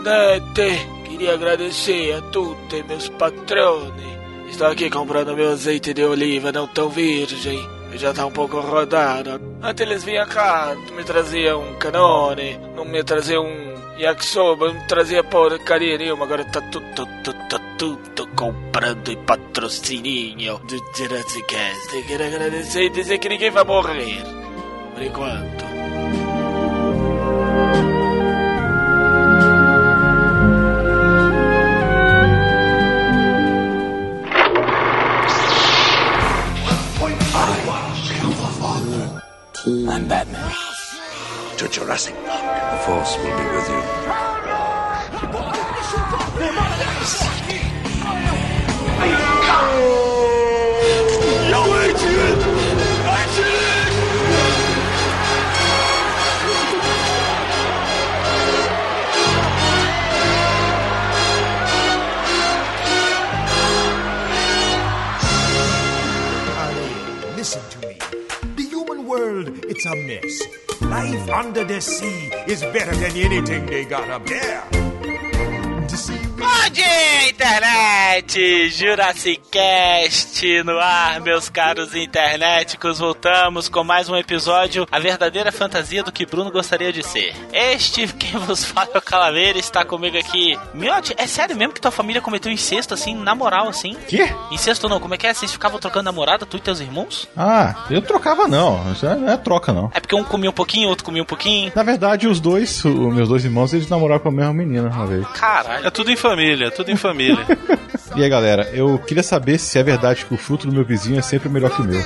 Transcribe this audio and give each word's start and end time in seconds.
internet. 0.00 0.88
Queria 1.04 1.34
agradecer 1.34 2.12
a 2.14 2.22
tutti 2.30 2.82
meus 2.84 3.08
patroni. 3.10 4.18
Estou 4.48 4.66
aqui 4.66 4.90
comprando 4.90 5.36
meu 5.36 5.52
azeite 5.52 5.92
de 5.92 6.04
oliva 6.04 6.50
não 6.50 6.66
tão 6.66 6.88
virgem. 6.88 7.60
Já 7.94 8.12
tá 8.12 8.24
um 8.24 8.30
pouco 8.30 8.60
rodado. 8.60 9.40
Antes 9.62 9.86
eles 9.86 10.04
vinham 10.04 10.26
cá, 10.26 10.76
me 10.96 11.02
traziam 11.02 11.60
um 11.60 11.74
canone, 11.74 12.56
não 12.74 12.84
me 12.84 13.02
traziam 13.02 13.44
um 13.44 13.98
yakisoba, 13.98 14.68
não 14.68 14.74
me 14.74 14.86
trazia 14.86 15.24
porcaria 15.24 15.98
nenhuma. 15.98 16.24
Agora 16.24 16.44
tá 16.44 16.60
tudo, 16.60 16.86
tudo, 16.94 17.48
tá 17.48 17.58
tudo 17.76 18.26
comprando 18.36 19.10
e 19.10 19.16
patrocininho 19.16 20.58
do 20.58 20.76
Jurassic. 20.96 21.56
Quero 22.06 22.24
agradecer 22.24 22.84
e 22.84 22.90
dizer 22.90 23.18
que 23.18 23.28
ninguém 23.28 23.50
vai 23.50 23.64
morrer. 23.64 24.22
Por 24.94 25.02
enquanto. 25.02 25.69
I'm 39.70 40.08
Batman. 40.08 40.52
To 41.58 41.68
Jurassic 41.68 42.16
Park. 42.26 42.42
The 42.72 42.78
Force 42.86 43.16
will 43.18 43.36
be 43.38 43.44
with 43.54 43.68
you. 43.68 43.82
Ali, 49.00 50.19
it's 69.80 69.86
a 69.86 69.96
mess. 69.96 70.82
Life 70.82 71.30
under 71.30 71.64
the 71.64 71.80
sea 71.80 72.30
is 72.46 72.62
better 72.64 72.94
than 72.96 73.16
anything 73.16 73.64
they 73.66 73.84
got 73.84 74.10
up 74.10 74.26
there. 74.26 74.62
Bom 76.36 76.68
dia, 76.72 77.32
internet! 77.32 78.19
Jurassic 78.32 79.42
Cast 79.50 80.62
no 80.62 80.78
ar, 80.78 81.20
meus 81.20 81.48
caros 81.48 81.96
internéticos. 81.96 83.00
Voltamos 83.00 83.68
com 83.68 83.82
mais 83.82 84.08
um 84.08 84.16
episódio, 84.16 84.86
a 84.92 85.00
verdadeira 85.00 85.50
fantasia 85.50 86.04
do 86.04 86.12
que 86.12 86.24
Bruno 86.24 86.48
gostaria 86.48 86.92
de 86.92 87.02
ser. 87.02 87.34
Este, 87.52 88.06
quem 88.14 88.38
vos 88.38 88.64
fala 88.64 88.90
é 88.94 88.98
o 88.98 89.02
Calaveira, 89.02 89.58
está 89.58 89.84
comigo 89.84 90.16
aqui. 90.16 90.56
Miotti, 90.72 91.12
é 91.18 91.26
sério 91.26 91.56
mesmo 91.56 91.74
que 91.74 91.80
tua 91.80 91.90
família 91.90 92.22
cometeu 92.22 92.52
incesto, 92.52 92.94
assim, 92.94 93.16
na 93.16 93.34
moral, 93.34 93.66
assim? 93.66 93.96
Quê? 94.06 94.32
Incesto 94.52 94.88
não, 94.88 95.00
como 95.00 95.14
é 95.14 95.16
que 95.16 95.26
é? 95.26 95.34
Vocês 95.34 95.50
ficavam 95.50 95.80
trocando 95.80 96.04
namorada, 96.04 96.46
tu 96.46 96.56
e 96.56 96.60
teus 96.60 96.78
irmãos? 96.78 97.28
Ah, 97.36 97.86
eu 97.90 98.00
trocava 98.00 98.46
não. 98.46 98.92
Isso 98.92 99.06
não 99.06 99.28
é 99.28 99.36
troca, 99.38 99.72
não. 99.72 99.90
É 99.92 99.98
porque 99.98 100.14
um 100.14 100.22
comia 100.22 100.50
um 100.50 100.52
pouquinho, 100.52 100.88
outro 100.88 101.04
comia 101.04 101.22
um 101.22 101.26
pouquinho. 101.26 101.72
Na 101.74 101.82
verdade, 101.82 102.28
os 102.28 102.38
dois, 102.38 102.84
os 102.84 103.12
meus 103.12 103.28
dois 103.28 103.44
irmãos, 103.44 103.74
eles 103.74 103.88
namoraram 103.88 104.20
com 104.20 104.28
a 104.28 104.32
mesma 104.32 104.54
menina 104.54 104.88
uma 104.88 105.06
vez. 105.06 105.26
Caralho. 105.32 105.84
É 105.84 105.90
tudo 105.90 106.12
em 106.12 106.16
família, 106.16 106.70
tudo 106.70 106.92
em 106.92 106.96
família. 106.96 107.44
E 108.16 108.22
aí, 108.22 108.28
galera, 108.28 108.68
eu 108.72 108.98
queria 108.98 109.22
saber 109.22 109.58
se 109.58 109.78
é 109.78 109.82
verdade 109.82 110.24
que 110.24 110.34
o 110.34 110.36
fruto 110.36 110.66
do 110.66 110.72
meu 110.72 110.84
vizinho 110.84 111.18
é 111.18 111.22
sempre 111.22 111.48
melhor 111.48 111.70
que 111.70 111.80
o 111.80 111.84
meu. 111.84 112.00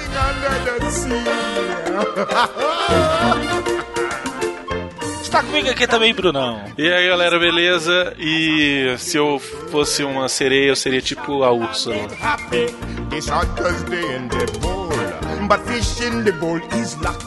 Está 5.23 5.43
comigo 5.43 5.69
aqui 5.69 5.87
também, 5.87 6.15
Brunão. 6.15 6.63
e 6.79 6.93
aí, 6.93 7.09
galera, 7.09 7.39
beleza? 7.39 8.15
E 8.19 8.95
se 8.99 9.17
eu 9.17 9.41
fosse 9.71 10.05
uma 10.05 10.29
sereia, 10.29 10.69
eu 10.69 10.77
seria 10.77 11.01
tipo 11.01 11.43
a 11.43 11.51
Úrsula. 11.51 11.97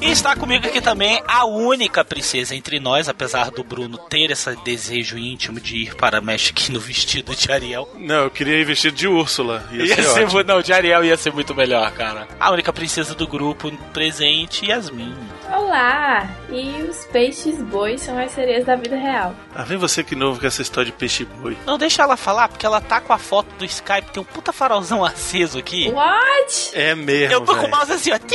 E 0.01 0.11
está 0.11 0.35
comigo 0.35 0.65
aqui 0.67 0.81
também 0.81 1.21
a 1.27 1.45
única 1.45 2.03
princesa 2.03 2.55
entre 2.55 2.79
nós, 2.79 3.07
apesar 3.07 3.51
do 3.51 3.63
Bruno 3.63 3.97
ter 3.97 4.31
esse 4.31 4.55
desejo 4.63 5.17
íntimo 5.17 5.59
de 5.59 5.77
ir 5.77 5.95
para 5.95 6.21
México 6.21 6.59
no 6.71 6.79
vestido 6.79 7.35
de 7.35 7.51
Ariel. 7.51 7.89
Não, 7.97 8.23
eu 8.23 8.31
queria 8.31 8.59
ir 8.59 8.65
vestido 8.65 8.95
de 8.95 9.07
Úrsula. 9.07 9.67
Ia, 9.71 9.85
Ia 9.85 9.95
ser, 9.95 10.29
ser, 10.29 10.45
não, 10.45 10.61
de 10.61 10.73
Ariel 10.73 11.03
ia 11.03 11.17
ser 11.17 11.31
muito 11.33 11.53
melhor, 11.53 11.91
cara. 11.91 12.27
A 12.39 12.51
única 12.51 12.73
princesa 12.73 13.13
do 13.13 13.27
grupo 13.27 13.71
presente, 13.93 14.65
Yasmin. 14.65 15.15
Olá! 15.51 16.27
E 16.49 16.81
os 16.83 17.05
peixes 17.05 17.61
bois 17.61 18.01
são 18.01 18.17
as 18.17 18.31
sereias 18.31 18.65
da 18.65 18.75
vida 18.75 18.95
real. 18.95 19.35
Ah, 19.53 19.63
vem 19.63 19.77
você 19.77 20.03
que 20.03 20.15
novo 20.15 20.39
com 20.39 20.47
essa 20.47 20.61
história 20.61 20.91
de 20.91 20.97
peixe 20.97 21.25
boi. 21.25 21.57
Não 21.65 21.77
deixa 21.77 22.01
ela 22.03 22.17
falar, 22.17 22.47
porque 22.49 22.65
ela 22.65 22.81
tá 22.81 22.99
com 22.99 23.13
a 23.13 23.17
foto 23.17 23.47
do 23.57 23.65
Skype, 23.65 24.11
tem 24.11 24.21
um 24.21 24.25
puta 24.25 24.51
farolzão 24.51 25.03
aceso 25.05 25.57
aqui. 25.59 25.89
What? 25.91 26.71
É 26.73 26.95
mesmo, 26.95 27.33
Eu 27.33 27.41
tô 27.41 27.55
com 27.55 27.67
o 27.67 27.69
mouse 27.69 27.91
assim, 27.91 28.11
ó. 28.11 28.17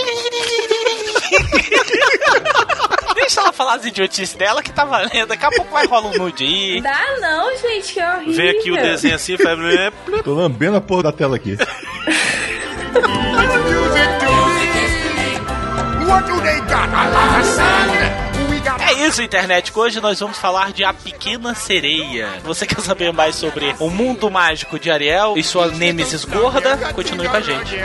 Deixa 3.15 3.41
ela 3.41 3.53
falar 3.53 3.75
as 3.75 3.85
idiotices 3.85 4.35
dela 4.35 4.63
que 4.63 4.73
tá 4.73 4.85
valendo. 4.85 5.29
Daqui 5.29 5.45
a 5.45 5.51
pouco 5.51 5.71
vai 5.71 5.87
rolar 5.87 6.09
um 6.09 6.19
nude 6.19 6.45
aí. 6.45 6.81
Dá 6.81 7.01
não, 7.21 7.57
gente, 7.57 7.95
que 7.95 8.03
horrível. 8.03 8.35
Vem 8.35 8.51
aqui 8.51 8.71
o 8.73 8.77
desenho 8.77 9.15
assim, 9.15 9.37
faz... 9.37 9.59
Tô 10.25 10.35
lambendo 10.35 10.77
a 10.77 10.81
porra 10.81 11.05
da 11.05 11.13
tela 11.13 11.37
aqui. 11.37 11.57
What 16.13 16.27
do 16.27 16.37
they 16.43 16.61
got? 16.69 16.91
É 18.87 19.07
isso, 19.07 19.23
internet. 19.23 19.73
Hoje 19.75 19.99
nós 19.99 20.21
vamos 20.21 20.37
falar 20.37 20.71
de 20.71 20.85
A 20.85 20.93
Pequena 20.93 21.55
Sereia. 21.55 22.29
Você 22.45 22.67
quer 22.69 22.83
saber 22.83 23.15
mais 23.15 23.35
sobre 23.35 23.75
o 23.79 23.89
mundo 23.89 24.31
mágico 24.31 24.79
de 24.79 24.91
Ariel 24.91 25.33
e 25.39 25.43
sua 25.43 25.69
nêmesis 25.69 26.27
gorda? 26.27 26.77
Continue 26.93 27.29
com 27.31 27.37
a 27.37 27.41
gente. 27.41 27.77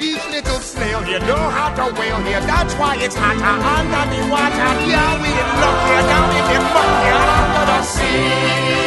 Each 0.00 0.28
little 0.30 0.60
snail 0.60 1.00
here 1.04 1.20
know 1.20 1.50
how 1.50 1.72
to 1.74 1.94
whale 1.94 2.22
here. 2.24 2.40
That's 2.40 2.74
why 2.74 2.96
it's 2.96 3.14
hotter 3.14 3.44
under 3.44 4.06
the 4.10 4.22
water. 4.30 4.74
Yeah, 4.88 5.16
we 5.22 5.28
get 5.28 5.46
luckier 5.60 6.02
down 6.08 6.30
in 6.38 6.44
the 6.54 6.58
muck 6.74 6.90
here 7.04 7.22
under 7.38 7.66
the 7.66 7.82
sea. 7.82 8.78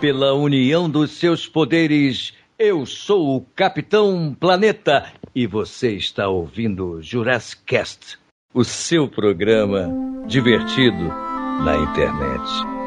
Pela 0.00 0.34
união 0.34 0.90
dos 0.90 1.12
seus 1.12 1.46
poderes, 1.46 2.34
eu 2.58 2.86
sou 2.86 3.36
o 3.36 3.40
Capitão 3.56 4.34
Planeta 4.38 5.12
e 5.34 5.46
você 5.46 5.92
está 5.92 6.28
ouvindo 6.28 7.02
Jurassic 7.02 7.62
Cast, 7.64 8.18
o 8.52 8.62
seu 8.62 9.08
programa 9.08 9.90
divertido 10.26 11.08
na 11.64 11.76
internet. 11.76 12.83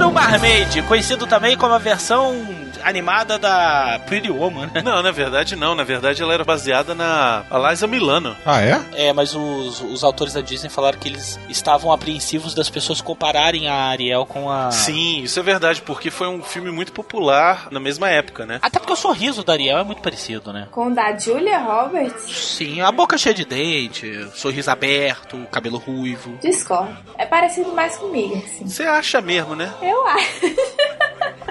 Little 0.00 0.14
Mermaid, 0.14 0.80
conhecido 0.84 1.26
também 1.26 1.58
como 1.58 1.74
a 1.74 1.78
versão 1.78 2.34
animada 2.82 3.38
da 3.38 4.00
Pretty 4.06 4.30
Woman. 4.30 4.70
Não, 4.84 5.02
na 5.02 5.10
verdade 5.10 5.56
não. 5.56 5.74
Na 5.74 5.84
verdade 5.84 6.22
ela 6.22 6.32
era 6.32 6.44
baseada 6.44 6.94
na 6.94 7.44
Eliza 7.50 7.86
Milano. 7.86 8.36
Ah, 8.44 8.60
é? 8.62 8.80
É, 8.94 9.12
mas 9.12 9.34
os, 9.34 9.80
os 9.80 10.04
autores 10.04 10.34
da 10.34 10.40
Disney 10.40 10.68
falaram 10.70 10.98
que 10.98 11.08
eles 11.08 11.38
estavam 11.48 11.92
apreensivos 11.92 12.54
das 12.54 12.70
pessoas 12.70 13.00
compararem 13.00 13.68
a 13.68 13.74
Ariel 13.74 14.26
com 14.26 14.50
a. 14.50 14.70
Sim, 14.70 15.22
isso 15.22 15.38
é 15.38 15.42
verdade, 15.42 15.82
porque 15.82 16.10
foi 16.10 16.28
um 16.28 16.42
filme 16.42 16.70
muito 16.70 16.92
popular 16.92 17.68
na 17.70 17.80
mesma 17.80 18.08
época, 18.08 18.46
né? 18.46 18.58
Até 18.62 18.78
porque 18.78 18.92
o 18.92 18.96
sorriso 18.96 19.44
da 19.44 19.52
Ariel 19.52 19.78
é 19.78 19.84
muito 19.84 20.02
parecido, 20.02 20.52
né? 20.52 20.68
Com 20.70 20.88
o 20.88 20.94
da 20.94 21.16
Julia 21.16 21.58
Roberts? 21.58 22.24
Sim, 22.30 22.80
a 22.80 22.90
boca 22.92 23.18
cheia 23.18 23.34
de 23.34 23.44
dente, 23.44 24.28
sorriso 24.34 24.70
aberto, 24.70 25.46
cabelo 25.50 25.78
ruivo. 25.78 26.38
Discordo. 26.40 26.96
É 27.18 27.26
parecido 27.26 27.72
mais 27.72 27.96
comigo, 27.96 28.36
assim. 28.36 28.66
Você 28.66 28.84
acha 28.84 29.20
mesmo, 29.20 29.54
né? 29.54 29.72
Eu 29.82 30.06
acho. 30.06 30.40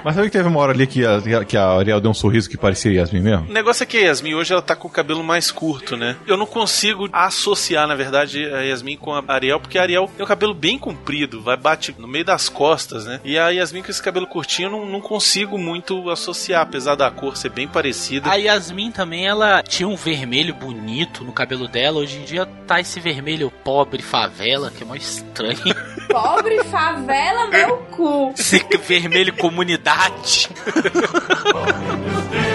Mas 0.04 0.14
sabe 0.14 0.28
que 0.28 0.36
teve 0.36 0.48
uma 0.48 0.60
hora 0.60 0.72
ali 0.72 0.86
que 0.86 1.04
a, 1.04 1.44
que 1.44 1.56
a 1.56 1.66
Ariel 1.72 2.00
deu 2.00 2.10
um 2.10 2.14
sorriso 2.14 2.48
que 2.48 2.56
parecia 2.56 2.92
Yasmin 2.92 3.20
mesmo? 3.20 3.48
O 3.48 3.52
negócio 3.52 3.82
é 3.82 3.86
que 3.86 3.98
a 3.98 4.00
Yasmin 4.02 4.34
hoje 4.34 4.52
ela 4.52 4.62
tá 4.62 4.74
com 4.74 4.88
o 4.88 4.90
cabelo 4.90 5.22
mais 5.22 5.50
curto, 5.50 5.96
né? 5.96 6.16
Eu 6.26 6.36
não 6.36 6.46
consigo 6.46 7.08
associar, 7.12 7.86
na 7.86 7.94
verdade, 7.94 8.44
a 8.46 8.60
Yasmin 8.60 8.96
com 8.96 9.14
a 9.14 9.22
Ariel, 9.28 9.60
porque 9.60 9.78
a 9.78 9.82
Ariel 9.82 10.10
tem 10.16 10.24
o 10.24 10.28
cabelo 10.28 10.54
bem 10.54 10.78
comprido, 10.78 11.42
vai 11.42 11.56
bate 11.56 11.94
no 11.98 12.08
meio 12.08 12.24
das 12.24 12.48
costas, 12.48 13.04
né? 13.04 13.20
E 13.24 13.38
a 13.38 13.48
Yasmin 13.48 13.82
com 13.82 13.90
esse 13.90 14.02
cabelo 14.02 14.26
curtinho 14.26 14.66
eu 14.66 14.70
não, 14.70 14.86
não 14.86 15.00
consigo 15.00 15.58
muito 15.58 16.10
associar, 16.10 16.62
apesar 16.62 16.94
da 16.94 17.10
cor 17.10 17.36
ser 17.36 17.50
bem 17.50 17.68
parecida. 17.68 18.30
A 18.30 18.36
Yasmin 18.36 18.90
também, 18.90 19.26
ela 19.26 19.62
tinha 19.62 19.88
um 19.88 19.96
vermelho 19.96 20.54
bonito 20.54 21.24
no 21.24 21.32
cabelo 21.32 21.68
dela. 21.68 21.98
Hoje 21.98 22.18
em 22.18 22.24
dia 22.24 22.46
tá 22.66 22.80
esse 22.80 23.00
vermelho 23.00 23.50
pobre 23.64 24.02
favela, 24.02 24.70
que 24.70 24.82
é 24.82 24.86
mó 24.86 24.94
estranho. 24.94 25.58
Pobre 26.10 26.64
favela, 26.64 27.46
meu 27.46 27.76
cu. 27.92 28.34
Esse 28.36 28.58
vermelho 28.78 29.32
comunidade 29.36 29.89
verdade. 29.90 30.48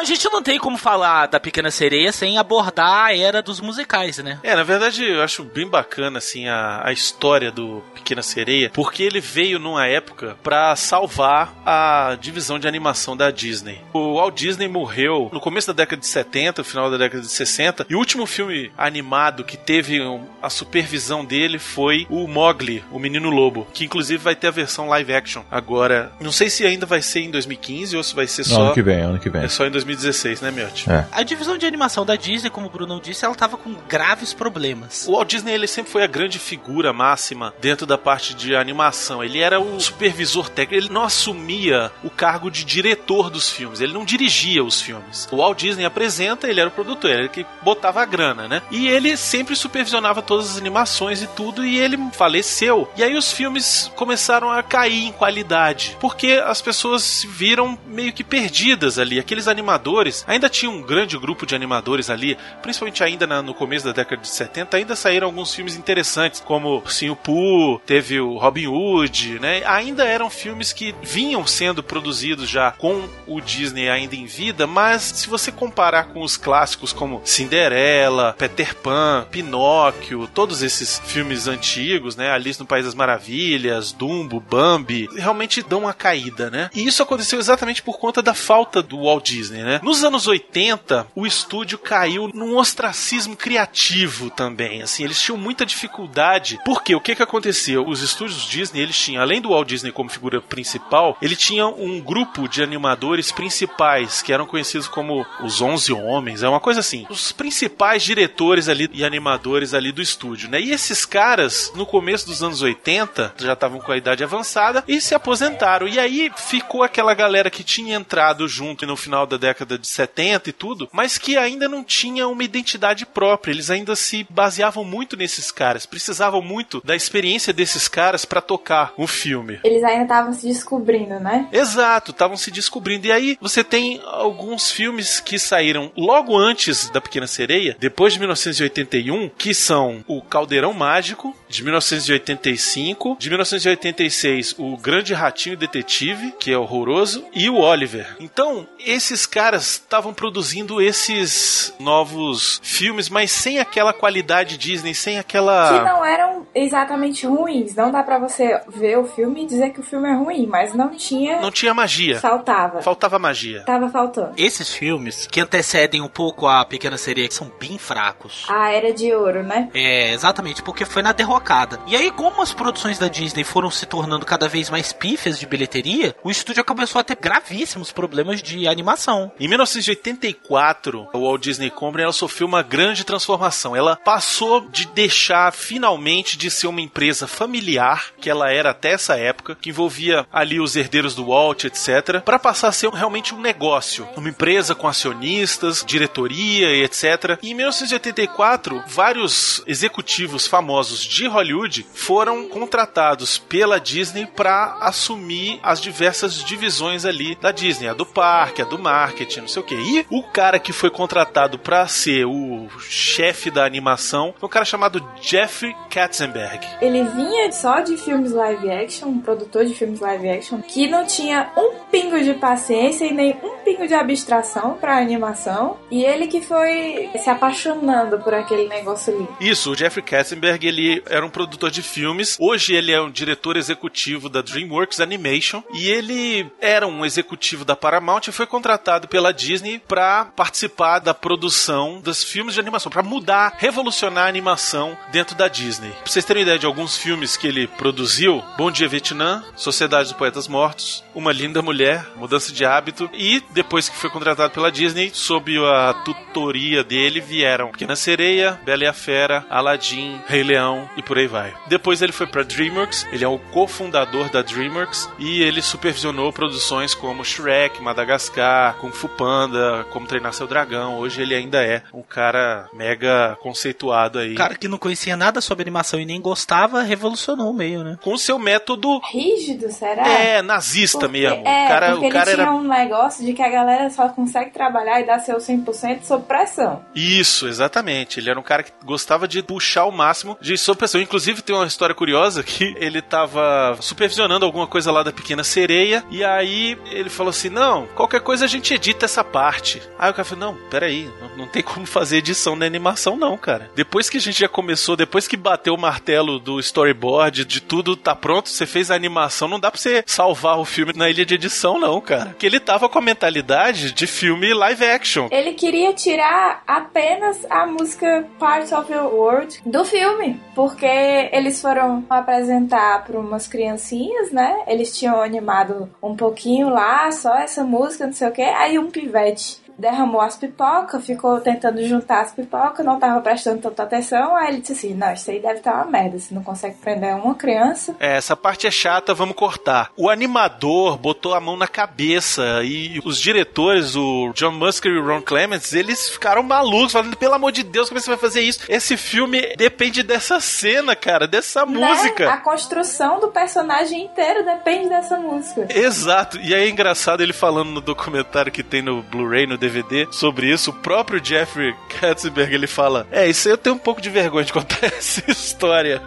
a 0.00 0.04
gente 0.04 0.24
não 0.30 0.42
tem 0.42 0.58
como 0.58 0.78
falar 0.78 1.26
da 1.26 1.38
Pequena 1.38 1.70
Sereia 1.70 2.10
sem 2.10 2.38
abordar 2.38 3.04
a 3.04 3.16
era 3.16 3.42
dos 3.42 3.60
musicais, 3.60 4.16
né? 4.18 4.38
É, 4.42 4.54
na 4.54 4.62
verdade 4.62 5.04
eu 5.04 5.22
acho 5.22 5.44
bem 5.44 5.68
bacana 5.68 6.18
assim 6.18 6.48
a, 6.48 6.80
a 6.84 6.92
história 6.92 7.52
do 7.52 7.82
Pequena 7.94 8.22
Sereia, 8.22 8.70
porque 8.72 9.02
ele 9.02 9.20
veio 9.20 9.58
numa 9.58 9.86
época 9.86 10.38
pra 10.42 10.74
salvar 10.74 11.54
a 11.66 12.16
divisão 12.18 12.58
de 12.58 12.66
animação 12.66 13.14
da 13.14 13.30
Disney. 13.30 13.80
O 13.92 14.14
Walt 14.14 14.34
Disney 14.34 14.68
morreu 14.68 15.28
no 15.32 15.40
começo 15.40 15.66
da 15.66 15.74
década 15.74 16.00
de 16.00 16.06
70, 16.06 16.62
no 16.62 16.64
final 16.64 16.90
da 16.90 16.96
década 16.96 17.22
de 17.22 17.30
60, 17.30 17.86
e 17.88 17.94
o 17.94 17.98
último 17.98 18.24
filme 18.24 18.72
animado 18.78 19.44
que 19.44 19.56
teve 19.56 20.00
a 20.42 20.48
supervisão 20.48 21.24
dele 21.24 21.58
foi 21.58 22.06
o 22.08 22.26
Mowgli, 22.26 22.82
o 22.90 22.98
Menino 22.98 23.28
Lobo, 23.28 23.66
que 23.74 23.84
inclusive 23.84 24.22
vai 24.22 24.34
ter 24.34 24.46
a 24.46 24.50
versão 24.50 24.88
live 24.88 25.12
action 25.12 25.42
agora. 25.50 26.10
Não 26.20 26.32
sei 26.32 26.48
se 26.48 26.64
ainda 26.64 26.86
vai 26.86 27.02
ser 27.02 27.20
em 27.20 27.30
2015 27.30 27.96
ou 27.96 28.02
se 28.02 28.14
vai 28.14 28.26
ser 28.26 28.44
só 28.44 28.62
ano 28.62 28.74
que 28.74 28.82
vem, 28.82 29.00
ano 29.00 29.18
que 29.18 29.28
vem. 29.28 29.44
é 29.44 29.48
só 29.48 29.66
em 29.66 29.70
2016, 29.90 30.40
né, 30.40 30.50
Miotti? 30.50 30.90
É. 30.90 31.06
A 31.12 31.22
divisão 31.22 31.56
de 31.58 31.66
animação 31.66 32.04
da 32.04 32.16
Disney, 32.16 32.50
como 32.50 32.66
o 32.66 32.70
Bruno 32.70 33.00
disse, 33.02 33.24
ela 33.24 33.34
tava 33.34 33.56
com 33.56 33.74
graves 33.88 34.32
problemas. 34.32 35.06
O 35.06 35.12
Walt 35.12 35.28
Disney 35.28 35.52
ele 35.52 35.66
sempre 35.66 35.90
foi 35.90 36.02
a 36.02 36.06
grande 36.06 36.38
figura 36.38 36.92
máxima 36.92 37.54
dentro 37.60 37.86
da 37.86 37.98
parte 37.98 38.34
de 38.34 38.54
animação. 38.54 39.22
Ele 39.22 39.38
era 39.38 39.60
o 39.60 39.80
supervisor 39.80 40.48
técnico, 40.48 40.84
ele 40.84 40.92
não 40.92 41.02
assumia 41.02 41.90
o 42.02 42.10
cargo 42.10 42.50
de 42.50 42.64
diretor 42.64 43.30
dos 43.30 43.50
filmes, 43.50 43.80
ele 43.80 43.92
não 43.92 44.04
dirigia 44.04 44.64
os 44.64 44.80
filmes. 44.80 45.28
O 45.30 45.36
Walt 45.36 45.58
Disney 45.58 45.84
apresenta, 45.84 46.48
ele 46.48 46.60
era 46.60 46.68
o 46.68 46.72
produtor, 46.72 47.10
ele 47.10 47.28
que 47.28 47.46
botava 47.62 48.02
a 48.02 48.06
grana, 48.06 48.48
né? 48.48 48.62
E 48.70 48.88
ele 48.88 49.16
sempre 49.16 49.56
supervisionava 49.56 50.22
todas 50.22 50.50
as 50.50 50.58
animações 50.58 51.22
e 51.22 51.26
tudo, 51.26 51.64
e 51.64 51.78
ele 51.78 51.98
faleceu. 52.12 52.90
E 52.96 53.02
aí 53.02 53.16
os 53.16 53.32
filmes 53.32 53.90
começaram 53.96 54.50
a 54.50 54.62
cair 54.62 55.06
em 55.06 55.12
qualidade, 55.12 55.96
porque 56.00 56.42
as 56.44 56.60
pessoas 56.60 57.02
se 57.02 57.26
viram 57.26 57.78
meio 57.86 58.12
que 58.12 58.24
perdidas 58.24 58.98
ali. 58.98 59.18
Aqueles 59.18 59.48
animadores, 59.48 59.79
ainda 60.26 60.48
tinha 60.48 60.70
um 60.70 60.82
grande 60.82 61.16
grupo 61.18 61.44
de 61.46 61.54
animadores 61.54 62.10
ali, 62.10 62.36
principalmente 62.62 63.02
ainda 63.02 63.26
na- 63.26 63.42
no 63.42 63.54
começo 63.54 63.84
da 63.86 63.92
década 63.92 64.22
de 64.22 64.28
70, 64.28 64.76
ainda 64.76 64.94
saíram 64.94 65.26
alguns 65.26 65.54
filmes 65.54 65.76
interessantes, 65.76 66.40
como 66.40 66.82
Sim 66.88 67.10
o 67.10 67.16
Pooh, 67.16 67.80
teve 67.86 68.20
o 68.20 68.36
Robin 68.38 68.66
Hood, 68.66 69.38
né? 69.40 69.62
Ainda 69.66 70.04
eram 70.04 70.28
filmes 70.30 70.72
que 70.72 70.94
vinham 71.02 71.46
sendo 71.46 71.82
produzidos 71.82 72.48
já 72.48 72.70
com 72.72 73.08
o 73.26 73.40
Disney 73.40 73.88
ainda 73.88 74.14
em 74.14 74.26
vida, 74.26 74.66
mas 74.66 75.02
se 75.02 75.28
você 75.28 75.50
comparar 75.52 76.04
com 76.08 76.22
os 76.22 76.36
clássicos 76.36 76.92
como 76.92 77.20
Cinderela, 77.24 78.34
Peter 78.38 78.74
Pan, 78.74 79.26
Pinóquio, 79.30 80.28
todos 80.34 80.62
esses 80.62 81.00
filmes 81.04 81.46
antigos, 81.46 82.16
né? 82.16 82.30
Alice 82.30 82.58
no 82.60 82.66
País 82.66 82.84
das 82.84 82.94
Maravilhas, 82.94 83.92
Dumbo, 83.92 84.40
Bambi, 84.40 85.08
realmente 85.16 85.62
dão 85.62 85.80
uma 85.80 85.94
caída, 85.94 86.50
né? 86.50 86.70
E 86.74 86.86
isso 86.86 87.02
aconteceu 87.02 87.38
exatamente 87.38 87.82
por 87.82 87.98
conta 87.98 88.22
da 88.22 88.34
falta 88.34 88.82
do 88.82 89.02
Walt 89.04 89.24
Disney, 89.26 89.62
né? 89.62 89.69
Nos 89.78 90.02
anos 90.02 90.26
80, 90.26 91.06
o 91.14 91.26
estúdio 91.26 91.78
caiu 91.78 92.28
num 92.34 92.56
ostracismo 92.56 93.36
criativo 93.36 94.30
também, 94.30 94.82
assim, 94.82 95.04
eles 95.04 95.20
tinham 95.20 95.38
muita 95.38 95.66
dificuldade. 95.66 96.58
Porque 96.64 96.94
o 96.94 97.00
que 97.00 97.14
que 97.14 97.22
aconteceu? 97.22 97.86
Os 97.86 98.02
estúdios 98.02 98.46
Disney, 98.46 98.80
eles 98.80 98.98
tinham, 98.98 99.22
além 99.22 99.40
do 99.40 99.50
Walt 99.50 99.68
Disney 99.68 99.92
como 99.92 100.10
figura 100.10 100.40
principal, 100.40 101.16
ele 101.20 101.36
tinha 101.36 101.66
um 101.66 102.00
grupo 102.00 102.48
de 102.48 102.62
animadores 102.62 103.30
principais, 103.30 104.22
que 104.22 104.32
eram 104.32 104.46
conhecidos 104.46 104.88
como 104.88 105.26
os 105.42 105.60
11 105.60 105.92
Homens, 105.92 106.42
é 106.42 106.48
uma 106.48 106.60
coisa 106.60 106.80
assim. 106.80 107.06
Os 107.10 107.32
principais 107.32 108.02
diretores 108.02 108.68
ali 108.68 108.88
e 108.92 109.04
animadores 109.04 109.74
ali 109.74 109.92
do 109.92 110.02
estúdio, 110.02 110.48
né? 110.48 110.60
E 110.60 110.72
esses 110.72 111.04
caras, 111.04 111.72
no 111.74 111.84
começo 111.84 112.26
dos 112.26 112.42
anos 112.42 112.62
80, 112.62 113.34
já 113.38 113.52
estavam 113.52 113.80
com 113.80 113.92
a 113.92 113.96
idade 113.96 114.24
avançada 114.24 114.82
e 114.88 115.00
se 115.00 115.14
aposentaram. 115.14 115.86
E 115.86 115.98
aí 115.98 116.30
ficou 116.36 116.82
aquela 116.82 117.14
galera 117.14 117.50
que 117.50 117.62
tinha 117.62 117.96
entrado 117.96 118.48
junto 118.48 118.86
no 118.86 118.96
final 118.96 119.26
da 119.26 119.36
década 119.36 119.49
de 119.78 119.86
70 119.86 120.50
e 120.50 120.52
tudo, 120.52 120.88
mas 120.92 121.18
que 121.18 121.36
ainda 121.36 121.68
não 121.68 121.84
tinha 121.84 122.26
uma 122.28 122.44
identidade 122.44 123.06
própria. 123.06 123.52
Eles 123.52 123.70
ainda 123.70 123.96
se 123.96 124.26
baseavam 124.28 124.84
muito 124.84 125.16
nesses 125.16 125.50
caras, 125.50 125.86
precisavam 125.86 126.42
muito 126.42 126.80
da 126.84 126.96
experiência 126.96 127.52
desses 127.52 127.88
caras 127.88 128.24
para 128.24 128.40
tocar 128.40 128.92
um 128.98 129.06
filme. 129.06 129.60
Eles 129.64 129.82
ainda 129.84 130.02
estavam 130.02 130.32
se 130.32 130.46
descobrindo, 130.46 131.20
né? 131.20 131.48
Exato, 131.52 132.10
estavam 132.10 132.36
se 132.36 132.50
descobrindo. 132.50 133.06
E 133.06 133.12
aí 133.12 133.38
você 133.40 133.62
tem 133.62 134.00
alguns 134.04 134.70
filmes 134.70 135.20
que 135.20 135.38
saíram 135.38 135.92
logo 135.96 136.36
antes 136.36 136.90
da 136.90 137.00
Pequena 137.00 137.26
Sereia, 137.26 137.76
depois 137.78 138.12
de 138.12 138.18
1981, 138.18 139.28
que 139.30 139.54
são 139.54 140.04
O 140.06 140.22
Caldeirão 140.22 140.72
Mágico, 140.72 141.36
de 141.48 141.62
1985, 141.62 143.16
de 143.18 143.28
1986, 143.28 144.54
O 144.58 144.76
Grande 144.76 145.14
Ratinho 145.14 145.56
Detetive, 145.56 146.32
que 146.38 146.52
é 146.52 146.58
horroroso, 146.58 147.24
e 147.34 147.48
o 147.48 147.56
Oliver. 147.56 148.16
Então, 148.20 148.66
esses 148.78 149.26
caras 149.26 149.39
estavam 149.48 150.12
produzindo 150.12 150.80
esses 150.80 151.74
novos 151.78 152.60
filmes, 152.62 153.08
mas 153.08 153.30
sem 153.30 153.58
aquela 153.58 153.92
qualidade 153.92 154.56
Disney, 154.56 154.94
sem 154.94 155.14
Que 155.14 155.20
aquela. 155.20 155.82
não 155.82 156.04
eram 156.04 156.46
exatamente 156.54 157.26
ruins. 157.26 157.74
Não 157.74 157.90
dá 157.90 158.02
pra 158.02 158.18
você 158.18 158.60
ver 158.68 158.98
o 158.98 159.04
filme 159.04 159.42
e 159.42 159.46
dizer 159.46 159.70
que 159.70 159.80
o 159.80 159.82
filme 159.82 160.08
é 160.08 160.14
ruim, 160.14 160.46
mas 160.46 160.74
não 160.74 160.90
tinha. 160.90 161.40
Não 161.40 161.50
tinha 161.50 161.72
magia. 161.74 162.20
Faltava. 162.20 162.82
Faltava 162.82 163.18
magia. 163.18 163.62
Tava 163.64 163.88
faltando. 163.88 164.32
Esses 164.36 164.72
filmes, 164.72 165.26
que 165.26 165.40
antecedem 165.40 166.00
um 166.00 166.08
pouco 166.08 166.46
a 166.46 166.64
Pequena 166.64 166.96
Sereia, 166.96 167.28
que 167.28 167.34
são 167.34 167.50
bem 167.58 167.78
fracos. 167.78 168.44
A 168.48 168.70
Era 168.70 168.92
de 168.92 169.12
Ouro, 169.12 169.42
né? 169.42 169.68
É, 169.74 170.12
exatamente, 170.12 170.62
porque 170.62 170.84
foi 170.84 171.02
na 171.02 171.12
derrocada. 171.12 171.80
E 171.86 171.96
aí, 171.96 172.10
como 172.10 172.42
as 172.42 172.52
produções 172.52 172.98
da 172.98 173.08
Disney 173.08 173.44
foram 173.44 173.70
se 173.70 173.86
tornando 173.86 174.26
cada 174.26 174.48
vez 174.48 174.68
mais 174.70 174.92
pífias 174.92 175.38
de 175.38 175.46
bilheteria, 175.46 176.14
o 176.22 176.30
estúdio 176.30 176.64
começou 176.64 177.00
a 177.00 177.04
ter 177.04 177.16
gravíssimos 177.16 177.92
problemas 177.92 178.42
de 178.42 178.66
animação. 178.68 179.29
Em 179.38 179.48
1984, 179.48 181.08
o 181.12 181.20
Walt 181.20 181.42
Disney 181.42 181.70
Company 181.70 182.04
ela 182.04 182.12
sofreu 182.12 182.46
uma 182.46 182.62
grande 182.62 183.04
transformação. 183.04 183.74
Ela 183.74 183.96
passou 183.96 184.68
de 184.68 184.86
deixar 184.86 185.52
finalmente 185.52 186.36
de 186.36 186.50
ser 186.50 186.66
uma 186.66 186.80
empresa 186.80 187.26
familiar, 187.26 188.12
que 188.20 188.28
ela 188.28 188.50
era 188.50 188.70
até 188.70 188.92
essa 188.92 189.16
época, 189.16 189.56
que 189.60 189.70
envolvia 189.70 190.26
ali 190.32 190.60
os 190.60 190.76
herdeiros 190.76 191.14
do 191.14 191.26
Walt, 191.26 191.64
etc, 191.64 192.20
para 192.24 192.38
passar 192.38 192.68
a 192.68 192.72
ser 192.72 192.90
realmente 192.90 193.34
um 193.34 193.40
negócio, 193.40 194.06
uma 194.16 194.28
empresa 194.28 194.74
com 194.74 194.88
acionistas, 194.88 195.84
diretoria 195.86 196.74
e 196.74 196.82
etc. 196.82 197.38
E 197.42 197.50
em 197.50 197.54
1984, 197.54 198.82
vários 198.86 199.62
executivos 199.66 200.46
famosos 200.46 201.00
de 201.04 201.26
Hollywood 201.26 201.86
foram 201.94 202.48
contratados 202.48 203.38
pela 203.38 203.80
Disney 203.80 204.26
para 204.26 204.76
assumir 204.80 205.58
as 205.62 205.80
diversas 205.80 206.44
divisões 206.44 207.04
ali 207.04 207.34
da 207.36 207.52
Disney, 207.52 207.88
a 207.88 207.94
do 207.94 208.06
parque, 208.06 208.62
a 208.62 208.64
do 208.64 208.78
marketing, 208.78 209.19
não 209.40 209.48
sei 209.48 209.62
o 209.62 209.64
que. 209.64 209.74
E 209.74 210.06
o 210.10 210.22
cara 210.22 210.58
que 210.58 210.72
foi 210.72 210.90
contratado 210.90 211.58
para 211.58 211.86
ser 211.86 212.24
o 212.24 212.68
chefe 212.80 213.50
da 213.50 213.64
animação 213.64 214.34
foi 214.38 214.46
um 214.46 214.50
cara 214.50 214.64
chamado 214.64 215.06
Jeffrey 215.20 215.74
Katzenberg. 215.90 216.66
Ele 216.80 217.04
vinha 217.04 217.50
só 217.52 217.80
de 217.80 217.96
filmes 217.96 218.32
live 218.32 218.70
action, 218.70 219.08
um 219.08 219.20
produtor 219.20 219.64
de 219.64 219.74
filmes 219.74 220.00
live 220.00 220.28
action, 220.28 220.60
que 220.60 220.88
não 220.88 221.06
tinha 221.06 221.50
um 221.56 221.74
pingo 221.90 222.20
de 222.20 222.34
paciência 222.34 223.04
e 223.04 223.12
nem 223.12 223.36
um 223.42 223.58
pingo 223.64 223.86
de 223.86 223.94
abstração 223.94 224.76
pra 224.80 224.98
animação. 224.98 225.78
E 225.90 226.04
ele 226.04 226.26
que 226.26 226.40
foi 226.40 227.10
se 227.18 227.28
apaixonando 227.28 228.18
por 228.20 228.34
aquele 228.34 228.68
negócio 228.68 229.14
ali. 229.14 229.28
Isso, 229.40 229.72
o 229.72 229.74
Jeffrey 229.74 230.04
Katzenberg, 230.04 230.66
ele 230.66 231.02
era 231.06 231.24
um 231.24 231.30
produtor 231.30 231.70
de 231.70 231.82
filmes. 231.82 232.36
Hoje 232.40 232.74
ele 232.74 232.92
é 232.92 233.00
um 233.00 233.10
diretor 233.10 233.56
executivo 233.56 234.28
da 234.28 234.42
DreamWorks 234.42 235.00
Animation 235.00 235.62
e 235.74 235.88
ele 235.88 236.50
era 236.60 236.86
um 236.86 237.04
executivo 237.04 237.64
da 237.64 237.76
Paramount 237.76 238.22
e 238.28 238.32
foi 238.32 238.46
contratado 238.46 239.08
pela 239.10 239.32
Disney 239.32 239.78
para 239.78 240.24
participar 240.24 241.00
da 241.00 241.12
produção 241.12 242.00
dos 242.00 242.22
filmes 242.22 242.54
de 242.54 242.60
animação, 242.60 242.90
para 242.90 243.02
mudar, 243.02 243.54
revolucionar 243.58 244.26
a 244.26 244.28
animação 244.28 244.96
dentro 245.10 245.36
da 245.36 245.48
Disney. 245.48 245.90
Pra 245.90 246.06
vocês 246.06 246.24
terem 246.24 246.42
ideia 246.42 246.58
de 246.58 246.66
alguns 246.66 246.96
filmes 246.96 247.36
que 247.36 247.46
ele 247.46 247.66
produziu: 247.66 248.42
Bom 248.56 248.70
Dia 248.70 248.88
Vietnã, 248.88 249.44
Sociedade 249.56 250.10
dos 250.10 250.12
Poetas 250.12 250.46
Mortos, 250.46 251.04
Uma 251.14 251.32
Linda 251.32 251.60
Mulher, 251.60 252.06
Mudança 252.16 252.52
de 252.52 252.64
Hábito 252.64 253.10
e 253.12 253.42
depois 253.50 253.88
que 253.88 253.96
foi 253.96 254.08
contratado 254.08 254.52
pela 254.52 254.70
Disney, 254.70 255.10
sob 255.12 255.52
a 255.66 255.92
tutoria 256.04 256.84
dele 256.84 257.20
vieram 257.20 257.72
Pequena 257.72 257.96
Sereia, 257.96 258.60
Bela 258.64 258.84
e 258.84 258.86
a 258.86 258.92
Fera, 258.92 259.44
Aladdin, 259.50 260.20
Rei 260.26 260.44
Leão 260.44 260.88
e 260.96 261.02
por 261.02 261.18
aí 261.18 261.26
vai. 261.26 261.52
Depois 261.66 262.00
ele 262.00 262.12
foi 262.12 262.26
para 262.26 262.44
DreamWorks, 262.44 263.06
ele 263.12 263.24
é 263.24 263.28
o 263.28 263.38
cofundador 263.38 264.30
da 264.30 264.42
DreamWorks 264.42 265.08
e 265.18 265.42
ele 265.42 265.60
supervisionou 265.60 266.32
produções 266.32 266.94
como 266.94 267.24
Shrek, 267.24 267.82
Madagascar, 267.82 268.76
Kung 268.76 268.92
Fu 269.00 269.08
Panda, 269.08 269.86
Como 269.90 270.06
Treinar 270.06 270.34
Seu 270.34 270.46
Dragão. 270.46 270.98
Hoje 270.98 271.22
ele 271.22 271.34
ainda 271.34 271.64
é 271.64 271.82
um 271.94 272.02
cara 272.02 272.68
mega 272.74 273.34
conceituado 273.40 274.18
aí. 274.18 274.32
O 274.34 274.36
cara 274.36 274.54
que 274.54 274.68
não 274.68 274.76
conhecia 274.76 275.16
nada 275.16 275.40
sobre 275.40 275.62
animação 275.62 275.98
e 275.98 276.04
nem 276.04 276.20
gostava, 276.20 276.82
revolucionou 276.82 277.50
o 277.50 277.54
meio, 277.54 277.82
né? 277.82 277.96
Com 278.02 278.12
o 278.12 278.18
seu 278.18 278.38
método 278.38 278.98
Rígido, 279.10 279.70
será? 279.72 280.06
é 280.06 280.42
nazista 280.42 280.98
Porque- 281.00 281.12
mesmo. 281.20 281.46
é, 281.48 281.66
cara, 281.68 281.92
porque 281.92 282.06
o 282.08 282.10
cara 282.10 282.30
ele 282.30 282.34
tinha 282.36 282.46
era 282.46 282.54
um 282.54 282.62
negócio 282.62 283.24
de 283.24 283.32
que 283.32 283.42
a 283.42 283.48
galera 283.48 283.88
só 283.88 284.06
consegue 284.10 284.50
trabalhar 284.50 285.00
e 285.00 285.06
dar 285.06 285.18
seu 285.20 285.38
100% 285.38 286.02
sob 286.02 286.24
pressão. 286.26 286.82
Isso, 286.94 287.48
exatamente. 287.48 288.20
Ele 288.20 288.28
era 288.28 288.38
um 288.38 288.42
cara 288.42 288.62
que 288.62 288.72
gostava 288.84 289.26
de 289.26 289.42
puxar 289.42 289.86
o 289.86 289.90
máximo 289.92 290.36
de 290.42 290.58
sob 290.58 290.76
pressão. 290.78 291.00
Inclusive, 291.00 291.40
tem 291.40 291.56
uma 291.56 291.66
história 291.66 291.94
curiosa 291.94 292.42
que 292.42 292.74
ele 292.78 293.00
tava 293.00 293.78
supervisionando 293.80 294.44
alguma 294.44 294.66
coisa 294.66 294.92
lá 294.92 295.02
da 295.02 295.10
Pequena 295.12 295.42
Sereia, 295.42 296.04
e 296.10 296.22
aí 296.22 296.76
ele 296.90 297.08
falou 297.08 297.30
assim: 297.30 297.48
Não, 297.48 297.86
qualquer 297.94 298.20
coisa 298.20 298.44
a 298.44 298.48
gente 298.48 298.74
edita 298.74 298.89
essa 299.04 299.24
parte. 299.24 299.82
Aí 299.98 300.10
o 300.10 300.14
cara 300.14 300.24
falou: 300.24 300.52
Não, 300.52 300.60
peraí, 300.70 301.08
não, 301.20 301.38
não 301.38 301.46
tem 301.46 301.62
como 301.62 301.86
fazer 301.86 302.18
edição 302.18 302.56
na 302.56 302.66
animação, 302.66 303.16
não, 303.16 303.36
cara. 303.36 303.70
Depois 303.74 304.08
que 304.08 304.16
a 304.16 304.20
gente 304.20 304.40
já 304.40 304.48
começou, 304.48 304.96
depois 304.96 305.26
que 305.26 305.36
bateu 305.36 305.74
o 305.74 305.80
martelo 305.80 306.38
do 306.38 306.58
storyboard, 306.60 307.44
de 307.44 307.60
tudo 307.60 307.96
tá 307.96 308.14
pronto, 308.14 308.48
você 308.48 308.66
fez 308.66 308.90
a 308.90 308.94
animação, 308.94 309.48
não 309.48 309.60
dá 309.60 309.70
pra 309.70 309.80
você 309.80 310.02
salvar 310.06 310.58
o 310.58 310.64
filme 310.64 310.92
na 310.94 311.08
ilha 311.08 311.24
de 311.24 311.34
edição, 311.34 311.78
não, 311.78 312.00
cara. 312.00 312.26
Porque 312.26 312.46
ele 312.46 312.60
tava 312.60 312.88
com 312.88 312.98
a 312.98 313.02
mentalidade 313.02 313.92
de 313.92 314.06
filme 314.06 314.52
live 314.52 314.84
action. 314.84 315.28
Ele 315.30 315.52
queria 315.52 315.92
tirar 315.92 316.62
apenas 316.66 317.44
a 317.50 317.66
música 317.66 318.26
Parts 318.38 318.72
of 318.72 318.92
Your 318.92 319.12
World 319.12 319.60
do 319.64 319.84
filme, 319.84 320.40
porque 320.54 320.86
eles 321.32 321.60
foram 321.60 322.04
apresentar 322.08 323.04
para 323.04 323.18
umas 323.18 323.46
criancinhas, 323.46 324.30
né? 324.30 324.64
Eles 324.66 324.96
tinham 324.96 325.20
animado 325.20 325.90
um 326.02 326.16
pouquinho 326.16 326.68
lá, 326.68 327.10
só 327.12 327.34
essa 327.38 327.64
música, 327.64 328.06
não 328.06 328.12
sei 328.12 328.28
o 328.28 328.32
que. 328.32 328.42
Aí 328.42 328.78
um 328.80 328.90
pivete 328.90 329.59
derramou 329.80 330.20
as 330.20 330.36
pipocas, 330.36 331.04
ficou 331.04 331.40
tentando 331.40 331.82
juntar 331.86 332.20
as 332.22 332.32
pipocas, 332.32 332.84
não 332.84 332.98
tava 332.98 333.20
prestando 333.20 333.60
tanta 333.62 333.82
atenção. 333.82 334.36
Aí 334.36 334.48
ele 334.48 334.60
disse 334.60 334.72
assim: 334.72 334.94
Não, 334.94 335.12
isso 335.12 335.30
aí 335.30 335.40
deve 335.40 335.58
estar 335.58 335.74
uma 335.74 335.86
merda. 335.86 336.18
Você 336.18 336.34
não 336.34 336.42
consegue 336.42 336.76
prender 336.76 337.14
uma 337.16 337.34
criança. 337.34 337.96
É, 337.98 338.16
essa 338.16 338.36
parte 338.36 338.66
é 338.66 338.70
chata, 338.70 339.14
vamos 339.14 339.34
cortar. 339.36 339.90
O 339.96 340.08
animador 340.10 340.96
botou 340.98 341.34
a 341.34 341.40
mão 341.40 341.56
na 341.56 341.66
cabeça 341.66 342.62
e 342.64 343.00
os 343.04 343.18
diretores, 343.18 343.96
o 343.96 344.32
John 344.34 344.52
Musker 344.52 344.92
e 344.92 344.98
o 344.98 345.06
Ron 345.06 345.22
Clements, 345.22 345.72
eles 345.72 346.08
ficaram 346.10 346.42
malucos, 346.42 346.92
falando: 346.92 347.16
pelo 347.16 347.34
amor 347.34 347.52
de 347.52 347.62
Deus, 347.62 347.88
como 347.88 347.98
é 347.98 348.00
que 348.00 348.04
você 348.04 348.10
vai 348.10 348.18
fazer 348.20 348.42
isso? 348.42 348.60
Esse 348.68 348.96
filme 348.96 349.54
depende 349.56 350.02
dessa 350.02 350.40
cena, 350.40 350.94
cara, 350.94 351.26
dessa 351.26 351.64
Né? 351.64 351.78
música. 351.88 352.30
A 352.32 352.36
construção 352.36 353.18
do 353.20 353.28
personagem 353.28 354.04
inteiro 354.04 354.44
depende 354.44 354.88
dessa 354.88 355.16
música. 355.18 355.66
Exato, 355.70 356.38
e 356.38 356.54
aí 356.54 356.64
é 356.64 356.68
engraçado 356.68 357.22
ele 357.22 357.32
falando 357.32 357.70
no 357.70 357.80
documentário 357.80 358.52
que 358.52 358.62
tem 358.62 358.82
no 358.82 359.02
Blu-ray, 359.02 359.46
no 359.46 359.56
DVD, 359.56 359.69
sobre 360.10 360.52
isso. 360.52 360.70
O 360.70 360.74
próprio 360.74 361.24
Jeffrey 361.24 361.74
Katzenberg 362.00 362.54
ele 362.54 362.66
fala: 362.66 363.06
É, 363.10 363.26
isso 363.28 363.48
eu 363.48 363.58
tenho 363.58 363.76
um 363.76 363.78
pouco 363.78 364.00
de 364.00 364.10
vergonha 364.10 364.44
de 364.44 364.52
contar 364.52 364.84
essa 364.86 365.30
história. 365.30 366.02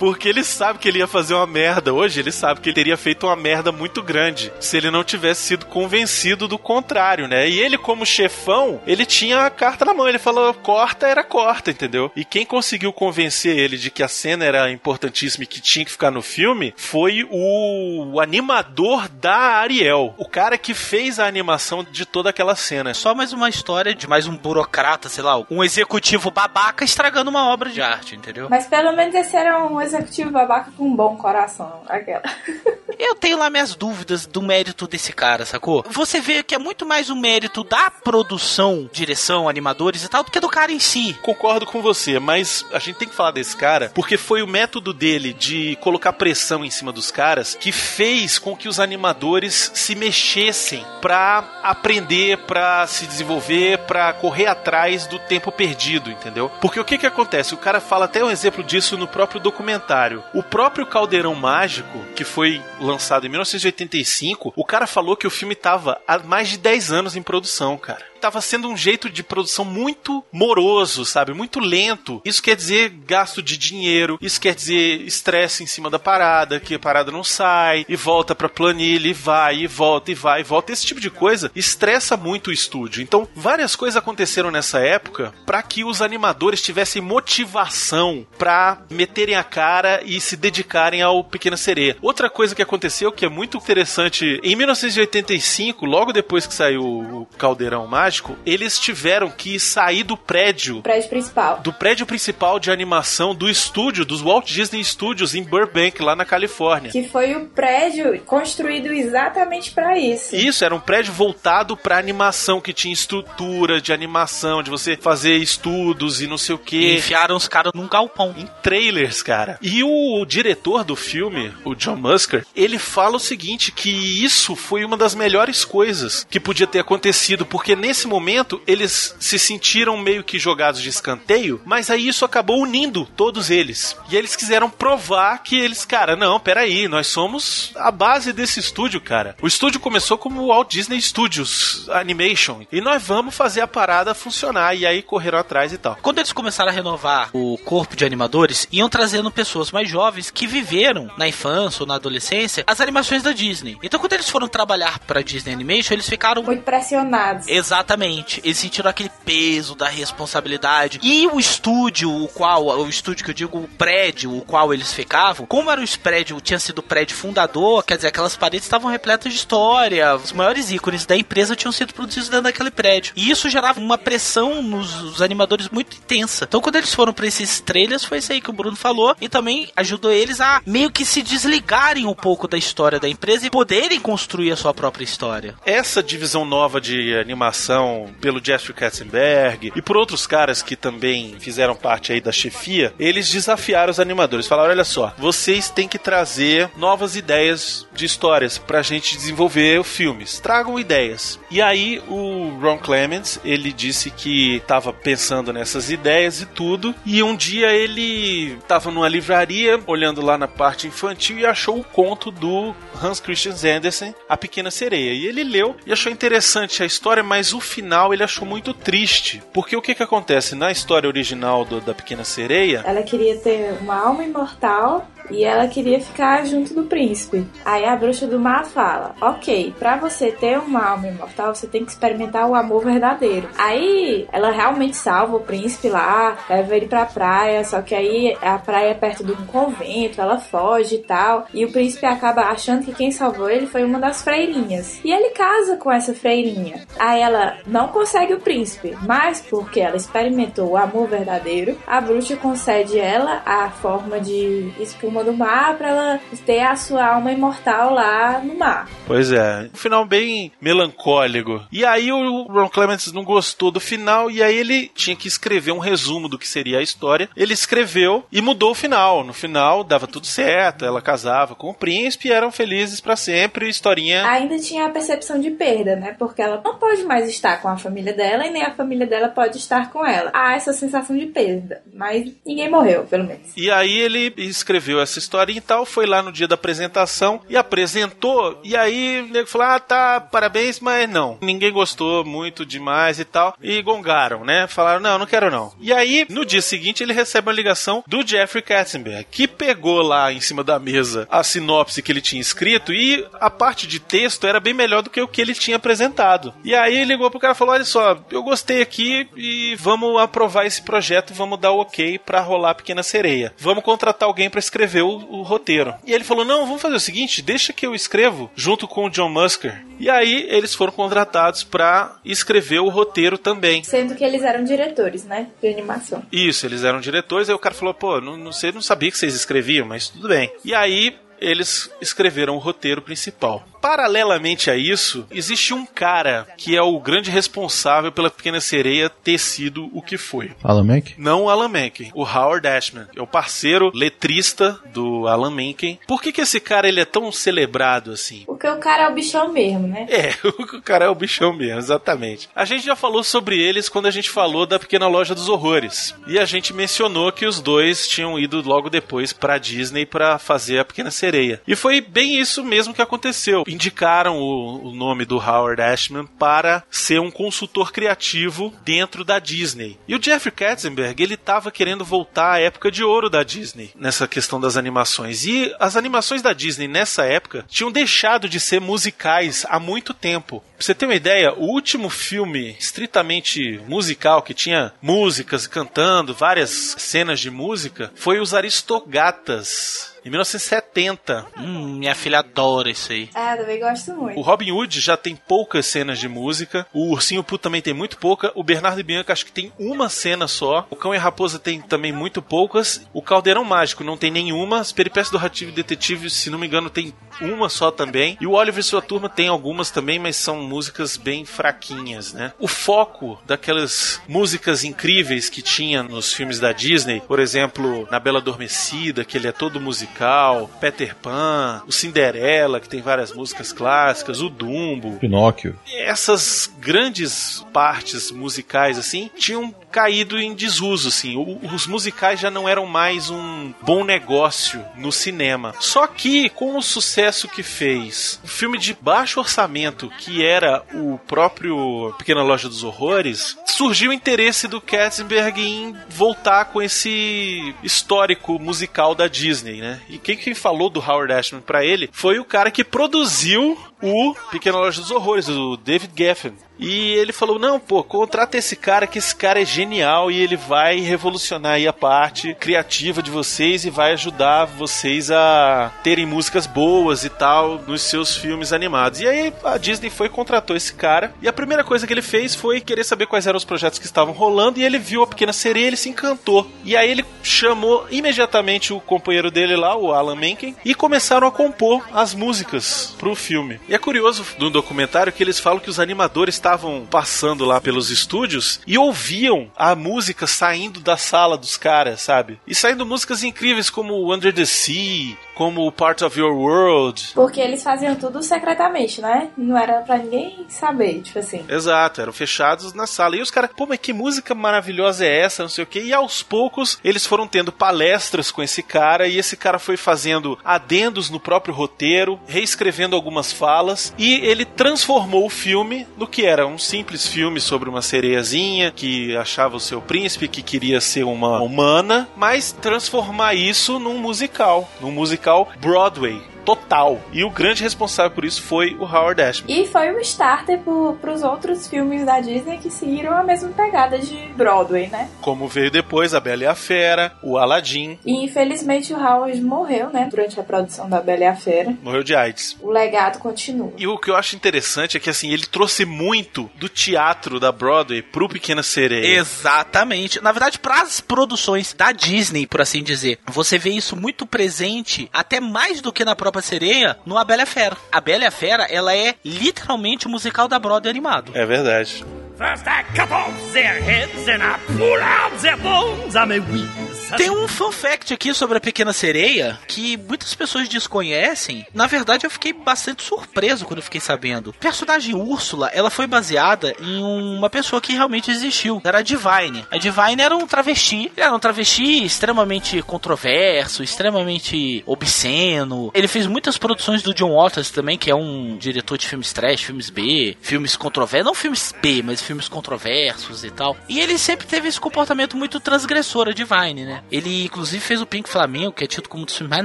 Porque 0.00 0.30
ele 0.30 0.42
sabe 0.42 0.78
que 0.78 0.88
ele 0.88 0.98
ia 0.98 1.06
fazer 1.06 1.34
uma 1.34 1.46
merda. 1.46 1.92
Hoje 1.92 2.20
ele 2.20 2.32
sabe 2.32 2.60
que 2.60 2.70
ele 2.70 2.74
teria 2.74 2.96
feito 2.96 3.26
uma 3.26 3.36
merda 3.36 3.70
muito 3.70 4.02
grande 4.02 4.50
se 4.58 4.78
ele 4.78 4.90
não 4.90 5.04
tivesse 5.04 5.42
sido 5.42 5.66
convencido 5.66 6.48
do 6.48 6.56
contrário, 6.56 7.28
né? 7.28 7.46
E 7.46 7.60
ele, 7.60 7.76
como 7.76 8.06
chefão, 8.06 8.80
ele 8.86 9.04
tinha 9.04 9.44
a 9.44 9.50
carta 9.50 9.84
na 9.84 9.92
mão. 9.92 10.08
Ele 10.08 10.18
falou: 10.18 10.54
corta 10.54 11.06
era 11.06 11.22
corta, 11.22 11.70
entendeu? 11.70 12.10
E 12.16 12.24
quem 12.24 12.46
conseguiu 12.46 12.94
convencer 12.94 13.58
ele 13.58 13.76
de 13.76 13.90
que 13.90 14.02
a 14.02 14.08
cena 14.08 14.42
era 14.42 14.70
importantíssima 14.70 15.44
e 15.44 15.46
que 15.46 15.60
tinha 15.60 15.84
que 15.84 15.90
ficar 15.90 16.10
no 16.10 16.22
filme 16.22 16.72
foi 16.78 17.28
o 17.30 18.18
animador 18.20 19.06
da 19.06 19.36
Ariel. 19.36 20.14
O 20.16 20.26
cara 20.26 20.56
que 20.56 20.72
fez 20.72 21.18
a 21.18 21.26
animação 21.26 21.84
de 21.84 22.06
toda 22.06 22.30
aquela 22.30 22.56
cena. 22.56 22.89
Só 22.94 23.14
mais 23.14 23.32
uma 23.32 23.48
história 23.48 23.94
de 23.94 24.08
mais 24.08 24.26
um 24.26 24.36
burocrata, 24.36 25.08
sei 25.08 25.24
lá, 25.24 25.42
um 25.50 25.62
executivo 25.62 26.30
babaca 26.30 26.84
estragando 26.84 27.30
uma 27.30 27.48
obra 27.48 27.70
de 27.70 27.80
arte, 27.80 28.14
entendeu? 28.14 28.48
Mas 28.50 28.66
pelo 28.66 28.92
menos 28.92 29.14
esse 29.14 29.36
era 29.36 29.64
um 29.64 29.80
executivo 29.80 30.30
babaca 30.30 30.70
com 30.76 30.84
um 30.84 30.96
bom 30.96 31.16
coração. 31.16 31.82
Aquela. 31.88 32.22
Eu 32.98 33.14
tenho 33.14 33.38
lá 33.38 33.48
minhas 33.48 33.74
dúvidas 33.74 34.26
do 34.26 34.42
mérito 34.42 34.86
desse 34.86 35.10
cara, 35.12 35.46
sacou? 35.46 35.82
Você 35.88 36.20
vê 36.20 36.42
que 36.42 36.54
é 36.54 36.58
muito 36.58 36.84
mais 36.84 37.08
um 37.08 37.16
mérito 37.16 37.64
da 37.64 37.90
produção, 37.90 38.90
direção, 38.92 39.48
animadores 39.48 40.04
e 40.04 40.08
tal, 40.08 40.22
do 40.22 40.30
que 40.30 40.38
do 40.38 40.50
cara 40.50 40.70
em 40.70 40.78
si. 40.78 41.16
Concordo 41.22 41.64
com 41.64 41.80
você, 41.80 42.18
mas 42.18 42.66
a 42.72 42.78
gente 42.78 42.96
tem 42.96 43.08
que 43.08 43.14
falar 43.14 43.30
desse 43.30 43.56
cara 43.56 43.90
porque 43.94 44.18
foi 44.18 44.42
o 44.42 44.46
método 44.46 44.92
dele 44.92 45.32
de 45.32 45.76
colocar 45.80 46.12
pressão 46.12 46.62
em 46.62 46.70
cima 46.70 46.92
dos 46.92 47.10
caras 47.10 47.54
que 47.58 47.72
fez 47.72 48.38
com 48.38 48.54
que 48.54 48.68
os 48.68 48.78
animadores 48.78 49.70
se 49.74 49.94
mexessem 49.94 50.84
pra 51.00 51.60
aprender, 51.62 52.36
pra 52.38 52.69
se 52.86 53.06
desenvolver, 53.06 53.78
pra 53.86 54.12
correr 54.12 54.46
atrás 54.46 55.06
do 55.06 55.18
tempo 55.18 55.52
perdido, 55.52 56.10
entendeu? 56.10 56.50
Porque 56.60 56.80
o 56.80 56.84
que 56.84 56.98
que 56.98 57.06
acontece? 57.06 57.54
O 57.54 57.58
cara 57.58 57.80
fala 57.80 58.04
até 58.04 58.24
um 58.24 58.30
exemplo 58.30 58.62
disso 58.62 58.96
no 58.96 59.06
próprio 59.06 59.40
documentário. 59.40 60.22
O 60.34 60.42
próprio 60.42 60.86
Caldeirão 60.86 61.34
Mágico, 61.34 62.04
que 62.14 62.24
foi 62.24 62.62
lançado 62.80 63.26
em 63.26 63.28
1985, 63.28 64.52
o 64.56 64.64
cara 64.64 64.86
falou 64.86 65.16
que 65.16 65.26
o 65.26 65.30
filme 65.30 65.54
tava 65.54 66.00
há 66.06 66.18
mais 66.18 66.48
de 66.48 66.58
10 66.58 66.92
anos 66.92 67.16
em 67.16 67.22
produção, 67.22 67.76
cara 67.76 68.09
tava 68.20 68.40
sendo 68.40 68.68
um 68.68 68.76
jeito 68.76 69.08
de 69.08 69.22
produção 69.22 69.64
muito 69.64 70.24
moroso, 70.32 71.04
sabe? 71.04 71.32
Muito 71.32 71.58
lento. 71.58 72.20
Isso 72.24 72.42
quer 72.42 72.56
dizer 72.56 72.90
gasto 73.06 73.42
de 73.42 73.56
dinheiro, 73.56 74.18
isso 74.20 74.40
quer 74.40 74.54
dizer 74.54 75.00
estresse 75.02 75.62
em 75.62 75.66
cima 75.66 75.90
da 75.90 75.98
parada, 75.98 76.60
que 76.60 76.74
a 76.74 76.78
parada 76.78 77.10
não 77.10 77.24
sai, 77.24 77.84
e 77.88 77.96
volta 77.96 78.34
pra 78.34 78.48
planilha, 78.48 79.08
e 79.08 79.12
vai, 79.12 79.58
e 79.58 79.66
volta, 79.66 80.10
e 80.10 80.14
vai, 80.14 80.40
e 80.40 80.44
volta. 80.44 80.72
Esse 80.72 80.86
tipo 80.86 81.00
de 81.00 81.10
coisa 81.10 81.50
estressa 81.54 82.16
muito 82.16 82.48
o 82.48 82.52
estúdio. 82.52 83.02
Então, 83.02 83.28
várias 83.34 83.74
coisas 83.74 83.96
aconteceram 83.96 84.50
nessa 84.50 84.78
época 84.80 85.32
para 85.46 85.62
que 85.62 85.84
os 85.84 86.02
animadores 86.02 86.62
tivessem 86.62 87.02
motivação 87.02 88.26
para 88.38 88.82
meterem 88.90 89.34
a 89.34 89.44
cara 89.44 90.02
e 90.04 90.20
se 90.20 90.36
dedicarem 90.36 91.02
ao 91.02 91.24
Pequena 91.24 91.56
Sereia. 91.56 91.96
Outra 92.02 92.28
coisa 92.28 92.54
que 92.54 92.62
aconteceu 92.62 93.12
que 93.12 93.24
é 93.24 93.28
muito 93.28 93.56
interessante, 93.56 94.40
em 94.42 94.56
1985, 94.56 95.86
logo 95.86 96.12
depois 96.12 96.46
que 96.46 96.54
saiu 96.54 96.82
o 96.82 97.26
Caldeirão 97.38 97.86
Mágico, 97.86 98.09
eles 98.44 98.78
tiveram 98.78 99.30
que 99.30 99.58
sair 99.58 100.02
do 100.02 100.16
prédio. 100.16 100.82
Prédio 100.82 101.08
principal. 101.08 101.60
Do 101.60 101.72
prédio 101.72 102.06
principal 102.06 102.58
de 102.58 102.70
animação 102.70 103.34
do 103.34 103.48
estúdio, 103.48 104.04
dos 104.04 104.20
Walt 104.20 104.46
Disney 104.46 104.82
Studios 104.84 105.34
em 105.34 105.42
Burbank, 105.42 106.02
lá 106.02 106.16
na 106.16 106.24
Califórnia. 106.24 106.90
Que 106.90 107.08
foi 107.08 107.34
o 107.34 107.46
prédio 107.46 108.20
construído 108.22 108.92
exatamente 108.92 109.70
para 109.70 109.98
isso. 109.98 110.34
Isso, 110.34 110.64
era 110.64 110.74
um 110.74 110.80
prédio 110.80 111.12
voltado 111.12 111.76
para 111.76 111.98
animação, 111.98 112.60
que 112.60 112.72
tinha 112.72 112.92
estrutura 112.92 113.80
de 113.80 113.92
animação, 113.92 114.62
de 114.62 114.70
você 114.70 114.96
fazer 114.96 115.36
estudos 115.36 116.20
e 116.20 116.26
não 116.26 116.38
sei 116.38 116.54
o 116.54 116.58
que. 116.58 116.76
E 116.76 116.96
enfiaram 116.96 117.36
os 117.36 117.48
caras 117.48 117.72
num 117.74 117.88
galpão. 117.88 118.34
Em 118.36 118.48
trailers, 118.62 119.22
cara. 119.22 119.58
E 119.60 119.82
o, 119.82 120.20
o 120.20 120.24
diretor 120.24 120.84
do 120.84 120.96
filme, 120.96 121.52
o 121.64 121.74
John 121.74 121.96
Musker, 121.96 122.44
ele 122.54 122.78
fala 122.78 123.16
o 123.16 123.20
seguinte: 123.20 123.72
que 123.72 123.90
isso 124.24 124.54
foi 124.54 124.84
uma 124.84 124.96
das 124.96 125.14
melhores 125.14 125.64
coisas 125.64 126.26
que 126.28 126.40
podia 126.40 126.66
ter 126.66 126.80
acontecido, 126.80 127.44
porque 127.44 127.76
nesse 127.76 127.99
momento 128.06 128.60
eles 128.66 129.14
se 129.18 129.38
sentiram 129.38 129.96
meio 129.96 130.24
que 130.24 130.38
jogados 130.38 130.82
de 130.82 130.88
escanteio, 130.88 131.60
mas 131.64 131.90
aí 131.90 132.08
isso 132.08 132.24
acabou 132.24 132.60
unindo 132.60 133.06
todos 133.16 133.50
eles. 133.50 133.96
E 134.10 134.16
eles 134.16 134.36
quiseram 134.36 134.70
provar 134.70 135.42
que 135.42 135.58
eles, 135.58 135.84
cara, 135.84 136.16
não, 136.16 136.38
peraí, 136.38 136.88
nós 136.88 137.06
somos 137.06 137.72
a 137.76 137.90
base 137.90 138.32
desse 138.32 138.60
estúdio, 138.60 139.00
cara. 139.00 139.36
O 139.42 139.46
estúdio 139.46 139.80
começou 139.80 140.18
como 140.18 140.42
o 140.42 140.48
Walt 140.48 140.70
Disney 140.70 141.00
Studios 141.00 141.88
Animation. 141.90 142.62
E 142.70 142.80
nós 142.80 143.02
vamos 143.02 143.34
fazer 143.34 143.60
a 143.60 143.66
parada 143.66 144.14
funcionar. 144.14 144.74
E 144.74 144.86
aí 144.86 145.02
correram 145.02 145.38
atrás 145.38 145.72
e 145.72 145.78
tal. 145.78 145.96
Quando 146.00 146.18
eles 146.18 146.32
começaram 146.32 146.70
a 146.70 146.74
renovar 146.74 147.30
o 147.32 147.58
corpo 147.58 147.96
de 147.96 148.04
animadores, 148.04 148.66
iam 148.70 148.88
trazendo 148.88 149.30
pessoas 149.30 149.70
mais 149.70 149.88
jovens 149.88 150.30
que 150.30 150.46
viveram 150.46 151.10
na 151.16 151.28
infância 151.28 151.82
ou 151.82 151.86
na 151.86 151.94
adolescência 151.94 152.64
as 152.66 152.80
animações 152.80 153.22
da 153.22 153.32
Disney. 153.32 153.78
Então 153.82 153.98
quando 153.98 154.12
eles 154.12 154.28
foram 154.28 154.48
trabalhar 154.48 154.98
pra 155.00 155.22
Disney 155.22 155.52
Animation, 155.52 155.94
eles 155.94 156.08
ficaram 156.08 156.42
Muito 156.42 156.62
pressionados. 156.62 157.46
Exatamente. 157.90 158.40
Eles 158.44 158.58
sentiram 158.58 158.88
aquele 158.88 159.10
peso 159.24 159.74
da 159.74 159.88
responsabilidade. 159.88 161.00
E 161.02 161.26
o 161.26 161.40
estúdio, 161.40 162.10
o 162.10 162.28
qual, 162.28 162.66
o 162.66 162.88
estúdio 162.88 163.24
que 163.24 163.30
eu 163.30 163.34
digo, 163.34 163.58
o 163.58 163.68
prédio, 163.68 164.36
o 164.36 164.42
qual 164.42 164.72
eles 164.72 164.92
ficavam, 164.92 165.44
como 165.44 165.70
era 165.70 165.82
o 165.82 165.98
prédio, 165.98 166.40
tinha 166.40 166.58
sido 166.58 166.78
o 166.78 166.82
prédio 166.82 167.16
fundador, 167.16 167.82
quer 167.82 167.96
dizer, 167.96 168.08
aquelas 168.08 168.36
paredes 168.36 168.64
estavam 168.66 168.90
repletas 168.90 169.32
de 169.32 169.38
história. 169.38 170.14
Os 170.14 170.32
maiores 170.32 170.70
ícones 170.70 171.04
da 171.04 171.16
empresa 171.16 171.56
tinham 171.56 171.72
sido 171.72 171.92
produzidos 171.92 172.28
dentro 172.28 172.44
daquele 172.44 172.70
prédio. 172.70 173.12
E 173.16 173.28
isso 173.28 173.50
gerava 173.50 173.80
uma 173.80 173.98
pressão 173.98 174.62
nos, 174.62 175.20
animadores 175.20 175.68
muito 175.68 175.96
intensa. 175.96 176.44
Então, 176.48 176.60
quando 176.60 176.76
eles 176.76 176.94
foram 176.94 177.12
para 177.12 177.26
esses 177.26 177.60
trailers, 177.60 178.04
foi 178.04 178.18
isso 178.18 178.32
aí 178.32 178.40
que 178.40 178.50
o 178.50 178.52
Bruno 178.52 178.76
falou. 178.76 179.16
E 179.20 179.28
também 179.28 179.70
ajudou 179.76 180.12
eles 180.12 180.40
a 180.40 180.62
meio 180.64 180.90
que 180.90 181.04
se 181.04 181.22
desligarem 181.22 182.06
um 182.06 182.14
pouco 182.14 182.46
da 182.46 182.56
história 182.56 183.00
da 183.00 183.08
empresa 183.08 183.46
e 183.46 183.50
poderem 183.50 183.98
construir 183.98 184.52
a 184.52 184.56
sua 184.56 184.72
própria 184.72 185.04
história. 185.04 185.56
Essa 185.66 186.02
divisão 186.02 186.44
nova 186.44 186.80
de 186.80 187.14
animação 187.16 187.79
pelo 188.20 188.44
Jeffrey 188.44 188.74
Katzenberg 188.74 189.72
e 189.74 189.82
por 189.82 189.96
outros 189.96 190.26
caras 190.26 190.62
que 190.62 190.76
também 190.76 191.36
fizeram 191.38 191.74
parte 191.74 192.12
aí 192.12 192.20
da 192.20 192.32
chefia, 192.32 192.94
eles 192.98 193.30
desafiaram 193.30 193.90
os 193.90 194.00
animadores. 194.00 194.46
Falaram: 194.46 194.70
olha 194.70 194.84
só, 194.84 195.14
vocês 195.18 195.70
têm 195.70 195.88
que 195.88 195.98
trazer 195.98 196.70
novas 196.76 197.16
ideias 197.16 197.86
de 197.92 198.04
histórias 198.04 198.58
pra 198.58 198.82
gente 198.82 199.16
desenvolver 199.16 199.82
filmes. 199.84 200.38
Tragam 200.40 200.78
ideias. 200.78 201.38
E 201.50 201.60
aí 201.60 202.02
o 202.08 202.58
Ron 202.60 202.78
Clements, 202.78 203.40
ele 203.44 203.72
disse 203.72 204.10
que 204.10 204.56
estava 204.56 204.92
pensando 204.92 205.52
nessas 205.52 205.90
ideias 205.90 206.40
e 206.40 206.46
tudo, 206.46 206.94
e 207.04 207.22
um 207.22 207.36
dia 207.36 207.72
ele 207.72 208.54
estava 208.54 208.90
numa 208.90 209.08
livraria, 209.08 209.80
olhando 209.86 210.20
lá 210.20 210.36
na 210.36 210.48
parte 210.48 210.86
infantil 210.86 211.38
e 211.38 211.46
achou 211.46 211.78
o 211.78 211.84
conto 211.84 212.30
do 212.30 212.74
Hans 213.02 213.20
Christian 213.20 213.54
Andersen, 213.76 214.14
A 214.28 214.36
Pequena 214.36 214.70
Sereia. 214.70 215.12
E 215.12 215.26
ele 215.26 215.44
leu 215.44 215.76
e 215.86 215.92
achou 215.92 216.10
interessante 216.10 216.82
a 216.82 216.86
história, 216.86 217.22
mas 217.22 217.52
o 217.52 217.60
final 217.70 218.12
ele 218.12 218.22
achou 218.22 218.46
muito 218.46 218.74
triste. 218.74 219.42
Porque 219.52 219.76
o 219.76 219.80
que 219.80 219.94
que 219.94 220.02
acontece 220.02 220.54
na 220.54 220.70
história 220.70 221.08
original 221.08 221.64
do, 221.64 221.80
da 221.80 221.94
Pequena 221.94 222.24
Sereia? 222.24 222.82
Ela 222.84 223.02
queria 223.02 223.38
ter 223.38 223.78
uma 223.80 223.96
alma 223.96 224.24
imortal 224.24 225.06
e 225.30 225.44
ela 225.44 225.68
queria 225.68 226.00
ficar 226.00 226.44
junto 226.44 226.74
do 226.74 226.84
príncipe. 226.84 227.46
Aí 227.64 227.84
a 227.84 227.96
bruxa 227.96 228.26
do 228.26 228.38
mar 228.38 228.64
fala: 228.64 229.14
Ok, 229.20 229.74
para 229.78 229.96
você 229.96 230.30
ter 230.32 230.58
uma 230.58 230.90
alma 230.90 231.08
imortal, 231.08 231.54
você 231.54 231.66
tem 231.66 231.84
que 231.84 231.92
experimentar 231.92 232.48
o 232.48 232.54
amor 232.54 232.84
verdadeiro. 232.84 233.48
Aí 233.58 234.26
ela 234.32 234.50
realmente 234.50 234.96
salva 234.96 235.36
o 235.36 235.40
príncipe 235.40 235.88
lá, 235.88 236.36
leva 236.48 236.76
ele 236.76 236.86
pra 236.86 237.06
praia, 237.06 237.64
só 237.64 237.80
que 237.82 237.94
aí 237.94 238.36
a 238.40 238.58
praia 238.58 238.90
é 238.90 238.94
perto 238.94 239.24
de 239.24 239.32
um 239.32 239.46
convento, 239.46 240.20
ela 240.20 240.38
foge 240.38 240.96
e 240.96 241.02
tal. 241.02 241.46
E 241.52 241.64
o 241.64 241.72
príncipe 241.72 242.06
acaba 242.06 242.42
achando 242.42 242.84
que 242.84 242.92
quem 242.92 243.10
salvou 243.10 243.50
ele 243.50 243.66
foi 243.66 243.84
uma 243.84 243.98
das 243.98 244.22
freirinhas. 244.22 245.00
E 245.04 245.12
ele 245.12 245.30
casa 245.30 245.76
com 245.76 245.90
essa 245.90 246.14
freirinha. 246.14 246.84
Aí 246.98 247.20
ela 247.20 247.58
não 247.66 247.88
consegue 247.88 248.34
o 248.34 248.40
príncipe, 248.40 248.96
mas 249.06 249.40
porque 249.40 249.80
ela 249.80 249.96
experimentou 249.96 250.70
o 250.70 250.76
amor 250.76 251.08
verdadeiro, 251.08 251.76
a 251.86 252.00
bruxa 252.00 252.36
concede 252.36 252.98
ela 252.98 253.42
a 253.44 253.70
forma 253.70 254.20
de 254.20 254.72
espuma 254.78 255.19
do 255.24 255.32
mar 255.32 255.76
para 255.76 255.88
ela 255.88 256.20
ter 256.44 256.60
a 256.60 256.76
sua 256.76 257.04
alma 257.06 257.32
imortal 257.32 257.92
lá 257.92 258.40
no 258.40 258.56
mar. 258.56 258.88
Pois 259.06 259.32
é, 259.32 259.68
um 259.72 259.76
final 259.76 260.04
bem 260.04 260.52
melancólico. 260.60 261.62
E 261.72 261.84
aí 261.84 262.12
o 262.12 262.44
Ron 262.44 262.68
Clements 262.68 263.12
não 263.12 263.24
gostou 263.24 263.70
do 263.70 263.80
final 263.80 264.30
e 264.30 264.42
aí 264.42 264.56
ele 264.56 264.90
tinha 264.94 265.16
que 265.16 265.28
escrever 265.28 265.72
um 265.72 265.78
resumo 265.78 266.28
do 266.28 266.38
que 266.38 266.48
seria 266.48 266.78
a 266.78 266.82
história. 266.82 267.28
Ele 267.36 267.52
escreveu 267.52 268.24
e 268.30 268.40
mudou 268.40 268.70
o 268.70 268.74
final. 268.74 269.24
No 269.24 269.32
final 269.32 269.82
dava 269.82 270.06
tudo 270.06 270.26
certo, 270.26 270.84
ela 270.84 271.02
casava 271.02 271.54
com 271.54 271.70
o 271.70 271.74
príncipe 271.74 272.28
e 272.28 272.32
eram 272.32 272.52
felizes 272.52 273.00
para 273.00 273.16
sempre, 273.16 273.68
historinha. 273.68 274.24
Ainda 274.28 274.58
tinha 274.58 274.86
a 274.86 274.90
percepção 274.90 275.40
de 275.40 275.50
perda, 275.50 275.96
né? 275.96 276.14
Porque 276.18 276.42
ela 276.42 276.60
não 276.64 276.76
pode 276.76 277.02
mais 277.02 277.28
estar 277.28 277.60
com 277.60 277.68
a 277.68 277.76
família 277.76 278.12
dela 278.12 278.46
e 278.46 278.50
nem 278.50 278.62
a 278.62 278.74
família 278.74 279.06
dela 279.06 279.28
pode 279.28 279.56
estar 279.58 279.90
com 279.90 280.06
ela. 280.06 280.30
Há 280.32 280.54
essa 280.54 280.72
sensação 280.72 281.16
de 281.16 281.26
perda, 281.26 281.82
mas 281.92 282.30
ninguém 282.46 282.70
morreu, 282.70 283.04
pelo 283.04 283.24
menos. 283.24 283.48
E 283.56 283.70
aí 283.70 283.98
ele 283.98 284.32
escreveu 284.36 285.00
essa 285.00 285.09
história 285.18 285.52
e 285.52 285.60
tal, 285.60 285.84
foi 285.84 286.06
lá 286.06 286.22
no 286.22 286.32
dia 286.32 286.48
da 286.48 286.54
apresentação 286.54 287.40
e 287.48 287.56
apresentou. 287.56 288.60
E 288.64 288.76
aí 288.76 289.22
o 289.22 289.32
nego 289.32 289.48
falou: 289.48 289.68
Ah, 289.68 289.78
tá, 289.78 290.20
parabéns, 290.20 290.80
mas 290.80 291.08
não. 291.08 291.38
Ninguém 291.40 291.72
gostou 291.72 292.24
muito 292.24 292.64
demais 292.64 293.18
e 293.18 293.24
tal. 293.24 293.54
E 293.62 293.82
gongaram, 293.82 294.44
né? 294.44 294.66
Falaram: 294.66 295.00
Não, 295.00 295.18
não 295.18 295.26
quero 295.26 295.50
não. 295.50 295.72
E 295.80 295.92
aí, 295.92 296.26
no 296.28 296.44
dia 296.44 296.62
seguinte, 296.62 297.02
ele 297.02 297.12
recebe 297.12 297.48
uma 297.48 297.54
ligação 297.54 298.04
do 298.06 298.26
Jeffrey 298.26 298.62
Katzenberg, 298.62 299.26
que 299.30 299.48
pegou 299.48 300.02
lá 300.02 300.32
em 300.32 300.40
cima 300.40 300.62
da 300.62 300.78
mesa 300.78 301.26
a 301.30 301.42
sinopse 301.42 302.02
que 302.02 302.12
ele 302.12 302.20
tinha 302.20 302.40
escrito 302.40 302.92
e 302.92 303.26
a 303.40 303.50
parte 303.50 303.86
de 303.86 303.98
texto 303.98 304.46
era 304.46 304.60
bem 304.60 304.74
melhor 304.74 305.02
do 305.02 305.10
que 305.10 305.20
o 305.20 305.28
que 305.28 305.40
ele 305.40 305.54
tinha 305.54 305.76
apresentado. 305.76 306.54
E 306.64 306.74
aí 306.74 306.96
ele 306.96 307.12
ligou 307.12 307.30
pro 307.30 307.40
cara 307.40 307.54
e 307.54 307.56
falou: 307.56 307.74
Olha 307.74 307.84
só, 307.84 308.18
eu 308.30 308.42
gostei 308.42 308.82
aqui 308.82 309.28
e 309.36 309.74
vamos 309.76 310.20
aprovar 310.20 310.66
esse 310.66 310.82
projeto, 310.82 311.34
vamos 311.34 311.58
dar 311.58 311.72
o 311.72 311.80
ok 311.80 312.18
pra 312.18 312.40
rolar 312.40 312.74
Pequena 312.74 313.02
Sereia. 313.02 313.52
Vamos 313.58 313.84
contratar 313.84 314.28
alguém 314.28 314.50
para 314.50 314.58
escrever 314.58 314.99
o, 315.02 315.08
o 315.08 315.42
roteiro. 315.42 315.94
E 316.06 316.12
ele 316.12 316.24
falou: 316.24 316.44
Não, 316.44 316.66
vamos 316.66 316.82
fazer 316.82 316.94
o 316.94 317.00
seguinte, 317.00 317.42
deixa 317.42 317.72
que 317.72 317.86
eu 317.86 317.94
escrevo 317.94 318.50
junto 318.54 318.86
com 318.86 319.06
o 319.06 319.10
John 319.10 319.28
Musker. 319.28 319.84
E 319.98 320.08
aí 320.08 320.46
eles 320.48 320.74
foram 320.74 320.92
contratados 320.92 321.62
para 321.62 322.16
escrever 322.24 322.80
o 322.80 322.88
roteiro 322.88 323.36
também. 323.36 323.84
Sendo 323.84 324.14
que 324.14 324.24
eles 324.24 324.42
eram 324.42 324.64
diretores, 324.64 325.24
né? 325.24 325.48
De 325.60 325.68
animação. 325.68 326.22
Isso, 326.32 326.66
eles 326.66 326.84
eram 326.84 327.00
diretores. 327.00 327.48
Aí 327.48 327.54
o 327.54 327.58
cara 327.58 327.74
falou: 327.74 327.94
Pô, 327.94 328.20
não, 328.20 328.36
não 328.36 328.52
sei, 328.52 328.72
não 328.72 328.82
sabia 328.82 329.10
que 329.10 329.18
vocês 329.18 329.34
escreviam, 329.34 329.86
mas 329.86 330.08
tudo 330.08 330.28
bem. 330.28 330.52
E 330.64 330.74
aí 330.74 331.16
eles 331.40 331.90
escreveram 332.00 332.54
o 332.54 332.58
roteiro 332.58 333.00
principal. 333.00 333.64
Paralelamente 333.80 334.70
a 334.70 334.76
isso, 334.76 335.26
existe 335.30 335.72
um 335.72 335.86
cara 335.86 336.46
que 336.56 336.76
é 336.76 336.82
o 336.82 337.00
grande 337.00 337.30
responsável 337.30 338.12
pela 338.12 338.30
Pequena 338.30 338.60
Sereia 338.60 339.08
ter 339.08 339.38
sido 339.38 339.88
o 339.94 340.02
que 340.02 340.18
foi. 340.18 340.52
Alan 340.62 340.84
Menken? 340.84 341.14
Não 341.16 341.44
o 341.44 341.50
Alan 341.50 341.68
Menken, 341.68 342.12
o 342.14 342.22
Howard 342.22 342.66
Ashman. 342.66 343.06
É 343.16 343.22
o 343.22 343.26
parceiro 343.26 343.90
letrista 343.94 344.78
do 344.92 345.26
Alan 345.26 345.50
Menken. 345.50 345.98
Por 346.06 346.20
que, 346.20 346.32
que 346.32 346.42
esse 346.42 346.60
cara 346.60 346.88
ele 346.88 347.00
é 347.00 347.04
tão 347.04 347.32
celebrado 347.32 348.12
assim? 348.12 348.42
Porque 348.44 348.68
o 348.68 348.78
cara 348.78 349.04
é 349.04 349.08
o 349.08 349.14
bichão 349.14 349.50
mesmo, 349.50 349.86
né? 349.86 350.06
É, 350.10 350.34
o 350.46 350.82
cara 350.82 351.06
é 351.06 351.08
o 351.08 351.14
bichão 351.14 351.52
mesmo, 351.52 351.78
exatamente. 351.78 352.48
A 352.54 352.64
gente 352.64 352.84
já 352.84 352.94
falou 352.94 353.24
sobre 353.24 353.58
eles 353.58 353.88
quando 353.88 354.06
a 354.06 354.10
gente 354.10 354.28
falou 354.28 354.66
da 354.66 354.78
Pequena 354.78 355.08
Loja 355.08 355.34
dos 355.34 355.48
Horrores. 355.48 356.14
E 356.26 356.38
a 356.38 356.44
gente 356.44 356.74
mencionou 356.74 357.32
que 357.32 357.46
os 357.46 357.60
dois 357.60 358.06
tinham 358.06 358.38
ido 358.38 358.60
logo 358.60 358.90
depois 358.90 359.32
pra 359.32 359.58
Disney 359.58 360.04
para 360.04 360.38
fazer 360.38 360.78
a 360.78 360.84
Pequena 360.84 361.10
Sereia. 361.10 361.62
E 361.66 361.74
foi 361.74 362.00
bem 362.00 362.38
isso 362.38 362.62
mesmo 362.62 362.92
que 362.92 363.00
aconteceu 363.00 363.64
indicaram 363.72 364.38
o, 364.38 364.88
o, 364.88 364.94
nome 364.94 365.24
do 365.24 365.36
Howard 365.36 365.80
Ashman 365.80 366.26
para 366.38 366.82
ser 366.90 367.20
um 367.20 367.30
consultor 367.30 367.92
criativo 367.92 368.72
dentro 368.84 369.24
da 369.24 369.38
Disney. 369.38 369.98
E 370.06 370.14
o 370.14 370.22
Jeffrey 370.22 370.52
Katzenberg, 370.52 371.22
ele 371.22 371.34
estava 371.34 371.70
querendo 371.70 372.04
voltar 372.04 372.52
à 372.52 372.60
época 372.60 372.90
de 372.90 373.04
ouro 373.04 373.30
da 373.30 373.42
Disney, 373.42 373.90
nessa 373.94 374.26
questão 374.26 374.60
das 374.60 374.76
animações. 374.76 375.44
E 375.44 375.74
as 375.78 375.96
animações 375.96 376.42
da 376.42 376.52
Disney 376.52 376.88
nessa 376.88 377.24
época 377.24 377.64
tinham 377.68 377.92
deixado 377.92 378.48
de 378.48 378.58
ser 378.58 378.80
musicais 378.80 379.64
há 379.68 379.78
muito 379.78 380.12
tempo. 380.12 380.62
Pra 380.76 380.86
você 380.86 380.94
ter 380.94 381.04
uma 381.04 381.14
ideia, 381.14 381.52
o 381.52 381.66
último 381.66 382.08
filme 382.08 382.76
estritamente 382.78 383.80
musical 383.86 384.42
que 384.42 384.54
tinha 384.54 384.92
músicas 385.02 385.66
cantando, 385.66 386.34
várias 386.34 386.70
cenas 386.98 387.38
de 387.38 387.50
música, 387.50 388.10
foi 388.14 388.40
Os 388.40 388.54
Aristogatas, 388.54 390.09
em 390.24 390.30
1970. 390.30 391.46
Hum, 391.58 391.98
minha 391.98 392.14
filha 392.14 392.40
adora 392.40 392.90
isso 392.90 393.12
aí. 393.12 393.28
É, 393.34 393.56
também 393.56 393.80
gosto 393.80 394.12
muito. 394.12 394.38
O 394.38 394.42
Robin 394.42 394.70
Hood 394.70 395.00
já 395.00 395.16
tem 395.16 395.34
poucas 395.34 395.86
cenas 395.86 396.18
de 396.18 396.28
música. 396.28 396.86
O 396.92 397.10
Ursinho 397.10 397.42
Poo 397.42 397.58
também 397.58 397.82
tem 397.82 397.94
muito 397.94 398.18
pouca. 398.18 398.52
O 398.54 398.62
Bernardo 398.62 399.00
e 399.00 399.02
Bianca 399.02 399.32
acho 399.32 399.46
que 399.46 399.52
tem 399.52 399.72
uma 399.78 400.08
cena 400.08 400.46
só. 400.46 400.86
O 400.90 400.96
Cão 400.96 401.14
e 401.14 401.16
a 401.16 401.20
Raposa 401.20 401.58
tem 401.58 401.80
também 401.80 402.12
muito 402.12 402.42
poucas. 402.42 403.06
O 403.12 403.22
Caldeirão 403.22 403.64
Mágico 403.64 404.04
não 404.04 404.16
tem 404.16 404.30
nenhuma. 404.30 404.80
As 404.80 404.92
Peripécias 404.92 405.30
do 405.30 405.38
Rativo 405.38 405.72
Detetive, 405.72 406.28
se 406.30 406.50
não 406.50 406.58
me 406.58 406.66
engano, 406.66 406.90
tem 406.90 407.14
uma 407.40 407.68
só 407.68 407.90
também. 407.90 408.36
E 408.40 408.46
o 408.46 408.52
Oliver 408.52 408.80
e 408.80 408.84
sua 408.84 409.02
turma 409.02 409.28
tem 409.28 409.48
algumas 409.48 409.90
também, 409.90 410.18
mas 410.18 410.36
são 410.36 410.62
músicas 410.62 411.16
bem 411.16 411.44
fraquinhas, 411.44 412.32
né? 412.32 412.52
O 412.58 412.68
foco 412.68 413.40
daquelas 413.46 414.20
músicas 414.28 414.84
incríveis 414.84 415.48
que 415.48 415.62
tinha 415.62 416.02
nos 416.02 416.32
filmes 416.32 416.60
da 416.60 416.72
Disney, 416.72 417.20
por 417.20 417.40
exemplo, 417.40 418.06
na 418.10 418.20
Bela 418.20 418.38
Adormecida, 418.38 419.24
que 419.24 419.36
ele 419.36 419.48
é 419.48 419.52
todo 419.52 419.80
musical 419.80 420.09
musical, 420.10 420.70
Peter 420.80 421.14
Pan, 421.16 421.82
o 421.86 421.92
Cinderela, 421.92 422.80
que 422.80 422.88
tem 422.88 423.00
várias 423.00 423.32
músicas 423.32 423.72
clássicas, 423.72 424.40
o 424.40 424.48
Dumbo, 424.48 425.18
Pinóquio. 425.18 425.78
Essas 425.92 426.70
grandes 426.78 427.64
partes 427.72 428.30
musicais 428.30 428.98
assim 428.98 429.30
tinham 429.36 429.74
caído 429.90 430.38
em 430.38 430.54
desuso, 430.54 431.08
assim. 431.08 431.36
Os 431.72 431.86
musicais 431.86 432.40
já 432.40 432.50
não 432.50 432.68
eram 432.68 432.86
mais 432.86 433.30
um 433.30 433.72
bom 433.82 434.04
negócio 434.04 434.84
no 434.96 435.10
cinema. 435.10 435.74
Só 435.80 436.06
que, 436.06 436.48
com 436.50 436.76
o 436.76 436.82
sucesso 436.82 437.48
que 437.48 437.62
fez, 437.62 438.40
o 438.44 438.48
filme 438.48 438.78
de 438.78 438.96
baixo 439.00 439.40
orçamento, 439.40 440.10
que 440.18 440.44
era 440.44 440.82
o 440.94 441.18
próprio 441.26 442.14
Pequena 442.18 442.42
Loja 442.42 442.68
dos 442.68 442.84
Horrores, 442.84 443.56
surgiu 443.66 444.10
o 444.10 444.14
interesse 444.14 444.68
do 444.68 444.80
Katzenberg 444.80 445.60
em 445.60 445.96
voltar 446.08 446.66
com 446.66 446.80
esse 446.80 447.74
histórico 447.82 448.58
musical 448.58 449.14
da 449.14 449.26
Disney, 449.26 449.80
né? 449.80 450.00
E 450.08 450.18
quem, 450.18 450.36
quem 450.36 450.54
falou 450.54 450.90
do 450.90 451.00
Howard 451.00 451.32
Ashman 451.32 451.62
para 451.62 451.84
ele 451.84 452.08
foi 452.12 452.38
o 452.38 452.44
cara 452.44 452.70
que 452.70 452.84
produziu 452.84 453.78
o 454.02 454.34
Pequena 454.50 454.78
Loja 454.78 455.00
dos 455.00 455.10
Horrores, 455.10 455.48
o 455.48 455.76
David 455.76 456.12
Geffen. 456.16 456.54
E 456.80 457.12
ele 457.12 457.32
falou: 457.32 457.58
Não, 457.58 457.78
pô, 457.78 458.02
contrata 458.02 458.56
esse 458.56 458.74
cara, 458.74 459.06
que 459.06 459.18
esse 459.18 459.36
cara 459.36 459.60
é 459.60 459.64
genial 459.64 460.30
e 460.30 460.40
ele 460.40 460.56
vai 460.56 460.98
revolucionar 460.98 461.72
aí 461.72 461.86
a 461.86 461.92
parte 461.92 462.54
criativa 462.54 463.22
de 463.22 463.30
vocês 463.30 463.84
e 463.84 463.90
vai 463.90 464.12
ajudar 464.12 464.64
vocês 464.64 465.30
a 465.30 465.92
terem 466.02 466.24
músicas 466.24 466.66
boas 466.66 467.24
e 467.24 467.28
tal 467.28 467.80
nos 467.86 468.02
seus 468.02 468.34
filmes 468.34 468.72
animados. 468.72 469.20
E 469.20 469.28
aí 469.28 469.52
a 469.62 469.76
Disney 469.76 470.08
foi 470.08 470.26
e 470.26 470.30
contratou 470.30 470.74
esse 470.74 470.94
cara. 470.94 471.34
E 471.42 471.48
a 471.48 471.52
primeira 471.52 471.84
coisa 471.84 472.06
que 472.06 472.12
ele 472.12 472.22
fez 472.22 472.54
foi 472.54 472.80
querer 472.80 473.04
saber 473.04 473.26
quais 473.26 473.46
eram 473.46 473.58
os 473.58 473.64
projetos 473.64 473.98
que 473.98 474.06
estavam 474.06 474.32
rolando. 474.32 474.80
E 474.80 474.84
ele 474.84 474.98
viu 474.98 475.22
a 475.22 475.26
Pequena 475.26 475.52
Sereia 475.52 475.88
ele 475.88 475.96
se 475.96 476.08
encantou. 476.08 476.70
E 476.82 476.96
aí 476.96 477.10
ele 477.10 477.24
chamou 477.42 478.06
imediatamente 478.10 478.92
o 478.92 479.00
companheiro 479.00 479.50
dele 479.50 479.76
lá, 479.76 479.96
o 479.96 480.12
Alan 480.12 480.36
Menken, 480.36 480.74
e 480.84 480.94
começaram 480.94 481.46
a 481.46 481.52
compor 481.52 482.06
as 482.12 482.34
músicas 482.34 483.14
pro 483.18 483.34
filme. 483.34 483.78
E 483.88 483.94
é 483.94 483.98
curioso 483.98 484.46
no 484.58 484.70
documentário 484.70 485.32
que 485.32 485.42
eles 485.42 485.58
falam 485.58 485.78
que 485.78 485.90
os 485.90 486.00
animadores 486.00 486.54
estavam 486.54 486.69
passando 487.10 487.64
lá 487.64 487.80
pelos 487.80 488.10
estúdios 488.10 488.80
e 488.86 488.98
ouviam 488.98 489.70
a 489.76 489.94
música 489.94 490.46
saindo 490.46 491.00
da 491.00 491.16
sala 491.16 491.56
dos 491.56 491.76
caras, 491.76 492.20
sabe? 492.20 492.58
E 492.66 492.74
saindo 492.74 493.06
músicas 493.06 493.42
incríveis 493.42 493.90
como 493.90 494.32
Under 494.32 494.52
the 494.52 494.64
Sea, 494.64 495.36
como 495.54 495.90
Part 495.92 496.24
of 496.24 496.38
Your 496.38 496.54
World. 496.54 497.32
Porque 497.34 497.60
eles 497.60 497.82
faziam 497.82 498.14
tudo 498.14 498.42
secretamente, 498.42 499.20
né? 499.20 499.50
Não 499.56 499.76
era 499.76 500.00
pra 500.00 500.18
ninguém 500.18 500.64
saber, 500.68 501.20
tipo 501.22 501.38
assim. 501.38 501.64
Exato, 501.68 502.20
eram 502.20 502.32
fechados 502.32 502.92
na 502.94 503.06
sala. 503.06 503.36
E 503.36 503.42
os 503.42 503.50
caras, 503.50 503.70
pô, 503.76 503.86
mas 503.86 503.98
que 503.98 504.12
música 504.12 504.54
maravilhosa 504.54 505.24
é 505.24 505.40
essa? 505.40 505.62
Não 505.62 505.68
sei 505.68 505.84
o 505.84 505.86
quê. 505.86 506.00
E 506.00 506.12
aos 506.12 506.42
poucos 506.42 506.98
eles 507.04 507.26
foram 507.26 507.46
tendo 507.46 507.72
palestras 507.72 508.50
com 508.50 508.62
esse 508.62 508.82
cara 508.82 509.26
e 509.28 509.38
esse 509.38 509.56
cara 509.56 509.78
foi 509.78 509.96
fazendo 509.96 510.58
adendos 510.64 511.30
no 511.30 511.40
próprio 511.40 511.74
roteiro, 511.74 512.38
reescrevendo 512.46 513.16
algumas 513.16 513.52
falas 513.52 514.14
e 514.16 514.34
ele 514.46 514.64
transformou 514.64 515.46
o 515.46 515.50
filme 515.50 516.06
no 516.16 516.26
que 516.26 516.46
era 516.46 516.66
um 516.66 516.78
simples 516.78 517.26
filme 517.26 517.60
sobre 517.60 517.88
uma 517.88 518.02
sereiazinha 518.02 518.90
que 518.90 519.36
achava 519.36 519.76
o 519.76 519.80
seu 519.80 520.00
príncipe, 520.00 520.48
que 520.48 520.62
queria 520.62 521.00
ser 521.00 521.24
uma 521.24 521.60
humana, 521.60 522.28
mas 522.36 522.72
transformar 522.72 523.54
isso 523.54 523.98
num 523.98 524.18
musical, 524.18 524.88
num 525.00 525.10
musical 525.10 525.49
Broadway 525.80 526.40
total. 526.70 527.20
E 527.32 527.42
o 527.42 527.50
grande 527.50 527.82
responsável 527.82 528.30
por 528.30 528.44
isso 528.44 528.62
foi 528.62 528.94
o 528.94 529.02
Howard 529.02 529.42
Ashman. 529.42 529.80
E 529.80 529.88
foi 529.88 530.12
o 530.12 530.20
starter 530.20 530.78
para 531.20 531.32
os 531.32 531.42
outros 531.42 531.88
filmes 531.88 532.24
da 532.24 532.40
Disney 532.40 532.78
que 532.78 532.90
seguiram 532.90 533.36
a 533.36 533.42
mesma 533.42 533.70
pegada 533.70 534.18
de 534.18 534.36
Broadway, 534.56 535.08
né? 535.08 535.28
Como 535.40 535.66
veio 535.66 535.90
depois 535.90 536.32
a 536.32 536.38
Bela 536.38 536.62
e 536.62 536.66
a 536.66 536.74
Fera, 536.74 537.32
o 537.42 537.58
Aladdin. 537.58 538.18
E 538.24 538.44
infelizmente 538.44 539.12
o 539.12 539.16
Howard 539.16 539.60
morreu, 539.60 540.10
né? 540.10 540.28
Durante 540.30 540.60
a 540.60 540.62
produção 540.62 541.08
da 541.08 541.20
Bela 541.20 541.42
e 541.42 541.46
a 541.46 541.56
Fera. 541.56 541.96
Morreu 542.02 542.22
de 542.22 542.36
AIDS. 542.36 542.76
O 542.80 542.90
legado 542.90 543.40
continua. 543.40 543.92
E 543.98 544.06
o 544.06 544.16
que 544.16 544.30
eu 544.30 544.36
acho 544.36 544.54
interessante 544.54 545.16
é 545.16 545.20
que 545.20 545.30
assim, 545.30 545.50
ele 545.50 545.66
trouxe 545.66 546.04
muito 546.04 546.70
do 546.76 546.88
teatro 546.88 547.58
da 547.58 547.72
Broadway 547.72 548.22
pro 548.22 548.48
Pequena 548.48 548.82
Sereia. 548.82 549.40
Exatamente. 549.40 550.40
Na 550.40 550.52
verdade, 550.52 550.78
para 550.78 551.02
as 551.02 551.20
produções 551.20 551.92
da 551.92 552.12
Disney, 552.12 552.66
por 552.66 552.80
assim 552.80 553.02
dizer, 553.02 553.40
você 553.46 553.76
vê 553.76 553.90
isso 553.90 554.14
muito 554.14 554.46
presente, 554.46 555.28
até 555.32 555.58
mais 555.58 556.00
do 556.00 556.12
que 556.12 556.24
na 556.24 556.36
própria 556.36 556.59
Sereia, 556.62 557.16
no 557.26 557.38
A 557.38 557.44
Bela 557.44 557.62
e 557.62 557.64
a 557.64 557.66
Fera. 557.66 557.96
A 558.12 558.20
Bela 558.20 558.44
e 558.44 558.46
a 558.46 558.50
Fera, 558.50 558.84
ela 558.84 559.14
é 559.14 559.34
literalmente 559.44 560.26
o 560.26 560.30
musical 560.30 560.68
da 560.68 560.78
Broadway 560.78 561.10
animado. 561.10 561.52
É 561.54 561.64
verdade. 561.64 562.24
First 562.56 562.86
I 562.86 563.04
cut 563.16 563.32
off 563.32 563.72
their 563.72 564.02
heads 564.02 564.46
and 564.46 564.62
I 564.62 564.78
pull 564.98 565.18
out 565.22 565.56
their 565.62 565.78
bones. 565.78 566.34
I'm 566.34 566.52
a 566.52 566.58
wee. 566.70 567.09
Tem 567.36 567.50
um 567.50 567.68
fun 567.68 567.92
fact 567.92 568.34
aqui 568.34 568.52
sobre 568.52 568.78
a 568.78 568.80
Pequena 568.80 569.12
Sereia 569.12 569.78
que 569.86 570.16
muitas 570.16 570.54
pessoas 570.54 570.88
desconhecem. 570.88 571.86
Na 571.94 572.06
verdade, 572.06 572.44
eu 572.44 572.50
fiquei 572.50 572.72
bastante 572.72 573.22
surpreso 573.22 573.84
quando 573.84 574.02
fiquei 574.02 574.20
sabendo. 574.20 574.74
A 574.76 574.82
personagem 574.82 575.34
Úrsula, 575.34 575.88
ela 575.92 576.10
foi 576.10 576.26
baseada 576.26 576.94
em 577.00 577.22
uma 577.22 577.70
pessoa 577.70 578.00
que 578.00 578.12
realmente 578.12 578.50
existiu. 578.50 579.00
Era 579.04 579.18
a 579.18 579.22
Divine. 579.22 579.86
A 579.90 579.98
Divine 579.98 580.42
era 580.42 580.56
um 580.56 580.66
travesti. 580.66 581.30
Era 581.36 581.54
um 581.54 581.58
travesti 581.58 582.24
extremamente 582.24 583.00
controverso, 583.02 584.02
extremamente 584.02 585.02
obsceno. 585.06 586.10
Ele 586.14 586.28
fez 586.28 586.46
muitas 586.46 586.78
produções 586.78 587.22
do 587.22 587.34
John 587.34 587.54
Waters 587.54 587.90
também, 587.90 588.18
que 588.18 588.30
é 588.30 588.34
um 588.34 588.76
diretor 588.76 589.16
de 589.16 589.26
filmes 589.26 589.52
trash, 589.52 589.82
filmes 589.82 590.10
B, 590.10 590.56
filmes 590.60 590.96
controversos. 590.96 591.46
Não 591.46 591.54
filmes 591.54 591.94
B, 592.00 592.22
mas 592.22 592.40
filmes 592.42 592.68
controversos 592.68 593.64
e 593.64 593.70
tal. 593.70 593.96
E 594.08 594.20
ele 594.20 594.38
sempre 594.38 594.66
teve 594.66 594.88
esse 594.88 595.00
comportamento 595.00 595.56
muito 595.56 595.78
transgressor, 595.80 596.48
a 596.48 596.52
Divine, 596.52 597.04
né? 597.04 597.09
Ele, 597.30 597.64
inclusive, 597.64 598.02
fez 598.02 598.20
o 598.20 598.26
Pink 598.26 598.48
Flamengo, 598.48 598.92
que 598.92 599.04
é 599.04 599.06
tido 599.06 599.28
como 599.28 599.42
um 599.42 599.46
dos 599.46 599.56
filmes 599.56 599.70
mais 599.70 599.84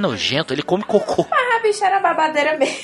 nojentos. 0.00 0.52
Ele 0.52 0.62
come 0.62 0.82
cocô. 0.84 1.26
Ah, 1.30 1.56
a 1.56 1.62
bicha 1.62 1.86
era 1.86 2.00
babadeira 2.00 2.56
mesmo. 2.58 2.76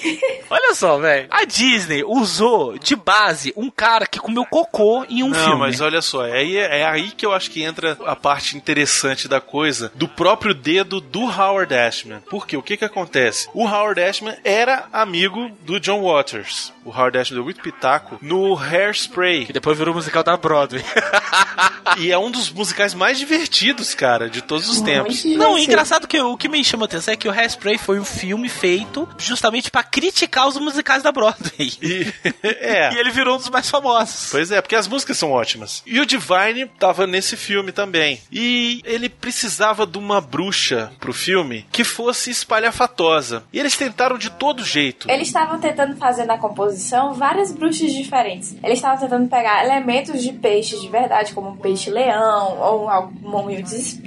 Olha 0.51 0.75
só, 0.75 0.99
velho. 0.99 1.29
A 1.31 1.45
Disney 1.45 2.03
usou 2.05 2.79
de 2.79 2.97
base 2.97 3.53
um 3.57 3.71
cara 3.71 4.07
que 4.07 4.19
comeu 4.19 4.45
cocô 4.47 5.05
em 5.09 5.23
um 5.23 5.29
Não, 5.29 5.39
filme. 5.45 5.59
mas 5.59 5.81
olha 5.81 6.01
só, 6.03 6.27
é, 6.27 6.33
aí- 6.39 6.57
é 6.57 6.87
aí 6.87 7.11
que 7.11 7.25
eu 7.27 7.33
acho 7.33 7.51
que 7.51 7.63
entra 7.63 7.97
a 8.07 8.17
parte 8.17 8.57
interessante 8.57 9.29
da 9.29 9.41
coisa, 9.41 9.91
do 9.95 10.09
próprio 10.09 10.55
dedo 10.55 11.01
do 11.01 11.21
Howard 11.25 11.75
Ashman. 11.75 12.21
Porque 12.31 12.57
o 12.57 12.63
que 12.63 12.77
que 12.77 12.85
acontece? 12.85 13.49
O 13.55 13.67
Howard 13.67 14.01
Ashman 14.03 14.37
era 14.45 14.87
amigo 14.93 15.51
do 15.63 15.79
John 15.81 16.03
Waters. 16.03 16.73
O 16.85 16.91
Howard 16.91 17.19
Ashman 17.19 17.37
deu 17.37 17.45
muito 17.45 17.61
pitaco 17.61 18.19
no 18.23 18.57
Hairspray. 18.57 19.47
Que 19.47 19.53
depois 19.53 19.77
virou 19.79 19.95
musical 19.95 20.23
da 20.23 20.37
Broadway. 20.37 20.83
e 21.99 22.11
é 22.11 22.19
um 22.19 22.31
dos 22.31 22.51
musicais 22.51 22.95
mais 22.95 23.19
divertidos, 23.19 23.95
cara, 23.95 24.29
de 24.33 24.43
todos 24.43 24.69
os 24.69 24.81
tempos. 24.81 25.25
Não, 25.25 25.59
engraçado 25.59 26.09
que 26.09 26.21
o 26.21 26.37
que 26.37 26.49
me 26.49 26.65
chama 26.65 26.85
a 26.85 26.87
atenção 26.87 27.15
é 27.15 27.17
que 27.17 27.29
o 27.29 27.31
Hairspray 27.31 27.79
foi 27.79 28.01
um 28.01 28.05
filme 28.05 28.49
feito 28.49 29.09
justamente 29.19 29.71
pra 29.71 29.83
criticar 29.83 30.49
os 30.49 30.57
musicais 30.57 31.03
da 31.03 31.13
Broadway. 31.13 31.73
E, 31.81 32.13
é. 32.43 32.95
E 32.95 32.99
ele 32.99 33.11
virou 33.11 33.35
um 33.35 33.39
dos 33.39 33.51
mais 33.51 33.69
famosos. 33.69 34.31
Pois 34.31 34.51
é, 34.51 34.61
porque 34.61 34.75
as 34.75 34.89
músicas 34.89 35.19
são 35.19 35.31
ótimas. 35.31 35.83
E 35.87 36.01
o 36.01 36.07
Divine 36.07 36.67
tava 36.79 37.07
nesse 37.07 37.37
filme 37.37 37.71
também. 37.71 38.21
E 38.33 38.81
ele 38.85 39.09
precisava 39.09 39.87
de 39.87 39.99
uma 39.99 40.21
bruxa 40.21 40.93
pro 40.99 41.13
filme 41.13 41.67
que 41.71 41.85
fosse 41.85 42.31
espalhafatosa. 42.31 43.45
E 43.53 43.61
eles 43.61 43.77
tentaram 43.77 44.17
de 44.17 44.31
todo 44.31 44.65
jeito. 44.65 45.11
Eles 45.11 45.29
estavam 45.29 45.59
tentando 45.59 45.97
fazer 45.97 46.25
na 46.25 46.39
composição 46.39 47.13
várias 47.13 47.53
bruxas 47.53 47.93
diferentes. 47.93 48.57
Eles 48.63 48.79
estavam 48.79 48.99
tentando 48.99 49.29
pegar 49.29 49.65
elementos 49.65 50.23
de 50.23 50.33
peixes 50.33 50.81
de 50.81 50.89
verdade, 50.89 51.33
como 51.33 51.51
um 51.51 51.57
peixe-leão, 51.57 52.59
ou 52.59 52.89
algum 52.89 53.33
de 53.63 53.63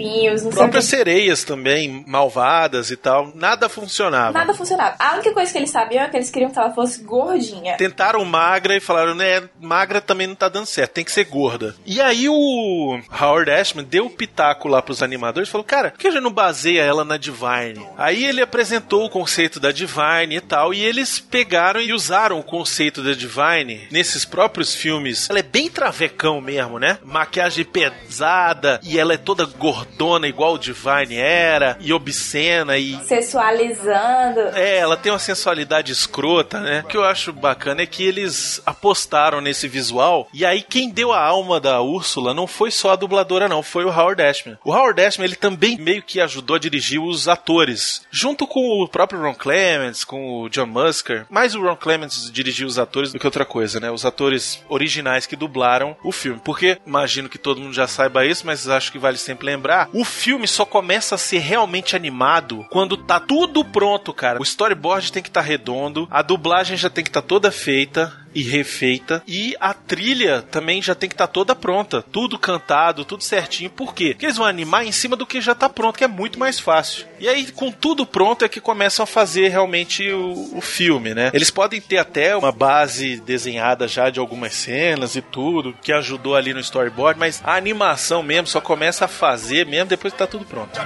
espinhos, 0.05 0.43
não 0.43 0.51
sei 0.51 0.59
Próprias 0.59 0.85
que. 0.85 0.91
sereias 0.91 1.43
também, 1.43 2.03
malvadas 2.07 2.91
e 2.91 2.95
tal. 2.95 3.31
Nada 3.35 3.67
funcionava. 3.67 4.31
Nada 4.31 4.53
funcionava. 4.53 4.95
A 4.99 5.13
única 5.15 5.33
coisa 5.33 5.51
que 5.51 5.57
eles 5.57 5.69
sabiam 5.69 6.03
é 6.03 6.09
que 6.09 6.17
eles 6.17 6.29
queriam 6.29 6.51
que 6.51 6.59
ela 6.59 6.73
fosse 6.73 7.03
gordinha. 7.03 7.77
Tentaram 7.77 8.23
magra 8.23 8.75
e 8.75 8.79
falaram, 8.79 9.15
né, 9.15 9.43
magra 9.59 9.99
também 9.99 10.27
não 10.27 10.35
tá 10.35 10.49
dando 10.49 10.65
certo, 10.65 10.93
tem 10.93 11.03
que 11.03 11.11
ser 11.11 11.25
gorda. 11.25 11.75
E 11.85 11.99
aí 11.99 12.29
o 12.29 12.99
Howard 13.19 13.51
Ashman 13.51 13.85
deu 13.85 14.05
o 14.05 14.09
pitaco 14.09 14.67
lá 14.67 14.81
pros 14.81 15.01
animadores 15.01 15.49
e 15.49 15.51
falou, 15.51 15.65
cara, 15.65 15.91
por 15.91 15.99
que 15.99 16.07
a 16.07 16.11
gente 16.11 16.23
não 16.23 16.31
baseia 16.31 16.81
ela 16.81 17.03
na 17.03 17.17
Divine? 17.17 17.85
Aí 17.97 18.25
ele 18.25 18.41
apresentou 18.41 19.05
o 19.05 19.09
conceito 19.09 19.59
da 19.59 19.71
Divine 19.71 20.35
e 20.35 20.41
tal, 20.41 20.73
e 20.73 20.83
eles 20.83 21.19
pegaram 21.19 21.81
e 21.81 21.93
usaram 21.93 22.39
o 22.39 22.43
conceito 22.43 23.01
da 23.01 23.13
Divine 23.13 23.87
nesses 23.91 24.25
próprios 24.25 24.75
filmes. 24.75 25.29
Ela 25.29 25.39
é 25.39 25.43
bem 25.43 25.69
travecão 25.69 26.39
mesmo, 26.41 26.79
né? 26.79 26.97
Maquiagem 27.03 27.65
pesada, 27.65 28.79
e 28.83 28.99
ela 28.99 29.13
é 29.13 29.17
toda 29.17 29.45
gordona 29.45 29.94
igual 30.27 30.53
o 30.55 30.57
Divine 30.59 31.15
era, 31.17 31.77
e 31.79 31.93
obscena, 31.93 32.77
e 32.77 32.97
Sexualizando. 33.05 34.39
é, 34.53 34.77
ela 34.77 34.97
tem 34.97 35.11
uma 35.11 35.19
sensualidade 35.19 35.91
escrota, 35.91 36.59
né? 36.59 36.81
O 36.85 36.87
que 36.87 36.97
eu 36.97 37.03
acho 37.03 37.31
bacana 37.31 37.81
é 37.81 37.85
que 37.85 38.03
eles 38.03 38.61
apostaram 38.65 39.41
nesse 39.41 39.67
visual. 39.67 40.27
E 40.33 40.45
aí, 40.45 40.61
quem 40.61 40.89
deu 40.89 41.11
a 41.11 41.21
alma 41.23 41.59
da 41.59 41.81
Úrsula 41.81 42.33
não 42.33 42.47
foi 42.47 42.71
só 42.71 42.91
a 42.91 42.95
dubladora, 42.95 43.47
não. 43.47 43.63
Foi 43.63 43.85
o 43.85 43.89
Howard 43.89 44.21
Ashman. 44.21 44.57
O 44.63 44.71
Howard 44.71 45.01
Ashman, 45.01 45.25
ele 45.25 45.35
também 45.35 45.77
meio 45.77 46.01
que 46.03 46.19
ajudou 46.21 46.55
a 46.55 46.59
dirigir 46.59 47.01
os 47.01 47.27
atores. 47.27 48.01
Junto 48.11 48.45
com 48.47 48.83
o 48.83 48.87
próprio 48.87 49.21
Ron 49.21 49.33
Clements, 49.33 50.03
com 50.03 50.41
o 50.41 50.49
John 50.49 50.65
Musker. 50.67 51.25
Mais 51.29 51.55
o 51.55 51.61
Ron 51.61 51.75
Clements 51.75 52.31
dirigiu 52.31 52.67
os 52.67 52.77
atores 52.77 53.11
do 53.11 53.19
que 53.19 53.25
outra 53.25 53.45
coisa, 53.45 53.79
né? 53.79 53.89
Os 53.89 54.05
atores 54.05 54.63
originais 54.69 55.25
que 55.25 55.35
dublaram 55.35 55.95
o 56.03 56.11
filme. 56.11 56.41
Porque, 56.43 56.77
imagino 56.85 57.29
que 57.29 57.37
todo 57.37 57.61
mundo 57.61 57.73
já 57.73 57.87
saiba 57.87 58.25
isso, 58.25 58.45
mas 58.45 58.67
acho 58.67 58.91
que 58.91 58.99
vale 58.99 59.17
sempre 59.17 59.45
lembrar. 59.45 59.84
O 59.93 60.03
filme 60.03 60.47
só 60.47 60.65
começa 60.65 61.15
a 61.15 61.17
ser 61.17 61.39
realmente 61.39 61.95
animado 61.95 62.65
quando 62.69 62.97
tá 62.97 63.19
tudo 63.19 63.63
pronto, 63.63 64.13
cara. 64.13 64.39
O 64.39 64.43
storyboard 64.43 65.11
tem 65.11 65.23
que 65.23 65.29
estar 65.29 65.41
redondo, 65.41 66.07
a 66.11 66.21
dublagem 66.21 66.77
já 66.77 66.89
tem 66.89 67.03
que 67.03 67.09
estar 67.09 67.21
toda 67.21 67.51
feita 67.51 68.24
e 68.35 68.43
refeita 68.43 69.23
e 69.25 69.55
a 69.59 69.73
trilha 69.73 70.41
também 70.41 70.81
já 70.81 70.93
tem 70.93 71.07
que 71.07 71.15
estar 71.15 71.27
toda 71.27 71.55
pronta, 71.55 72.01
tudo 72.01 72.37
cantado, 72.37 73.05
tudo 73.05 73.23
certinho. 73.23 73.69
Por 73.69 73.95
quê? 73.95 74.09
Porque 74.09 74.25
eles 74.25 74.37
vão 74.37 74.45
animar 74.45 74.85
em 74.85 74.91
cima 74.91 75.15
do 75.15 75.25
que 75.25 75.39
já 75.39 75.55
tá 75.55 75.69
pronto, 75.69 75.97
que 75.97 76.03
é 76.03 76.07
muito 76.07 76.37
mais 76.37 76.59
fácil. 76.59 77.05
E 77.19 77.27
aí, 77.27 77.49
com 77.51 77.71
tudo 77.71 78.05
pronto, 78.05 78.43
é 78.43 78.49
que 78.49 78.59
começam 78.59 79.03
a 79.03 79.07
fazer 79.07 79.47
realmente 79.47 80.11
o, 80.11 80.57
o 80.57 80.61
filme, 80.61 81.13
né? 81.13 81.31
Eles 81.33 81.49
podem 81.49 81.79
ter 81.79 81.97
até 81.97 82.35
uma 82.35 82.51
base 82.51 83.17
desenhada 83.21 83.87
já 83.87 84.09
de 84.09 84.19
algumas 84.19 84.53
cenas 84.53 85.15
e 85.15 85.21
tudo, 85.21 85.73
que 85.81 85.93
ajudou 85.93 86.35
ali 86.35 86.53
no 86.53 86.59
storyboard, 86.59 87.19
mas 87.19 87.41
a 87.43 87.55
animação 87.55 88.21
mesmo 88.21 88.47
só 88.47 88.59
começa 88.59 89.05
a 89.05 89.07
fazer 89.07 89.65
mesmo 89.65 89.87
depois 89.87 90.11
que 90.11 90.19
tá 90.19 90.27
tudo 90.27 90.45
pronto. 90.45 90.79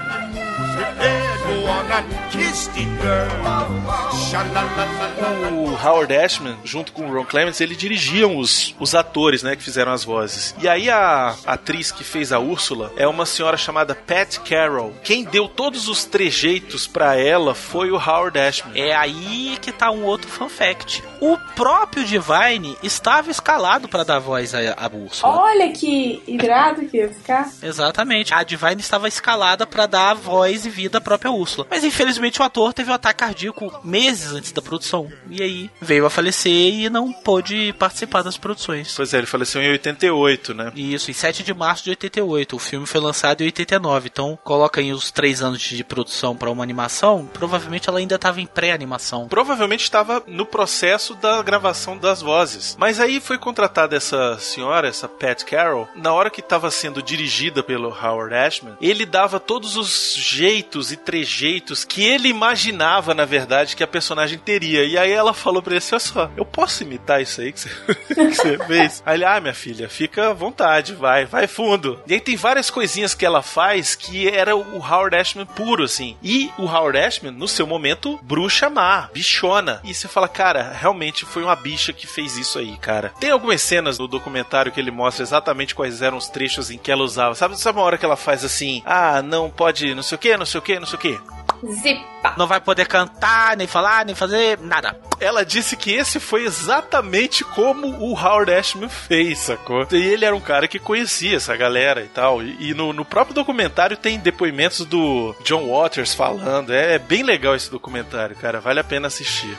O 5.52 5.88
Howard 5.88 6.16
Ashman, 6.16 6.58
junto 6.64 6.92
com 6.92 7.10
o 7.10 7.14
Ron 7.14 7.26
Clements, 7.26 7.60
eles 7.62 7.78
dirigiam 7.78 8.38
os, 8.38 8.76
os 8.80 8.94
atores, 8.94 9.44
né, 9.44 9.56
que 9.56 9.64
fizeram 9.64 9.92
as 9.92 10.04
vozes. 10.04 10.56
E 10.62 10.68
aí 10.68 10.90
a 10.90 11.36
atriz 11.46 11.92
que 11.92 12.04
fez 12.04 12.32
a 12.32 12.40
Úrsula 12.40 12.92
é 12.96 13.08
uma 13.08 13.26
senhora 13.26 13.58
chamada 13.58 13.96
Pat 13.96 14.38
Carroll. 14.40 14.94
Quem 15.04 15.24
deu 15.24 15.48
todos 15.48 15.88
os 15.88 16.06
trejeitos 16.06 16.88
pra 16.88 17.16
ela 17.16 17.56
foi 17.56 17.92
o 17.92 17.96
Howard 17.96 18.38
Ashman. 18.38 18.80
É 18.80 18.96
aí 18.96 19.58
que 19.62 19.72
tá 19.72 19.92
um 19.92 20.04
outro 20.04 20.30
fun 20.30 20.50
fact. 20.50 21.04
O 21.20 21.38
próprio 21.56 22.06
Divine 22.06 22.78
estava 22.84 23.30
escalado 23.32 23.88
para 23.88 24.04
dar 24.04 24.20
voz 24.20 24.54
à, 24.54 24.60
à 24.78 24.88
Úrsula. 24.88 25.34
Olha 25.34 25.72
que 25.72 26.22
irado 26.28 26.86
que 26.86 26.98
ia 26.98 27.10
ficar. 27.10 27.50
Exatamente. 27.62 28.34
A 28.34 28.44
Divine 28.44 28.80
estava 28.80 29.08
escalada 29.08 29.66
para 29.66 29.86
dar 29.86 30.14
voz 30.14 30.66
vida 30.70 31.02
própria 31.02 31.32
Úrsula. 31.32 31.68
Mas 31.70 31.84
infelizmente 31.84 32.42
o 32.42 32.44
ator 32.44 32.74
teve 32.74 32.90
um 32.90 32.94
ataque 32.94 33.20
cardíaco 33.20 33.80
meses 33.84 34.32
antes 34.32 34.52
da 34.52 34.62
produção. 34.62 35.12
E 35.30 35.42
aí 35.44 35.70
veio 35.82 36.06
a 36.06 36.10
falecer 36.10 36.52
e 36.52 36.90
não 36.90 37.12
pôde 37.12 37.74
participar 37.78 38.22
das 38.22 38.38
produções. 38.38 38.94
Pois 38.96 39.14
é, 39.14 39.18
ele 39.18 39.28
faleceu 39.28 39.62
em 39.62 39.72
88, 39.72 40.54
né? 40.54 40.72
Isso, 40.76 41.12
em 41.12 41.14
7 41.14 41.44
de 41.44 41.54
março 41.54 41.84
de 41.84 41.90
88. 41.92 42.56
O 42.56 42.60
filme 42.60 42.86
foi 42.86 43.02
lançado 43.02 43.42
em 43.42 43.46
89. 43.46 44.10
Então, 44.12 44.40
coloca 44.44 44.80
aí 44.80 44.94
os 44.94 45.12
três 45.12 45.42
anos 45.42 45.62
de 45.62 45.84
produção 45.84 46.36
para 46.36 46.50
uma 46.50 46.64
animação. 46.64 47.30
Provavelmente 47.34 47.90
ela 47.90 48.00
ainda 48.00 48.16
estava 48.16 48.40
em 48.40 48.46
pré-animação. 48.46 49.28
Provavelmente 49.28 49.84
estava 49.84 50.24
no 50.26 50.46
processo 50.46 51.14
da 51.16 51.42
gravação 51.42 51.98
das 51.98 52.22
vozes. 52.22 52.76
Mas 52.80 53.00
aí 53.00 53.20
foi 53.20 53.38
contratada 53.38 53.96
essa 53.96 54.38
senhora, 54.40 54.88
essa 54.88 55.08
Pat 55.08 55.44
Carroll, 55.44 55.88
na 55.96 56.14
hora 56.14 56.30
que 56.30 56.42
estava 56.42 56.72
sendo 56.72 57.02
dirigida 57.02 57.62
pelo 57.62 57.90
Howard 57.90 58.34
Ashman, 58.34 58.78
ele 58.82 59.06
dava 59.06 59.40
todos 59.40 59.76
os 59.76 60.16
jeitos 60.16 60.49
e 60.50 60.98
trejeitos 60.98 61.84
que 61.84 62.04
ele 62.04 62.30
imaginava, 62.30 63.14
na 63.14 63.26
verdade, 63.26 63.76
que 63.76 63.84
a 63.84 63.88
personagem 63.88 64.38
teria. 64.38 64.84
E 64.84 64.98
aí 64.98 65.12
ela 65.12 65.34
falou 65.34 65.62
pra 65.62 65.72
ele 65.72 65.78
assim: 65.78 65.96
olha 65.96 66.00
só, 66.00 66.32
eu 66.36 66.46
posso 66.46 66.84
imitar 66.84 67.22
isso 67.22 67.42
aí 67.42 67.52
que 67.52 67.60
você, 67.60 67.70
que 68.16 68.36
você 68.36 68.58
fez? 68.66 69.04
Aí 69.06 69.18
ele, 69.18 69.26
ah, 69.26 69.40
minha 69.40 69.54
filha, 69.54 69.90
fica 69.90 70.30
à 70.30 70.34
vontade, 70.34 70.94
vai, 70.94 71.26
vai 71.26 71.48
fundo. 71.48 72.02
E 72.08 72.14
aí 72.14 72.22
tem 72.22 72.36
várias 72.36 72.70
coisinhas 72.70 73.14
que 73.14 73.26
ela 73.26 73.42
faz 73.42 73.96
que 73.96 74.28
era 74.28 74.56
o 74.56 74.78
Howard 74.78 75.16
Ashman 75.16 75.46
puro, 75.46 75.84
assim. 75.84 76.18
E 76.24 76.52
o 76.58 76.66
Howard 76.66 76.98
Ashman, 76.98 77.32
no 77.32 77.48
seu 77.48 77.68
momento, 77.68 78.20
bruxa 78.24 78.70
má, 78.70 79.10
bichona. 79.14 79.82
E 79.84 79.94
você 79.94 80.08
fala, 80.08 80.28
cara, 80.28 80.72
realmente 80.72 81.26
foi 81.26 81.44
uma 81.44 81.56
bicha 81.56 81.94
que 81.94 82.08
fez 82.08 82.38
isso 82.38 82.60
aí, 82.60 82.78
cara. 82.78 83.14
Tem 83.20 83.32
algumas 83.32 83.62
cenas 83.62 84.00
no 84.00 84.08
documentário 84.08 84.72
que 84.72 84.80
ele 84.80 84.92
mostra 84.92 85.24
exatamente 85.24 85.76
quais 85.76 86.02
eram 86.02 86.18
os 86.18 86.30
trechos 86.30 86.72
em 86.72 86.78
que 86.78 86.92
ela 86.92 87.04
usava. 87.04 87.36
Sabe, 87.36 87.60
sabe 87.60 87.78
uma 87.78 87.86
hora 87.86 87.98
que 87.98 88.06
ela 88.06 88.16
faz 88.16 88.44
assim, 88.44 88.82
ah, 88.86 89.22
não 89.22 89.50
pode, 89.50 89.94
não 89.94 90.04
sei 90.04 90.16
o 90.16 90.20
que, 90.20 90.38
não 90.40 90.46
sei 90.46 90.60
o 90.60 90.64
que, 90.64 90.80
não 90.80 90.88
sei 90.88 90.98
o 90.98 91.02
que. 91.02 91.20
Zipa. 91.66 92.36
Não 92.38 92.48
vai 92.48 92.62
poder 92.62 92.88
cantar, 92.88 93.58
nem 93.58 93.68
falar, 93.68 94.06
nem 94.06 94.16
fazer 94.16 94.60
nada. 94.60 94.98
Ela 95.20 95.46
disse 95.46 95.76
que 95.76 95.92
esse 95.92 96.20
foi 96.20 96.46
exatamente 96.46 97.44
como 97.44 97.88
o 97.88 98.14
Howard 98.14 98.52
Ashman 98.54 98.90
fez, 98.90 99.40
sacou? 99.40 99.86
E 99.92 99.96
ele 99.98 100.24
era 100.24 100.36
um 100.36 100.42
cara 100.42 100.68
que 100.68 100.80
conhecia 100.80 101.36
essa 101.36 101.56
galera 101.58 102.02
e 102.02 102.08
tal. 102.08 102.42
E, 102.42 102.70
e 102.70 102.74
no, 102.74 102.94
no 102.94 103.04
próprio 103.04 103.36
documentário 103.36 103.98
tem 103.98 104.18
depoimentos 104.18 104.86
do 104.86 105.36
John 105.44 105.68
Waters 105.68 106.14
falando. 106.14 106.74
É, 106.74 106.96
é 106.96 107.00
bem 107.00 107.24
legal 107.24 107.56
esse 107.56 107.70
documentário, 107.70 108.36
cara. 108.36 108.62
Vale 108.62 108.80
a 108.80 108.84
pena 108.84 109.08
assistir. 109.08 109.58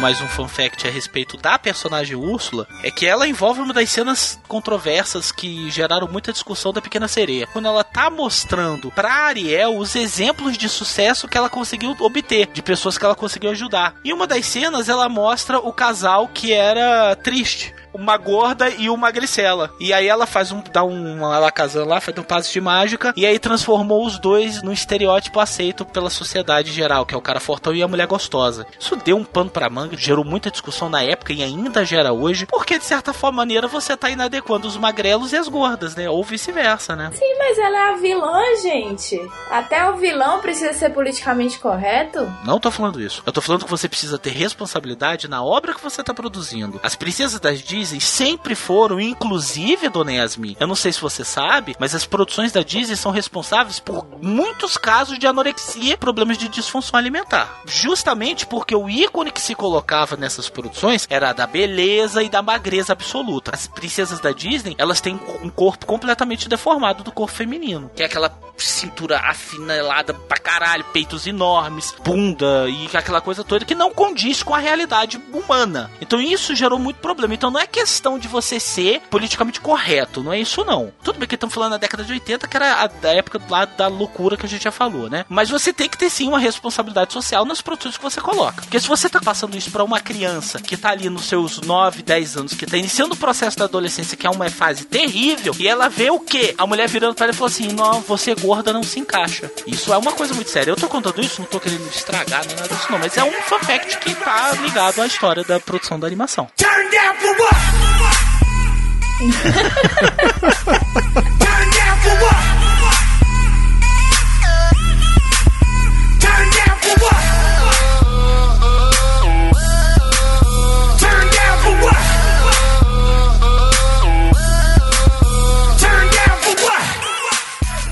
Mais 0.00 0.18
um 0.22 0.28
fun 0.28 0.48
fact 0.48 0.88
a 0.88 0.90
respeito 0.90 1.36
da 1.36 1.58
personagem 1.58 2.16
Úrsula 2.16 2.66
é 2.82 2.90
que 2.90 3.04
ela 3.04 3.28
envolve 3.28 3.60
uma 3.60 3.74
das 3.74 3.90
cenas 3.90 4.40
controversas 4.48 5.30
que 5.30 5.70
geraram 5.70 6.08
muita 6.08 6.32
discussão 6.32 6.72
da 6.72 6.80
Pequena 6.80 7.06
Sereia. 7.06 7.46
Quando 7.52 7.66
ela 7.66 7.84
tá 7.84 8.08
mostrando 8.08 8.90
pra 8.90 9.12
Ariel 9.12 9.76
os 9.76 9.94
exemplos 9.94 10.56
de 10.56 10.70
sucesso 10.70 11.28
que 11.28 11.36
ela 11.36 11.50
conseguiu 11.50 11.94
obter, 12.00 12.46
de 12.46 12.62
pessoas 12.62 12.96
que 12.96 13.04
ela 13.04 13.14
conseguiu 13.14 13.50
ajudar. 13.50 13.94
E 14.02 14.10
uma 14.10 14.26
das 14.26 14.46
cenas 14.46 14.88
ela 14.88 15.06
mostra 15.06 15.58
o 15.58 15.70
casal 15.70 16.28
que 16.28 16.50
era 16.50 17.14
triste 17.16 17.74
uma 17.92 18.16
gorda 18.16 18.70
e 18.70 18.88
uma 18.88 19.10
magricela. 19.10 19.70
E 19.80 19.92
aí 19.92 20.06
ela 20.06 20.26
faz 20.26 20.52
um. 20.52 20.62
dá 20.72 20.84
um. 20.84 21.20
Ela 21.32 21.50
casando 21.50 21.88
lá, 21.88 22.00
faz 22.00 22.16
um 22.16 22.22
passe 22.22 22.52
de 22.52 22.60
mágica. 22.60 23.12
E 23.16 23.26
aí 23.26 23.38
transformou 23.38 24.06
os 24.06 24.18
dois 24.18 24.62
num 24.62 24.72
estereótipo 24.72 25.40
aceito 25.40 25.84
pela 25.84 26.08
sociedade 26.08 26.72
geral, 26.72 27.04
que 27.04 27.14
é 27.14 27.18
o 27.18 27.22
cara 27.22 27.40
fortão 27.40 27.74
e 27.74 27.82
a 27.82 27.88
mulher 27.88 28.06
gostosa. 28.06 28.66
Isso 28.78 28.94
deu 28.96 29.16
um 29.16 29.24
pano 29.24 29.50
pra 29.50 29.68
manga, 29.68 29.96
gerou 29.96 30.24
muita 30.24 30.50
discussão 30.50 30.88
na 30.88 31.02
época 31.02 31.32
e 31.32 31.42
ainda 31.42 31.84
gera 31.84 32.12
hoje, 32.12 32.46
porque 32.46 32.78
de 32.78 32.84
certa 32.84 33.12
forma 33.12 33.40
maneira 33.40 33.66
você 33.66 33.96
tá 33.96 34.10
inadequando 34.10 34.68
os 34.68 34.76
magrelos 34.76 35.32
e 35.32 35.36
as 35.36 35.48
gordas, 35.48 35.96
né? 35.96 36.08
Ou 36.08 36.22
vice-versa, 36.22 36.94
né? 36.94 37.10
Sim, 37.14 37.38
mas 37.38 37.58
ela 37.58 37.76
é 37.76 37.92
a 37.92 37.96
vilã, 37.96 38.42
gente. 38.62 39.18
Até 39.50 39.90
o 39.90 39.96
vilão 39.96 40.40
precisa 40.40 40.72
ser 40.74 40.90
politicamente 40.90 41.58
correto. 41.58 42.30
Não 42.44 42.60
tô 42.60 42.70
falando 42.70 43.00
isso. 43.00 43.22
Eu 43.24 43.32
tô 43.32 43.40
falando 43.40 43.64
que 43.64 43.70
você 43.70 43.88
precisa 43.88 44.18
ter 44.18 44.30
responsabilidade 44.30 45.26
na 45.26 45.42
obra 45.42 45.74
que 45.74 45.82
você 45.82 46.02
tá 46.02 46.12
produzindo. 46.12 46.78
As 46.82 46.94
princesas 46.94 47.40
das 47.40 47.60
Disney 47.60 47.79
sempre 47.86 48.54
foram, 48.54 49.00
inclusive 49.00 49.88
Dona 49.88 50.12
Yasmin. 50.12 50.56
Eu 50.58 50.66
não 50.66 50.74
sei 50.74 50.92
se 50.92 51.00
você 51.00 51.24
sabe, 51.24 51.76
mas 51.78 51.94
as 51.94 52.04
produções 52.04 52.52
da 52.52 52.62
Disney 52.62 52.96
são 52.96 53.10
responsáveis 53.10 53.78
por 53.78 54.06
muitos 54.20 54.76
casos 54.76 55.18
de 55.18 55.26
anorexia 55.26 55.94
e 55.94 55.96
problemas 55.96 56.38
de 56.38 56.48
disfunção 56.48 56.98
alimentar. 56.98 57.62
Justamente 57.66 58.46
porque 58.46 58.74
o 58.74 58.88
ícone 58.88 59.30
que 59.30 59.40
se 59.40 59.54
colocava 59.54 60.16
nessas 60.16 60.48
produções 60.48 61.06
era 61.08 61.32
da 61.32 61.46
beleza 61.46 62.22
e 62.22 62.28
da 62.28 62.42
magreza 62.42 62.92
absoluta. 62.92 63.52
As 63.54 63.66
princesas 63.66 64.20
da 64.20 64.32
Disney, 64.32 64.74
elas 64.78 65.00
têm 65.00 65.18
um 65.42 65.48
corpo 65.48 65.86
completamente 65.86 66.48
deformado 66.48 67.02
do 67.02 67.12
corpo 67.12 67.34
feminino, 67.34 67.90
que 67.94 68.02
é 68.02 68.06
aquela 68.06 68.30
cintura 68.56 69.18
afinelada 69.18 70.12
pra 70.12 70.38
caralho, 70.38 70.84
peitos 70.92 71.26
enormes, 71.26 71.94
bunda 72.04 72.68
e 72.68 72.88
aquela 72.94 73.20
coisa 73.20 73.42
toda 73.42 73.64
que 73.64 73.74
não 73.74 73.90
condiz 73.90 74.42
com 74.42 74.54
a 74.54 74.58
realidade 74.58 75.20
humana. 75.32 75.90
Então 76.00 76.20
isso 76.20 76.54
gerou 76.54 76.78
muito 76.78 76.98
problema. 76.98 77.34
Então 77.34 77.50
não 77.50 77.60
é 77.60 77.66
questão 77.70 78.18
de 78.18 78.28
você 78.28 78.58
ser 78.60 79.00
politicamente 79.10 79.60
correto, 79.60 80.22
não 80.22 80.32
é 80.32 80.40
isso 80.40 80.64
não. 80.64 80.92
Tudo 81.02 81.18
bem 81.18 81.28
que 81.28 81.34
estamos 81.34 81.54
falando 81.54 81.72
da 81.72 81.78
década 81.78 82.04
de 82.04 82.12
80, 82.12 82.48
que 82.48 82.56
era 82.56 82.90
a, 83.04 83.08
época 83.08 83.40
lá 83.48 83.64
da 83.64 83.86
loucura 83.86 84.36
que 84.36 84.46
a 84.46 84.48
gente 84.48 84.64
já 84.64 84.72
falou, 84.72 85.08
né? 85.08 85.24
Mas 85.28 85.50
você 85.50 85.72
tem 85.72 85.88
que 85.88 85.98
ter 85.98 86.10
sim 86.10 86.28
uma 86.28 86.38
responsabilidade 86.38 87.12
social 87.12 87.44
nas 87.44 87.60
produções 87.60 87.96
que 87.96 88.02
você 88.02 88.20
coloca. 88.20 88.62
Porque 88.62 88.80
se 88.80 88.88
você 88.88 89.08
tá 89.08 89.20
passando 89.20 89.56
isso 89.56 89.70
para 89.70 89.84
uma 89.84 90.00
criança 90.00 90.60
que 90.60 90.76
tá 90.76 90.90
ali 90.90 91.08
nos 91.08 91.26
seus 91.26 91.60
9, 91.60 92.02
10 92.02 92.36
anos, 92.36 92.54
que 92.54 92.66
tá 92.66 92.76
iniciando 92.76 93.14
o 93.14 93.16
processo 93.16 93.58
da 93.58 93.64
adolescência, 93.64 94.16
que 94.16 94.26
é 94.26 94.30
uma 94.30 94.50
fase 94.50 94.84
terrível, 94.84 95.54
e 95.58 95.68
ela 95.68 95.88
vê 95.88 96.10
o 96.10 96.20
quê? 96.20 96.54
A 96.58 96.66
mulher 96.66 96.88
virando 96.88 97.14
para 97.14 97.26
ela 97.26 97.32
e 97.32 97.36
falou 97.36 97.48
assim: 97.48 97.68
"Não, 97.72 98.00
você 98.00 98.34
gorda 98.34 98.72
não 98.72 98.82
se 98.82 98.98
encaixa". 98.98 99.50
Isso 99.66 99.92
é 99.92 99.98
uma 99.98 100.12
coisa 100.12 100.34
muito 100.34 100.50
séria. 100.50 100.70
Eu 100.70 100.76
tô 100.76 100.88
contando 100.88 101.20
isso, 101.20 101.40
não 101.40 101.48
tô 101.48 101.60
querendo 101.60 101.86
estragar 101.88 102.44
nem 102.46 102.56
nada 102.56 102.74
disso 102.74 102.90
não, 102.90 102.98
mas 102.98 103.16
é 103.16 103.24
um 103.24 103.32
fact 103.42 103.98
que 103.98 104.14
tá 104.14 104.52
ligado 104.62 105.00
à 105.00 105.06
história 105.06 105.44
da 105.44 105.60
produção 105.60 105.98
da 105.98 106.06
animação. 106.06 106.48
Turn 106.56 106.90
down 106.90 107.14
for 107.16 107.36
what? 107.40 107.59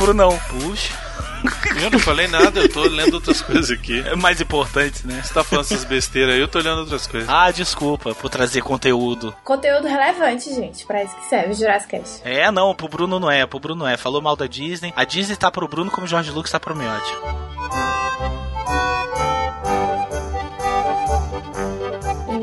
Turn 0.09 0.20
Eu 1.88 1.92
não 1.92 1.98
falei 2.01 2.29
nada, 2.29 2.61
eu 2.61 2.68
tô 2.68 2.83
lendo 2.83 3.14
outras 3.14 3.40
coisas 3.40 3.70
aqui. 3.70 4.01
É 4.07 4.14
mais 4.14 4.42
importante, 4.42 5.07
né? 5.07 5.22
Você 5.24 5.33
tá 5.33 5.42
falando 5.42 5.64
essas 5.64 5.85
besteiras 5.85 6.35
aí, 6.35 6.40
eu 6.40 6.46
tô 6.46 6.59
olhando 6.59 6.81
outras 6.81 7.07
coisas. 7.07 7.27
Ah, 7.27 7.51
desculpa 7.51 8.14
por 8.14 8.29
trazer 8.29 8.61
conteúdo. 8.61 9.35
Conteúdo 9.42 9.88
relevante, 9.88 10.55
gente. 10.55 10.85
Pra 10.85 11.03
isso 11.03 11.16
que 11.16 11.24
serve 11.24 11.53
o 11.53 11.55
Jurassic 11.55 11.90
Cast. 11.90 12.20
É, 12.24 12.51
não, 12.51 12.74
pro 12.74 12.88
Bruno 12.88 13.18
não 13.18 13.31
é, 13.31 13.46
pro 13.46 13.59
Bruno 13.59 13.87
é. 13.87 13.96
Falou 13.96 14.20
mal 14.20 14.37
da 14.37 14.46
Disney. 14.46 14.92
A 14.94 15.05
Disney 15.05 15.35
tá 15.35 15.51
pro 15.51 15.66
Bruno 15.66 15.90
como 15.90 16.05
o 16.07 16.09
George 16.09 16.31
Lucas 16.31 16.53
tá 16.53 16.61
pro 16.61 16.77
Miotti. 16.77 17.12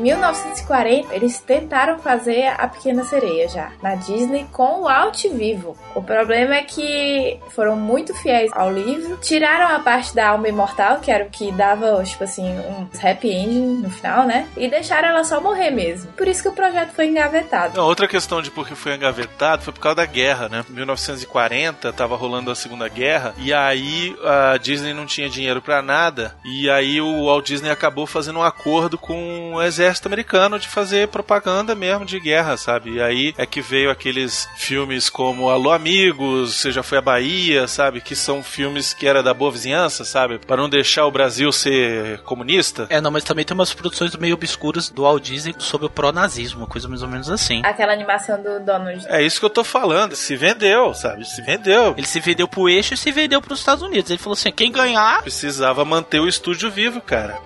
1940, 0.06 1.14
eles 1.14 1.40
tentaram 1.40 1.98
fazer 1.98 2.46
a 2.46 2.68
Pequena 2.68 3.04
Sereia 3.04 3.48
já, 3.48 3.72
na 3.82 3.96
Disney, 3.96 4.46
com 4.52 4.82
o 4.82 4.88
Alt 4.88 5.24
Vivo. 5.28 5.76
O 5.94 6.02
problema 6.02 6.54
é 6.54 6.62
que 6.62 7.40
foram 7.50 7.74
muito 7.74 8.14
fiéis 8.14 8.50
ao 8.52 8.72
livro, 8.72 9.16
tiraram 9.16 9.74
a 9.74 9.80
parte 9.80 10.14
da 10.14 10.28
alma 10.28 10.48
imortal, 10.48 11.00
que 11.00 11.10
era 11.10 11.24
o 11.24 11.30
que 11.30 11.50
dava, 11.50 12.02
tipo 12.04 12.22
assim, 12.24 12.44
um 12.44 12.88
happy 13.02 13.32
ending 13.32 13.82
no 13.82 13.90
final, 13.90 14.26
né? 14.26 14.48
E 14.56 14.68
deixaram 14.68 15.08
ela 15.08 15.24
só 15.24 15.40
morrer 15.40 15.70
mesmo. 15.70 16.12
Por 16.12 16.28
isso 16.28 16.42
que 16.42 16.48
o 16.48 16.52
projeto 16.52 16.92
foi 16.92 17.06
engavetado. 17.06 17.76
Não, 17.76 17.84
outra 17.84 18.06
questão 18.06 18.40
de 18.40 18.50
por 18.50 18.66
que 18.66 18.74
foi 18.74 18.94
engavetado 18.94 19.62
foi 19.62 19.72
por 19.72 19.80
causa 19.80 19.96
da 19.96 20.06
guerra, 20.06 20.48
né? 20.48 20.64
Em 20.68 20.72
1940 20.72 21.92
tava 21.92 22.16
rolando 22.16 22.50
a 22.50 22.54
Segunda 22.54 22.88
Guerra 22.88 23.34
e 23.38 23.52
aí 23.52 24.16
a 24.24 24.56
Disney 24.56 24.92
não 24.92 25.06
tinha 25.06 25.28
dinheiro 25.28 25.60
pra 25.60 25.82
nada 25.82 26.36
e 26.44 26.68
aí 26.70 27.00
o 27.00 27.26
Walt 27.26 27.46
Disney 27.46 27.70
acabou 27.70 28.06
fazendo 28.06 28.38
um 28.38 28.42
acordo 28.42 28.98
com 28.98 29.54
o 29.54 29.62
exército 29.62 29.95
exército 29.96 30.08
americano 30.08 30.58
de 30.58 30.68
fazer 30.68 31.08
propaganda 31.08 31.74
mesmo 31.74 32.04
de 32.04 32.20
guerra, 32.20 32.56
sabe? 32.56 32.94
E 32.94 33.02
aí 33.02 33.34
é 33.36 33.46
que 33.46 33.60
veio 33.60 33.90
aqueles 33.90 34.48
filmes 34.56 35.08
como 35.08 35.48
Alô 35.48 35.72
Amigos, 35.72 36.54
Você 36.54 36.70
Já 36.70 36.82
Foi 36.82 36.98
à 36.98 37.00
Bahia, 37.00 37.66
sabe? 37.66 38.00
Que 38.00 38.14
são 38.14 38.42
filmes 38.42 38.92
que 38.92 39.06
era 39.06 39.22
da 39.22 39.32
boa 39.32 39.50
vizinhança, 39.50 40.04
sabe? 40.04 40.38
Para 40.38 40.58
não 40.58 40.68
deixar 40.68 41.06
o 41.06 41.10
Brasil 41.10 41.50
ser 41.50 42.18
comunista. 42.20 42.86
É, 42.90 43.00
não, 43.00 43.10
mas 43.10 43.24
também 43.24 43.44
tem 43.44 43.54
umas 43.54 43.72
produções 43.72 44.14
meio 44.16 44.34
obscuras 44.34 44.90
do 44.90 45.02
Walt 45.02 45.22
Disney 45.22 45.54
sobre 45.58 45.86
o 45.86 45.90
pró-nazismo, 45.90 46.60
uma 46.60 46.66
coisa 46.66 46.88
mais 46.88 47.02
ou 47.02 47.08
menos 47.08 47.30
assim. 47.30 47.62
Aquela 47.64 47.92
animação 47.92 48.40
do 48.42 48.60
Donald. 48.60 49.04
É 49.08 49.22
isso 49.22 49.40
que 49.40 49.46
eu 49.46 49.50
tô 49.50 49.64
falando. 49.64 50.14
Se 50.14 50.36
vendeu, 50.36 50.92
sabe? 50.94 51.24
Se 51.24 51.40
vendeu. 51.42 51.94
Ele 51.96 52.06
se 52.06 52.20
vendeu 52.20 52.46
pro 52.46 52.68
eixo 52.68 52.94
e 52.94 52.96
se 52.96 53.10
vendeu 53.10 53.40
pros 53.40 53.60
Estados 53.60 53.82
Unidos. 53.82 54.10
Ele 54.10 54.18
falou 54.18 54.34
assim: 54.34 54.50
quem 54.50 54.70
ganhar. 54.70 55.22
Precisava 55.22 55.84
manter 55.84 56.20
o 56.20 56.28
estúdio 56.28 56.70
vivo, 56.70 57.00
cara. 57.00 57.38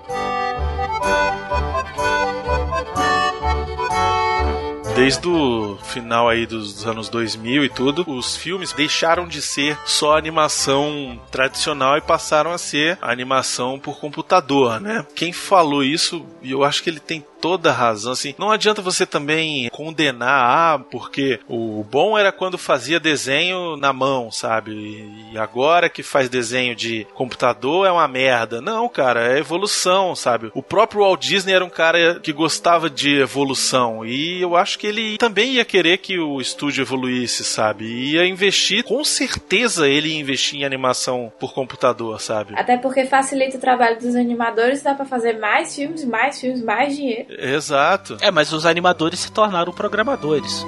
Desde 4.94 5.29
o 5.29 5.79
final 5.83 6.29
aí 6.29 6.46
dos 6.46 6.87
anos 6.87 7.09
2000 7.09 7.64
e 7.64 7.68
tudo, 7.68 8.05
os 8.11 8.37
filmes 8.37 8.72
deixaram 8.72 9.26
de 9.26 9.40
ser 9.40 9.79
só 9.87 10.16
animação 10.16 11.18
tradicional 11.31 11.96
e 11.96 12.03
passaram 12.03 12.53
a 12.53 12.59
ser 12.59 12.98
animação 13.00 13.79
por 13.79 13.98
computador, 13.98 14.81
né? 14.81 15.07
Quem 15.14 15.33
falou 15.33 15.83
isso, 15.83 16.26
e 16.42 16.50
eu 16.50 16.64
acho 16.64 16.83
que 16.83 16.90
ele 16.90 17.00
tem 17.00 17.24
toda 17.40 17.72
razão, 17.72 18.12
assim, 18.12 18.35
não 18.38 18.50
adianta 18.50 18.83
você 18.83 19.07
também 19.07 19.68
condenar, 19.70 20.29
ah, 20.31 20.79
porque 20.79 21.40
o 21.48 21.85
bom 21.90 22.18
era 22.18 22.31
quando 22.31 22.59
fazia 22.59 23.00
desenho 23.00 23.76
na 23.76 23.92
mão, 23.92 24.31
sabe? 24.31 25.09
E 25.33 25.38
agora 25.38 25.88
que 25.88 26.03
faz 26.03 26.29
desenho 26.29 26.74
de 26.76 27.07
computador 27.14 27.87
é 27.87 27.90
uma 27.90 28.07
merda. 28.07 28.61
Não, 28.61 28.88
cara, 28.88 29.33
é 29.35 29.38
evolução, 29.38 30.14
sabe? 30.14 30.50
O 30.55 30.62
próprio 30.62 31.03
Walt 31.03 31.20
Disney 31.20 31.55
era 31.55 31.64
um 31.64 31.70
cara 31.70 32.20
que 32.20 32.33
gostava 32.33 32.90
de 32.90 33.20
evolução 33.20 34.05
e 34.05 34.40
eu 34.40 34.57
acho 34.57 34.79
que 34.79 34.87
ele 34.87 35.16
também 35.18 35.55
ia 35.55 35.64
querer 35.64 35.98
que 35.98 36.18
o 36.18 36.40
estúdio 36.40 36.83
evoluísse, 36.83 37.44
sabe? 37.44 37.85
E 37.85 38.14
ia 38.14 38.26
investir, 38.26 38.85
com 38.85 39.03
certeza 39.05 39.88
ele 39.88 40.11
ia 40.11 40.20
investir 40.20 40.61
em 40.61 40.64
animação 40.64 41.33
por 41.38 41.55
computador, 41.55 42.20
sabe? 42.20 42.55
Até 42.57 42.76
porque 42.76 43.07
facilita 43.07 43.57
o 43.57 43.61
trabalho 43.61 43.98
dos 43.98 44.14
animadores, 44.14 44.83
dá 44.83 44.94
pra 44.94 45.05
fazer 45.05 45.38
mais 45.38 45.74
filmes, 45.74 46.05
mais 46.05 46.40
filmes, 46.40 46.62
mais 46.62 46.96
dinheiro. 46.96 47.30
Exato. 47.38 48.16
É, 48.21 48.31
mas 48.31 48.53
os 48.53 48.66
animadores 48.66 49.21
se 49.21 49.33
tornaram 49.33 49.73
programadores. 49.73 50.64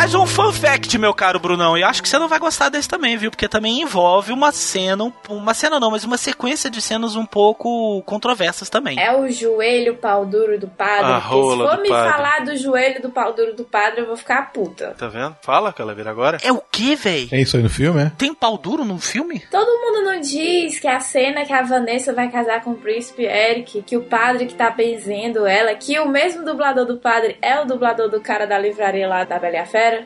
Mas 0.00 0.14
um 0.14 0.26
fun 0.26 0.50
fact, 0.50 0.96
meu 0.96 1.12
caro 1.12 1.38
Brunão, 1.38 1.76
e 1.76 1.84
acho 1.84 2.02
que 2.02 2.08
você 2.08 2.18
não 2.18 2.26
vai 2.26 2.38
gostar 2.38 2.70
desse 2.70 2.88
também, 2.88 3.18
viu? 3.18 3.30
Porque 3.30 3.46
também 3.46 3.82
envolve 3.82 4.32
uma 4.32 4.50
cena, 4.50 5.12
uma 5.28 5.52
cena 5.52 5.78
não, 5.78 5.90
mas 5.90 6.04
uma 6.04 6.16
sequência 6.16 6.70
de 6.70 6.80
cenas 6.80 7.16
um 7.16 7.26
pouco 7.26 8.02
controversas 8.06 8.70
também. 8.70 8.98
É 8.98 9.14
o 9.14 9.28
joelho 9.28 9.96
pau 9.96 10.24
duro 10.24 10.58
do 10.58 10.66
padre. 10.68 11.04
A 11.04 11.20
porque 11.20 11.28
se 11.28 11.34
rola 11.34 11.68
for 11.68 11.76
do 11.76 11.82
me 11.82 11.88
padre. 11.90 12.12
falar 12.12 12.44
do 12.46 12.56
joelho 12.56 13.02
do 13.02 13.10
pau 13.10 13.34
duro 13.34 13.54
do 13.54 13.62
padre, 13.62 14.00
eu 14.00 14.06
vou 14.06 14.16
ficar 14.16 14.50
puta. 14.50 14.94
Tá 14.96 15.06
vendo? 15.06 15.36
Fala, 15.42 15.70
Calaveira, 15.70 16.10
agora. 16.10 16.38
É 16.42 16.50
o 16.50 16.62
que, 16.72 16.96
véi? 16.96 17.28
É 17.30 17.38
isso 17.38 17.58
aí 17.58 17.62
no 17.62 17.68
filme, 17.68 18.00
é? 18.00 18.12
Tem 18.16 18.32
pau 18.32 18.56
duro 18.56 18.86
no 18.86 18.98
filme? 18.98 19.40
Todo 19.50 19.68
mundo 19.68 20.02
não 20.02 20.18
diz 20.18 20.80
que 20.80 20.88
a 20.88 20.98
cena 20.98 21.44
que 21.44 21.52
a 21.52 21.60
Vanessa 21.60 22.14
vai 22.14 22.30
casar 22.30 22.64
com 22.64 22.70
o 22.70 22.76
príncipe 22.76 23.24
Eric, 23.24 23.82
que 23.82 23.98
o 23.98 24.04
padre 24.04 24.46
que 24.46 24.54
tá 24.54 24.70
benzendo 24.70 25.46
ela, 25.46 25.74
que 25.74 25.98
o 26.00 26.08
mesmo 26.08 26.42
dublador 26.42 26.86
do 26.86 26.96
padre 26.96 27.36
é 27.42 27.60
o 27.60 27.66
dublador 27.66 28.08
do 28.08 28.18
cara 28.22 28.46
da 28.46 28.58
livraria 28.58 29.06
lá 29.06 29.24
da 29.24 29.38
Bela 29.38 29.56
e 29.56 29.58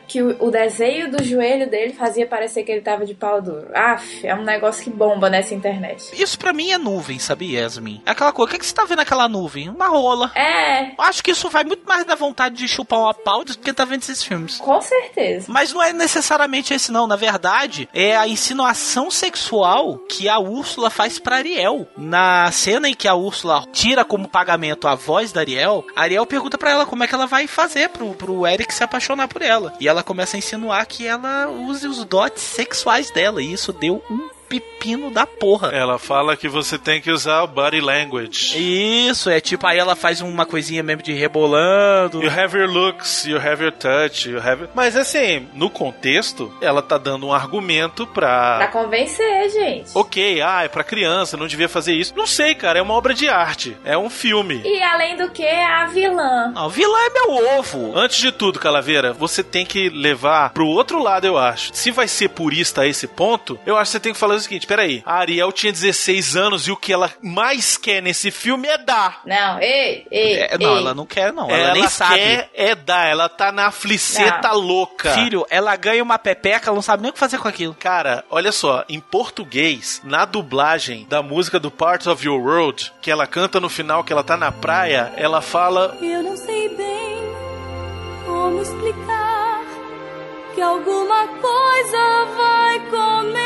que 0.07 0.21
o, 0.21 0.45
o 0.45 0.51
desenho 0.51 1.11
do 1.11 1.23
joelho 1.23 1.69
dele 1.69 1.93
fazia 1.93 2.25
parecer 2.25 2.63
que 2.63 2.71
ele 2.71 2.81
tava 2.81 3.05
de 3.05 3.13
pau 3.13 3.41
duro. 3.41 3.67
Aff, 3.73 4.25
é 4.25 4.33
um 4.35 4.43
negócio 4.43 4.83
que 4.83 4.89
bomba 4.89 5.29
nessa 5.29 5.53
internet. 5.53 6.09
Isso 6.21 6.37
pra 6.37 6.53
mim 6.53 6.71
é 6.71 6.77
nuvem, 6.77 7.19
sabia, 7.19 7.61
Yasmin? 7.61 8.01
É 8.05 8.11
aquela 8.11 8.31
coisa, 8.31 8.49
o 8.49 8.53
que, 8.53 8.59
que 8.59 8.65
você 8.65 8.73
tá 8.73 8.83
vendo 8.85 8.97
naquela 8.97 9.27
nuvem? 9.27 9.69
Uma 9.69 9.87
rola. 9.87 10.31
É, 10.35 10.91
Acho 10.97 11.23
que 11.23 11.31
isso 11.31 11.49
vai 11.49 11.63
muito 11.63 11.85
mais 11.85 12.05
da 12.05 12.15
vontade 12.15 12.55
de 12.55 12.67
chupar 12.67 12.99
uma 12.99 13.13
pau 13.13 13.43
do 13.43 13.57
que 13.57 13.73
tá 13.73 13.85
vendo 13.85 14.01
esses 14.01 14.23
filmes. 14.23 14.57
com 14.57 14.81
certeza. 14.81 15.45
Mas 15.49 15.73
não 15.73 15.81
é 15.81 15.91
necessariamente 15.93 16.73
esse 16.73 16.91
não, 16.91 17.07
na 17.07 17.15
verdade, 17.15 17.87
é 17.93 18.15
a 18.15 18.27
insinuação 18.27 19.09
sexual 19.11 19.97
que 20.09 20.27
a 20.29 20.39
Úrsula 20.39 20.89
faz 20.89 21.19
pra 21.19 21.37
Ariel. 21.37 21.87
Na 21.97 22.51
cena 22.51 22.87
em 22.89 22.93
que 22.93 23.07
a 23.07 23.15
Úrsula 23.15 23.65
tira 23.71 24.03
como 24.05 24.27
pagamento 24.27 24.87
a 24.87 24.95
voz 24.95 25.31
da 25.31 25.41
Ariel, 25.41 25.85
a 25.95 26.01
Ariel 26.01 26.25
pergunta 26.25 26.57
pra 26.57 26.71
ela 26.71 26.85
como 26.85 27.03
é 27.03 27.07
que 27.07 27.13
ela 27.15 27.25
vai 27.27 27.47
fazer 27.47 27.89
pro, 27.89 28.13
pro 28.13 28.47
Eric 28.47 28.73
se 28.73 28.83
apaixonar 28.83 29.27
por 29.27 29.41
ela. 29.41 29.73
E 29.79 29.87
ela 29.87 30.03
começa 30.03 30.37
a 30.37 30.39
insinuar 30.39 30.85
que 30.85 31.05
ela 31.05 31.47
use 31.47 31.87
os 31.87 32.03
dotes 32.05 32.43
sexuais 32.43 33.11
dela, 33.11 33.41
e 33.41 33.51
isso 33.51 33.73
deu 33.73 34.03
um 34.09 34.29
pepino 34.47 35.11
da 35.11 35.25
porra. 35.25 35.69
Ela 35.69 35.97
fala 35.97 36.37
que 36.37 36.47
você 36.47 36.77
tem 36.77 37.01
que 37.01 37.11
usar 37.11 37.43
o 37.43 37.47
body 37.47 37.81
language. 37.81 38.55
Isso, 38.55 39.29
é 39.29 39.39
tipo, 39.39 39.65
aí 39.65 39.77
ela 39.77 39.95
faz 39.95 40.21
uma 40.21 40.45
coisinha 40.45 40.83
mesmo 40.83 41.03
de 41.03 41.13
rebolando. 41.13 42.23
You 42.23 42.29
have 42.29 42.57
your 42.57 42.69
looks, 42.69 43.25
you 43.25 43.37
have 43.37 43.63
your 43.63 43.71
touch, 43.71 44.29
you 44.29 44.39
have... 44.39 44.69
Mas 44.73 44.95
assim, 44.95 45.47
no 45.53 45.69
contexto, 45.69 46.53
ela 46.61 46.81
tá 46.81 46.97
dando 46.97 47.27
um 47.27 47.33
argumento 47.33 48.05
pra... 48.07 48.57
Pra 48.57 48.67
convencer, 48.67 49.49
gente. 49.49 49.91
Ok, 49.93 50.41
ah, 50.41 50.63
é 50.63 50.67
pra 50.67 50.83
criança, 50.83 51.37
não 51.37 51.47
devia 51.47 51.69
fazer 51.69 51.93
isso. 51.93 52.13
Não 52.15 52.27
sei, 52.27 52.55
cara, 52.55 52.79
é 52.79 52.81
uma 52.81 52.93
obra 52.93 53.13
de 53.13 53.27
arte. 53.27 53.75
É 53.83 53.97
um 53.97 54.09
filme. 54.09 54.61
E 54.63 54.81
além 54.81 55.17
do 55.17 55.29
que, 55.29 55.47
a 55.47 55.85
vilã. 55.87 56.51
Não, 56.53 56.69
vilã 56.69 56.97
é 56.99 57.09
meu 57.09 57.57
ovo. 57.59 57.97
Antes 57.97 58.17
de 58.17 58.31
tudo, 58.31 58.59
Calaveira, 58.59 59.13
você 59.13 59.43
tem 59.43 59.65
que 59.65 59.89
levar 59.89 60.51
pro 60.51 60.67
outro 60.67 61.01
lado, 61.01 61.25
eu 61.25 61.37
acho. 61.37 61.71
Se 61.73 61.91
vai 61.91 62.07
ser 62.07 62.29
purista 62.29 62.81
a 62.81 62.87
esse 62.87 63.07
ponto, 63.07 63.59
eu 63.65 63.77
acho 63.77 63.89
que 63.89 63.91
você 63.93 63.99
tem 63.99 64.13
que 64.13 64.19
falar 64.19 64.34
o 64.37 64.43
seguinte: 64.43 64.67
peraí, 64.67 65.01
a 65.05 65.15
Ariel 65.15 65.51
tinha 65.51 65.71
16 65.71 66.35
anos 66.35 66.67
e 66.67 66.71
o 66.71 66.77
que 66.77 66.93
ela 66.93 67.11
mais 67.21 67.77
quer 67.77 68.01
nesse 68.01 68.31
filme 68.31 68.67
é 68.67 68.77
dar. 68.77 69.21
Não, 69.25 69.59
ei, 69.59 70.05
ei. 70.11 70.39
É, 70.39 70.57
não, 70.57 70.73
ei. 70.73 70.77
ela 70.77 70.93
não 70.93 71.05
quer, 71.05 71.33
não. 71.33 71.49
Ela, 71.49 71.73
nem 71.73 71.87
sabe. 71.87 72.15
quer 72.15 72.49
é 72.53 72.75
dar, 72.75 73.07
ela 73.07 73.29
tá 73.29 73.51
na 73.51 73.71
fliceta 73.71 74.49
Não. 74.49 74.59
louca. 74.59 75.13
Filho, 75.13 75.45
ela 75.49 75.75
ganha 75.75 76.03
uma 76.03 76.17
pepeca, 76.17 76.69
ela 76.69 76.75
não 76.75 76.81
sabe 76.81 77.03
nem 77.03 77.09
o 77.09 77.13
que 77.13 77.19
fazer 77.19 77.37
com 77.37 77.47
aquilo. 77.47 77.73
Cara, 77.73 78.23
olha 78.29 78.51
só, 78.51 78.83
em 78.89 78.99
português, 78.99 80.01
na 80.03 80.25
dublagem 80.25 81.05
da 81.09 81.21
música 81.21 81.59
do 81.59 81.71
Part 81.71 82.07
of 82.09 82.25
Your 82.25 82.39
World, 82.39 82.93
que 83.01 83.11
ela 83.11 83.27
canta 83.27 83.59
no 83.59 83.69
final 83.69 84.03
que 84.03 84.13
ela 84.13 84.23
tá 84.23 84.37
na 84.37 84.51
praia, 84.51 85.13
ela 85.17 85.41
fala 85.41 85.97
Eu 86.01 86.23
não 86.23 86.37
sei 86.37 86.69
bem 86.69 87.15
como 88.25 88.61
explicar 88.61 89.61
que 90.55 90.61
alguma 90.61 91.27
coisa 91.27 92.25
vai 92.37 92.79
começar. 92.89 93.44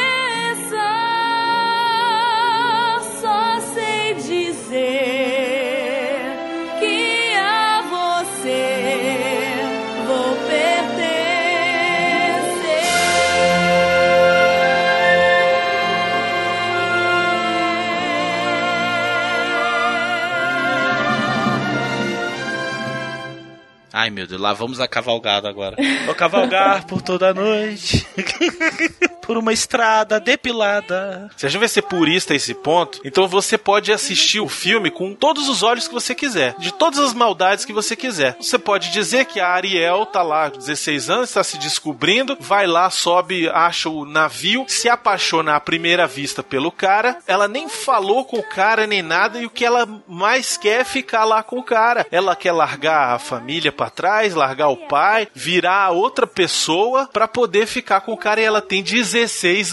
Meu 24.19 24.27
Deus, 24.27 24.41
lá 24.41 24.51
vamos 24.51 24.81
a 24.81 24.87
cavalgada 24.87 25.47
agora. 25.47 25.77
Vou 26.05 26.13
cavalgar 26.13 26.85
por 26.85 27.01
toda 27.01 27.29
a 27.29 27.33
noite. 27.33 28.05
por 29.29 29.37
uma 29.37 29.53
estrada 29.53 30.19
depilada. 30.19 31.29
Se 31.37 31.45
a 31.45 31.49
gente 31.49 31.59
vai 31.59 31.67
ser 31.67 31.83
purista 31.83 32.33
a 32.33 32.35
esse 32.35 32.55
ponto, 32.55 32.99
então 33.05 33.27
você 33.27 33.59
pode 33.59 33.91
assistir 33.91 34.39
o 34.39 34.49
filme 34.49 34.89
com 34.89 35.13
todos 35.13 35.47
os 35.47 35.61
olhos 35.61 35.87
que 35.87 35.93
você 35.93 36.15
quiser, 36.15 36.55
de 36.57 36.73
todas 36.73 36.97
as 36.97 37.13
maldades 37.13 37.63
que 37.63 37.71
você 37.71 37.95
quiser. 37.95 38.35
Você 38.41 38.57
pode 38.57 38.89
dizer 38.89 39.25
que 39.25 39.39
a 39.39 39.49
Ariel 39.49 40.07
tá 40.07 40.23
lá, 40.23 40.49
16 40.49 41.11
anos, 41.11 41.29
está 41.29 41.43
se 41.43 41.59
descobrindo, 41.59 42.35
vai 42.39 42.65
lá, 42.65 42.89
sobe, 42.89 43.47
acha 43.49 43.87
o 43.87 44.03
navio, 44.03 44.65
se 44.67 44.89
apaixona 44.89 45.55
à 45.55 45.59
primeira 45.59 46.07
vista 46.07 46.41
pelo 46.41 46.71
cara, 46.71 47.19
ela 47.27 47.47
nem 47.47 47.69
falou 47.69 48.25
com 48.25 48.37
o 48.37 48.49
cara 48.49 48.87
nem 48.87 49.03
nada, 49.03 49.39
e 49.39 49.45
o 49.45 49.51
que 49.51 49.63
ela 49.63 49.87
mais 50.07 50.57
quer 50.57 50.81
é 50.81 50.83
ficar 50.83 51.23
lá 51.23 51.43
com 51.43 51.59
o 51.59 51.63
cara. 51.63 52.07
Ela 52.09 52.35
quer 52.35 52.51
largar 52.51 53.13
a 53.13 53.19
família 53.19 53.71
pra 53.71 53.91
trás, 53.91 54.33
largar 54.33 54.69
o 54.69 54.87
pai, 54.87 55.27
virar 55.35 55.91
outra 55.91 56.25
pessoa 56.25 57.07
pra 57.13 57.27
poder 57.27 57.67
ficar 57.67 58.01
com 58.01 58.13
o 58.13 58.17
cara, 58.17 58.41
e 58.41 58.43
ela 58.43 58.59
tem 58.59 58.81
16 58.81 59.18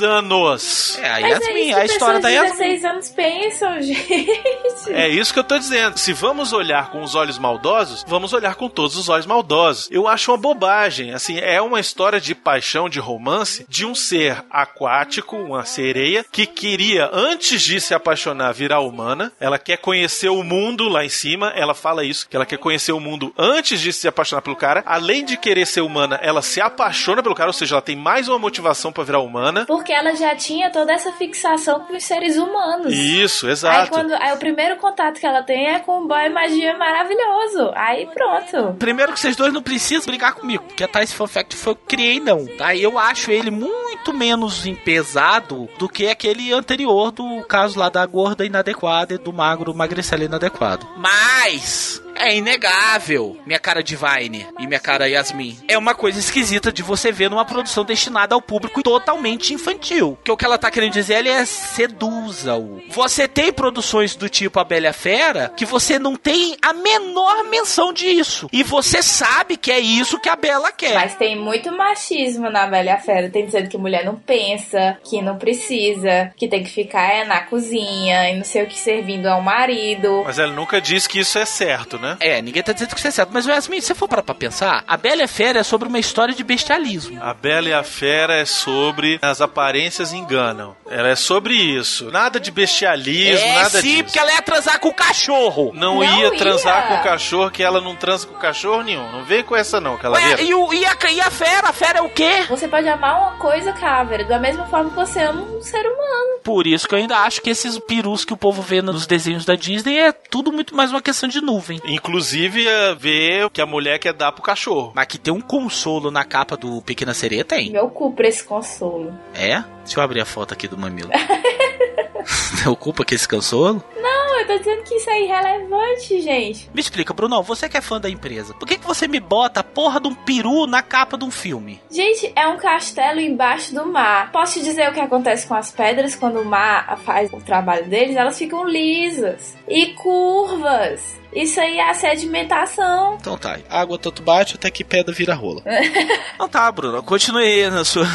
anos. 0.02 0.98
É, 1.00 1.08
a 1.08 1.20
é 1.20 1.30
Yasmin, 1.30 1.60
isso 1.60 1.76
a 1.76 1.80
que 1.80 1.86
história 1.86 2.20
da 2.20 2.28
Yasmin. 2.28 2.58
16 2.58 2.84
anos 2.84 3.08
pensam, 3.10 3.80
gente. 3.82 4.92
É 4.92 5.08
isso 5.08 5.32
que 5.32 5.38
eu 5.38 5.44
tô 5.44 5.58
dizendo. 5.58 5.98
Se 5.98 6.12
vamos 6.12 6.52
olhar 6.52 6.90
com 6.90 7.02
os 7.02 7.14
olhos 7.14 7.38
maldosos, 7.38 8.04
vamos 8.06 8.32
olhar 8.32 8.54
com 8.54 8.68
todos 8.68 8.96
os 8.96 9.08
olhos 9.08 9.26
maldosos. 9.26 9.88
Eu 9.90 10.08
acho 10.08 10.30
uma 10.30 10.38
bobagem. 10.38 11.12
Assim, 11.12 11.38
é 11.38 11.60
uma 11.60 11.80
história 11.80 12.20
de 12.20 12.34
paixão, 12.34 12.88
de 12.88 12.98
romance, 12.98 13.66
de 13.68 13.84
um 13.84 13.94
ser 13.94 14.44
aquático, 14.50 15.36
uma 15.36 15.64
sereia, 15.64 16.24
que 16.30 16.46
queria, 16.46 17.10
antes 17.12 17.62
de 17.62 17.80
se 17.80 17.94
apaixonar, 17.94 18.52
virar 18.52 18.80
humana. 18.80 19.32
Ela 19.40 19.58
quer 19.58 19.78
conhecer 19.78 20.28
o 20.28 20.42
mundo 20.42 20.88
lá 20.88 21.04
em 21.04 21.08
cima. 21.08 21.52
Ela 21.54 21.74
fala 21.74 22.04
isso, 22.04 22.28
que 22.28 22.36
ela 22.36 22.46
quer 22.46 22.58
conhecer 22.58 22.92
o 22.92 23.00
mundo 23.00 23.32
antes 23.36 23.80
de 23.80 23.92
se 23.92 24.08
apaixonar 24.08 24.42
pelo 24.42 24.56
cara, 24.56 24.82
além 24.86 25.24
de 25.24 25.36
querer 25.36 25.66
ser 25.66 25.80
humana, 25.80 26.18
ela 26.22 26.42
se 26.42 26.60
apaixona 26.60 27.22
pelo 27.22 27.34
cara, 27.34 27.48
ou 27.48 27.52
seja, 27.52 27.74
ela 27.74 27.82
tem 27.82 27.96
mais 27.96 28.28
uma 28.28 28.38
motivação 28.38 28.92
pra 28.92 29.04
virar 29.04 29.20
humana. 29.20 29.35
Porque 29.66 29.92
ela 29.92 30.14
já 30.14 30.34
tinha 30.34 30.70
toda 30.70 30.92
essa 30.92 31.12
fixação 31.12 31.80
com 31.80 31.96
os 31.96 32.04
seres 32.04 32.36
humanos. 32.36 32.92
Isso, 32.92 33.46
Aí, 33.46 33.52
exato. 33.52 33.90
quando, 33.90 34.12
aí 34.14 34.32
o 34.32 34.38
primeiro 34.38 34.76
contato 34.76 35.18
que 35.20 35.26
ela 35.26 35.42
tem 35.42 35.68
é 35.68 35.78
com 35.80 36.00
um 36.00 36.06
boy 36.06 36.28
magia 36.28 36.76
maravilhoso. 36.76 37.70
Aí 37.74 38.06
pronto. 38.06 38.76
Primeiro 38.78 39.12
que 39.12 39.20
vocês 39.20 39.36
dois 39.36 39.52
não 39.52 39.62
precisam 39.62 40.06
brigar 40.06 40.34
comigo, 40.34 40.64
porque 40.64 40.84
a 40.84 40.88
Thais 40.88 41.12
Fun 41.12 41.26
Fact 41.26 41.54
foi 41.56 41.72
eu 41.72 41.76
que 41.76 41.96
criei, 41.96 42.20
não. 42.20 42.46
Tá? 42.46 42.74
Eu 42.74 42.98
acho 42.98 43.30
ele 43.30 43.50
muito 43.50 44.12
menos 44.12 44.64
pesado 44.84 45.68
do 45.78 45.88
que 45.88 46.08
aquele 46.08 46.52
anterior 46.52 47.10
do 47.10 47.42
caso 47.44 47.78
lá 47.78 47.88
da 47.88 48.04
gorda 48.06 48.44
inadequada 48.44 49.14
e 49.14 49.18
do 49.18 49.32
magro 49.32 49.74
magricela 49.74 50.24
inadequado. 50.24 50.86
Mas 50.96 52.02
é 52.18 52.36
inegável, 52.36 53.38
minha 53.46 53.58
cara 53.58 53.82
Divine 53.82 54.46
e 54.58 54.66
minha 54.66 54.80
cara 54.80 55.08
Yasmin. 55.08 55.58
É 55.68 55.76
uma 55.76 55.94
coisa 55.94 56.18
esquisita 56.18 56.72
de 56.72 56.82
você 56.82 57.12
ver 57.12 57.30
numa 57.30 57.44
produção 57.44 57.84
destinada 57.84 58.34
ao 58.34 58.42
público 58.42 58.82
totalmente 58.82 59.52
infantil. 59.54 60.18
Que 60.24 60.30
o 60.30 60.36
que 60.36 60.44
ela 60.44 60.58
tá 60.58 60.70
querendo 60.70 60.92
dizer 60.92 61.26
é 61.26 61.44
seduza-o. 61.44 62.82
Você 62.90 63.26
tem 63.26 63.52
produções 63.52 64.14
do 64.14 64.28
tipo 64.28 64.60
A 64.60 64.64
Bela 64.64 64.92
Fera 64.92 65.52
que 65.56 65.64
você 65.64 65.98
não 65.98 66.16
tem 66.16 66.56
a 66.62 66.72
menor 66.72 67.44
menção 67.44 67.92
disso. 67.92 68.48
E 68.52 68.62
você 68.62 69.02
sabe 69.02 69.56
que 69.56 69.70
é 69.70 69.78
isso 69.78 70.20
que 70.20 70.28
a 70.28 70.36
Bela 70.36 70.70
quer. 70.72 70.94
Mas 70.94 71.14
tem 71.14 71.36
muito 71.36 71.72
machismo 71.72 72.50
na 72.50 72.66
velha 72.66 72.98
fera. 72.98 73.30
Tem 73.30 73.44
dizendo 73.44 73.68
que 73.68 73.78
mulher 73.78 74.04
não 74.04 74.16
pensa, 74.16 74.98
que 75.04 75.20
não 75.22 75.36
precisa, 75.36 76.32
que 76.36 76.48
tem 76.48 76.62
que 76.62 76.70
ficar 76.70 77.02
é, 77.02 77.24
na 77.24 77.40
cozinha 77.40 78.30
e 78.30 78.36
não 78.36 78.44
sei 78.44 78.62
o 78.62 78.66
que 78.66 78.78
servindo 78.78 79.26
ao 79.26 79.40
marido. 79.40 80.22
Mas 80.24 80.38
ela 80.38 80.52
nunca 80.52 80.80
disse 80.80 81.08
que 81.08 81.18
isso 81.18 81.38
é 81.38 81.44
certo, 81.44 81.98
né? 81.98 82.05
É, 82.20 82.40
ninguém 82.42 82.62
tá 82.62 82.72
dizendo 82.72 82.90
que 82.90 82.98
isso 82.98 83.08
é 83.08 83.10
certo. 83.10 83.30
Mas, 83.32 83.46
Yasmin, 83.46 83.80
se 83.80 83.88
você 83.88 83.94
for 83.94 84.08
parar 84.08 84.22
pra 84.22 84.34
pensar, 84.34 84.84
A 84.86 84.96
Bela 84.96 85.22
e 85.22 85.24
a 85.24 85.28
Fera 85.28 85.60
é 85.60 85.62
sobre 85.62 85.88
uma 85.88 85.98
história 85.98 86.34
de 86.34 86.44
bestialismo. 86.44 87.18
A 87.22 87.34
Bela 87.34 87.68
e 87.68 87.72
a 87.74 87.82
Fera 87.82 88.34
é 88.34 88.44
sobre 88.44 89.18
as 89.22 89.40
aparências 89.40 90.12
enganam. 90.12 90.76
Ela 90.88 91.08
é 91.08 91.16
sobre 91.16 91.54
isso. 91.54 92.10
Nada 92.10 92.38
de 92.38 92.50
bestialismo, 92.50 93.46
é, 93.46 93.54
nada 93.54 93.80
sim, 93.80 93.88
disso. 93.88 94.04
porque 94.04 94.18
ela 94.18 94.32
ia 94.32 94.42
transar 94.42 94.78
com 94.78 94.88
o 94.88 94.94
cachorro. 94.94 95.72
Não, 95.74 95.96
Não 95.96 96.20
ia 96.20 96.30
transar 96.36 96.82
ia. 96.82 96.88
com 96.88 96.94
o 97.00 97.02
cachorro, 97.02 97.50
que 97.50 97.62
ela 97.62 97.80
não 97.80 97.96
transa 97.96 98.26
com 98.26 98.34
cachorro 98.34 98.82
nenhum. 98.82 99.10
Não 99.10 99.24
vem 99.24 99.42
com 99.42 99.56
essa 99.56 99.80
não, 99.80 99.94
aquela 99.94 100.16
Ué, 100.16 100.42
e, 100.42 100.54
o, 100.54 100.72
e, 100.72 100.84
a, 100.84 100.96
e 101.10 101.20
a 101.20 101.30
fera? 101.30 101.68
A 101.68 101.72
fera 101.72 101.98
é 101.98 102.02
o 102.02 102.08
quê? 102.08 102.44
Você 102.48 102.68
pode 102.68 102.88
amar 102.88 103.20
uma 103.20 103.32
coisa, 103.38 103.72
Caveira, 103.72 104.24
da 104.24 104.38
mesma 104.38 104.66
forma 104.66 104.90
que 104.90 104.96
você 104.96 105.20
ama 105.20 105.42
um 105.42 105.62
ser 105.62 105.80
humano. 105.80 106.40
Por 106.42 106.66
isso 106.66 106.86
que 106.88 106.94
eu 106.94 106.98
ainda 106.98 107.18
acho 107.18 107.40
que 107.42 107.50
esses 107.50 107.78
perus 107.78 108.24
que 108.24 108.32
o 108.32 108.36
povo 108.36 108.62
vê 108.62 108.80
nos 108.80 109.06
desenhos 109.06 109.44
da 109.44 109.54
Disney 109.56 109.98
é 109.98 110.12
tudo 110.12 110.52
muito 110.52 110.76
mais 110.76 110.90
uma 110.90 111.02
questão 111.02 111.28
de 111.28 111.40
nuvem. 111.40 111.80
Inclusive, 111.96 112.66
é 112.66 112.94
ver 112.94 113.46
o 113.46 113.50
que 113.50 113.60
a 113.60 113.66
mulher 113.66 113.98
quer 113.98 114.12
dar 114.12 114.30
pro 114.30 114.42
cachorro. 114.42 114.92
Mas 114.94 115.06
que 115.06 115.16
tem 115.16 115.32
um 115.32 115.40
consolo 115.40 116.10
na 116.10 116.24
capa 116.24 116.54
do 116.54 116.82
Pequena 116.82 117.14
Sereia, 117.14 117.42
tem. 117.42 117.70
Meu 117.70 117.88
cu 117.88 118.12
pra 118.12 118.28
esse 118.28 118.44
consolo. 118.44 119.18
É? 119.34 119.64
Deixa 119.78 119.98
eu 119.98 120.02
abrir 120.02 120.20
a 120.20 120.26
foto 120.26 120.52
aqui 120.52 120.68
do 120.68 120.76
mamilo. 120.76 121.10
Ocupa 122.68 123.02
aqui 123.02 123.14
esse 123.14 123.28
consolo? 123.28 123.82
Não, 123.96 124.40
eu 124.40 124.46
tô 124.46 124.58
dizendo 124.58 124.82
que 124.82 124.94
isso 124.96 125.08
é 125.08 125.22
irrelevante, 125.22 126.20
gente. 126.20 126.68
Me 126.74 126.80
explica, 126.80 127.14
Brunão, 127.14 127.42
você 127.42 127.68
que 127.68 127.76
é 127.76 127.80
fã 127.80 128.00
da 128.00 128.10
empresa, 128.10 128.52
por 128.54 128.66
que, 128.66 128.76
que 128.76 128.86
você 128.86 129.06
me 129.06 129.20
bota 129.20 129.60
a 129.60 129.64
porra 129.64 130.00
de 130.00 130.08
um 130.08 130.14
peru 130.14 130.66
na 130.66 130.82
capa 130.82 131.16
de 131.16 131.24
um 131.24 131.30
filme? 131.30 131.80
Gente, 131.90 132.32
é 132.34 132.46
um 132.48 132.56
castelo 132.56 133.20
embaixo 133.20 133.74
do 133.74 133.86
mar. 133.86 134.32
Posso 134.32 134.54
te 134.54 134.64
dizer 134.64 134.90
o 134.90 134.92
que 134.92 135.00
acontece 135.00 135.46
com 135.46 135.54
as 135.54 135.70
pedras 135.70 136.14
quando 136.14 136.40
o 136.40 136.44
mar 136.44 136.98
faz 136.98 137.32
o 137.32 137.40
trabalho 137.40 137.86
deles? 137.88 138.16
Elas 138.16 138.36
ficam 138.36 138.66
lisas 138.66 139.56
e 139.68 139.94
curvas. 139.94 141.16
Isso 141.36 141.60
aí 141.60 141.78
é 141.78 141.90
a 141.90 141.92
sedimentação. 141.92 143.18
Então 143.20 143.36
tá, 143.36 143.58
água 143.68 143.98
tanto 143.98 144.22
bate 144.22 144.54
até 144.54 144.70
que 144.70 144.82
pedra 144.82 145.14
vira 145.14 145.34
rola. 145.34 145.60
então 146.34 146.48
tá, 146.48 146.72
Bruno, 146.72 147.02
continue 147.02 147.68
na 147.68 147.84
sua. 147.84 148.06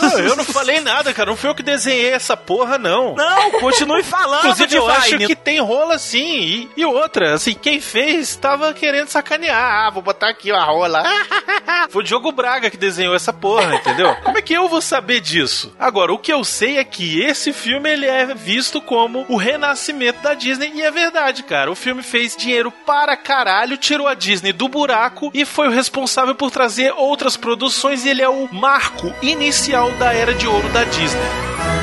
Não, 0.00 0.18
eu 0.18 0.34
não 0.36 0.44
falei 0.44 0.80
nada, 0.80 1.12
cara. 1.12 1.28
Não 1.28 1.36
fui 1.36 1.50
eu 1.50 1.54
que 1.54 1.62
desenhei 1.62 2.12
essa 2.12 2.34
porra, 2.34 2.78
não. 2.78 3.14
Não, 3.14 3.50
continue 3.52 4.02
falando, 4.02 4.40
Inclusive, 4.40 4.76
eu 4.76 4.88
acho 4.88 5.18
que 5.18 5.36
tem 5.36 5.60
rola 5.60 5.98
sim. 5.98 6.22
E, 6.22 6.70
e 6.78 6.84
outra, 6.86 7.34
assim, 7.34 7.52
quem 7.52 7.78
fez 7.78 8.36
tava 8.36 8.72
querendo 8.72 9.08
sacanear. 9.08 9.86
Ah, 9.86 9.90
vou 9.90 10.02
botar 10.02 10.30
aqui 10.30 10.50
a 10.50 10.64
rola. 10.64 11.02
Foi 11.90 12.02
o 12.02 12.04
Diogo 12.04 12.32
Braga 12.32 12.70
que 12.70 12.76
desenhou 12.78 13.14
essa 13.14 13.34
porra, 13.34 13.74
entendeu? 13.74 14.14
Como 14.22 14.38
é 14.38 14.42
que 14.42 14.54
eu 14.54 14.68
vou 14.68 14.80
saber 14.80 15.20
disso? 15.20 15.74
Agora, 15.78 16.12
o 16.12 16.18
que 16.18 16.32
eu 16.32 16.42
sei 16.42 16.78
é 16.78 16.84
que 16.84 17.20
esse 17.20 17.52
filme 17.52 17.90
ele 17.90 18.06
é 18.06 18.34
visto 18.34 18.80
como 18.80 19.26
o 19.28 19.36
renascimento 19.36 20.22
da 20.22 20.32
Disney. 20.32 20.72
E 20.74 20.82
é 20.82 20.90
verdade, 20.90 21.42
cara. 21.42 21.70
O 21.70 21.74
filme 21.74 22.02
fez 22.02 22.34
dinheiro 22.36 22.61
para 22.70 23.16
caralho, 23.16 23.76
tirou 23.76 24.06
a 24.06 24.14
Disney 24.14 24.52
do 24.52 24.68
buraco 24.68 25.30
e 25.34 25.44
foi 25.44 25.68
o 25.68 25.72
responsável 25.72 26.34
por 26.34 26.50
trazer 26.50 26.92
outras 26.92 27.36
produções. 27.36 28.04
E 28.04 28.10
ele 28.10 28.22
é 28.22 28.28
o 28.28 28.52
marco 28.52 29.12
inicial 29.22 29.90
da 29.92 30.12
era 30.12 30.34
de 30.34 30.46
ouro 30.46 30.68
da 30.68 30.84
Disney. 30.84 31.81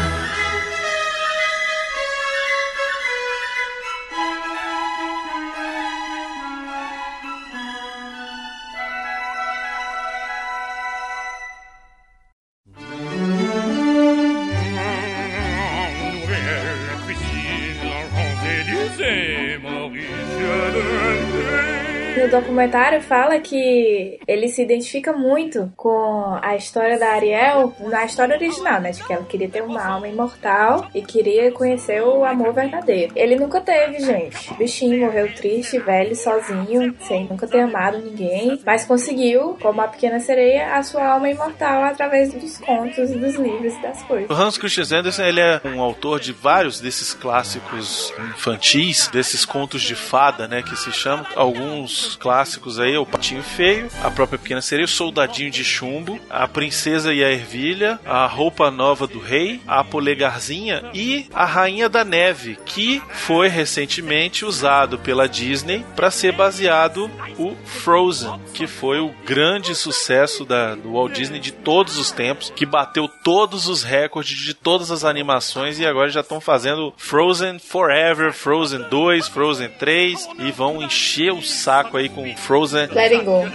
Gracias. 22.39 22.48
Documentário 22.59 23.01
fala 23.01 23.39
que 23.39 24.19
ele 24.27 24.49
se 24.49 24.61
identifica 24.61 25.13
muito 25.13 25.71
com 25.77 26.37
a 26.41 26.55
história 26.57 26.99
da 26.99 27.11
Ariel, 27.11 27.73
na 27.79 28.03
história 28.03 28.35
original, 28.35 28.81
né? 28.81 28.91
De 28.91 29.01
que 29.01 29.13
ela 29.13 29.23
queria 29.23 29.47
ter 29.47 29.63
uma 29.63 29.81
alma 29.81 30.07
imortal 30.07 30.87
e 30.93 31.01
queria 31.01 31.51
conhecer 31.51 32.01
o 32.01 32.25
amor 32.25 32.53
verdadeiro. 32.53 33.13
Ele 33.15 33.37
nunca 33.37 33.61
teve, 33.61 33.99
gente. 33.99 34.51
O 34.51 34.55
bichinho 34.55 35.05
morreu 35.05 35.33
triste, 35.33 35.79
velho, 35.79 36.13
sozinho, 36.15 36.93
sem 37.01 37.25
nunca 37.25 37.47
ter 37.47 37.61
amado 37.61 37.99
ninguém, 37.99 38.59
mas 38.65 38.83
conseguiu, 38.83 39.57
como 39.61 39.81
a 39.81 39.87
pequena 39.87 40.19
sereia, 40.19 40.75
a 40.75 40.83
sua 40.83 41.13
alma 41.13 41.29
imortal 41.29 41.83
através 41.83 42.33
dos 42.33 42.57
contos, 42.57 43.09
dos 43.11 43.35
livros 43.35 43.73
e 43.73 43.81
das 43.81 44.03
coisas. 44.03 44.29
O 44.29 44.33
Hans 44.33 44.57
Christian 44.57 44.99
Andersen 44.99 45.25
ele 45.25 45.39
é 45.39 45.61
um 45.63 45.79
autor 45.81 46.19
de 46.19 46.33
vários 46.33 46.81
desses 46.81 47.13
clássicos 47.13 48.13
infantis, 48.31 49.07
desses 49.07 49.45
contos 49.45 49.81
de 49.81 49.95
fada, 49.95 50.47
né, 50.47 50.61
que 50.61 50.75
se 50.75 50.91
chamam. 50.91 51.25
Alguns 51.35 52.17
clássicos 52.17 52.48
aí, 52.79 52.97
o 52.97 53.05
Patinho 53.05 53.43
Feio, 53.43 53.87
a 54.03 54.09
própria 54.09 54.39
Pequena 54.39 54.61
Sereia, 54.61 54.85
o 54.85 54.87
Soldadinho 54.87 55.51
de 55.51 55.63
Chumbo, 55.63 56.19
a 56.29 56.47
Princesa 56.47 57.13
e 57.13 57.23
a 57.23 57.31
Ervilha, 57.31 57.99
a 58.05 58.25
Roupa 58.25 58.71
Nova 58.71 59.07
do 59.07 59.19
Rei, 59.19 59.59
a 59.67 59.83
Polegarzinha 59.83 60.89
e 60.93 61.27
a 61.33 61.45
Rainha 61.45 61.89
da 61.89 62.03
Neve, 62.03 62.57
que 62.65 63.01
foi 63.11 63.47
recentemente 63.47 64.45
usado 64.45 64.97
pela 64.99 65.27
Disney 65.27 65.85
para 65.95 66.11
ser 66.11 66.31
baseado 66.31 67.09
o 67.37 67.55
Frozen, 67.65 68.39
que 68.53 68.67
foi 68.67 68.99
o 68.99 69.13
grande 69.25 69.75
sucesso 69.75 70.45
da, 70.45 70.75
do 70.75 70.93
Walt 70.93 71.13
Disney 71.13 71.39
de 71.39 71.51
todos 71.51 71.97
os 71.97 72.11
tempos, 72.11 72.51
que 72.55 72.65
bateu 72.65 73.07
todos 73.23 73.67
os 73.67 73.83
recordes 73.83 74.37
de 74.37 74.53
todas 74.53 74.91
as 74.91 75.03
animações 75.03 75.79
e 75.79 75.85
agora 75.85 76.09
já 76.09 76.21
estão 76.21 76.39
fazendo 76.39 76.93
Frozen 76.97 77.59
Forever, 77.59 78.33
Frozen 78.33 78.87
2, 78.89 79.27
Frozen 79.27 79.69
3 79.69 80.29
e 80.39 80.51
vão 80.51 80.81
encher 80.81 81.31
o 81.31 81.41
saco 81.41 81.97
aí 81.97 82.09
com 82.09 82.25
Frozen. 82.37 82.89
Let 82.93 83.11
it 83.11 83.25
go. 83.25 83.49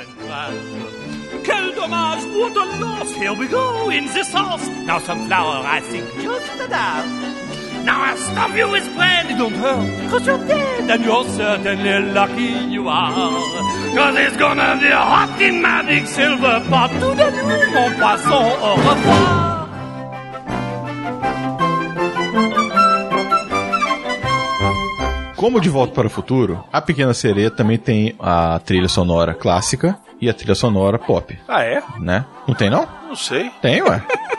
Quel 1.44 1.74
dommage 1.74 2.24
pour 2.32 2.50
de 2.50 2.64
loss. 2.80 3.14
Here 3.14 3.32
we 3.32 3.46
go 3.48 3.90
in 3.90 4.06
this 4.06 4.30
sauce. 4.32 4.66
Now 4.86 4.98
some 4.98 5.26
flour, 5.26 5.64
I 5.64 5.80
think 5.80 6.04
just 6.22 6.54
enough. 6.60 7.06
Now 7.84 8.02
I'll 8.02 8.16
stop 8.16 8.56
you 8.56 8.70
with 8.70 8.86
bread, 8.94 9.28
don't 9.36 9.52
hurt, 9.52 10.10
cause 10.10 10.26
you're 10.26 10.38
dead, 10.38 10.90
and 10.90 11.04
you're 11.04 11.24
certainly 11.24 12.12
lucky 12.12 12.72
you 12.72 12.88
are. 12.88 13.12
Cause 13.94 14.16
it's 14.16 14.36
gonna 14.38 14.78
be 14.80 14.86
a 14.86 14.96
hot 14.96 15.38
in 15.40 15.60
my 15.60 15.82
big 15.82 16.06
silver 16.06 16.64
pot. 16.70 16.90
Tout 16.98 17.14
de 17.14 17.30
nuit, 17.30 17.74
mon 17.74 17.90
poisson, 18.00 18.56
au 18.62 18.74
revoir. 18.76 19.63
Como 25.44 25.60
De 25.60 25.68
Volta 25.68 25.92
para 25.92 26.06
o 26.06 26.10
Futuro, 26.10 26.64
a 26.72 26.80
Pequena 26.80 27.12
Sereia 27.12 27.50
também 27.50 27.76
tem 27.76 28.14
a 28.18 28.58
trilha 28.64 28.88
sonora 28.88 29.34
clássica 29.34 29.94
e 30.18 30.26
a 30.26 30.32
trilha 30.32 30.54
sonora 30.54 30.98
pop, 30.98 31.38
Ah, 31.46 31.62
é? 31.62 31.82
né? 32.00 32.24
Não 32.48 32.54
tem 32.54 32.70
não? 32.70 32.88
Não 33.06 33.14
sei. 33.14 33.50
Tem, 33.60 33.82
ué. 33.82 34.02